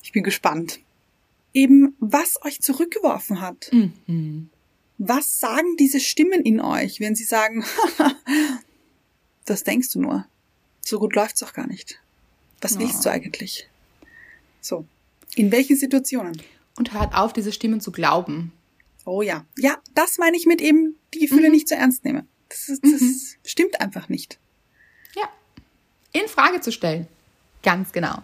Ich 0.04 0.12
bin 0.12 0.24
gespannt. 0.24 0.80
Eben, 1.54 1.96
was 2.00 2.36
euch 2.44 2.62
zurückgeworfen 2.62 3.42
hat. 3.42 3.70
Mhm. 3.72 4.50
Was 4.98 5.40
sagen 5.40 5.78
diese 5.78 6.00
Stimmen 6.00 6.42
in 6.42 6.60
euch, 6.60 7.00
wenn 7.00 7.16
sie 7.16 7.24
sagen, 7.24 7.66
das 9.46 9.64
denkst 9.64 9.92
du 9.94 10.02
nur. 10.02 10.26
So 10.82 11.00
gut 11.00 11.16
läuft's 11.16 11.40
doch 11.40 11.54
gar 11.54 11.68
nicht. 11.68 12.00
Was 12.62 12.76
oh. 12.76 12.80
willst 12.80 13.06
du 13.06 13.10
eigentlich? 13.10 13.68
So. 14.62 14.86
In 15.36 15.52
welchen 15.52 15.76
Situationen? 15.76 16.42
Und 16.78 16.94
hört 16.94 17.14
auf, 17.16 17.34
diese 17.34 17.52
Stimmen 17.52 17.82
zu 17.82 17.92
glauben. 17.92 18.54
Oh 19.06 19.22
ja. 19.22 19.46
Ja, 19.58 19.78
das 19.96 20.18
meine 20.18 20.38
ich 20.38 20.46
mit 20.46 20.62
eben, 20.62 20.96
die 21.14 21.20
Gefühle 21.20 21.48
mhm. 21.48 21.54
nicht 21.54 21.68
zu 21.68 21.76
ernst 21.76 22.06
nehmen. 22.06 22.28
Das, 22.50 22.70
ist, 22.70 22.84
das 22.84 23.02
mhm. 23.02 23.16
stimmt 23.44 23.82
einfach 23.82 24.10
nicht. 24.10 24.40
Ja. 25.16 25.30
In 26.14 26.28
Frage 26.28 26.62
zu 26.62 26.72
stellen. 26.72 27.08
Ganz 27.64 27.92
genau. 27.92 28.22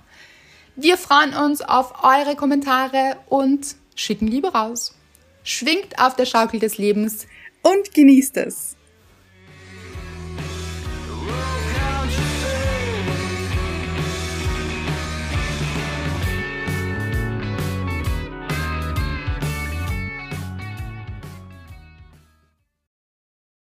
Wir 0.76 0.98
freuen 0.98 1.34
uns 1.34 1.62
auf 1.62 2.04
eure 2.04 2.36
Kommentare 2.36 3.18
und 3.28 3.76
schicken 3.96 4.28
Liebe 4.28 4.50
raus. 4.50 4.94
Schwingt 5.44 6.00
auf 6.00 6.16
der 6.16 6.26
Schaukel 6.26 6.60
des 6.60 6.78
Lebens 6.78 7.28
und 7.62 7.94
genießt 7.94 8.38
es. 8.38 8.75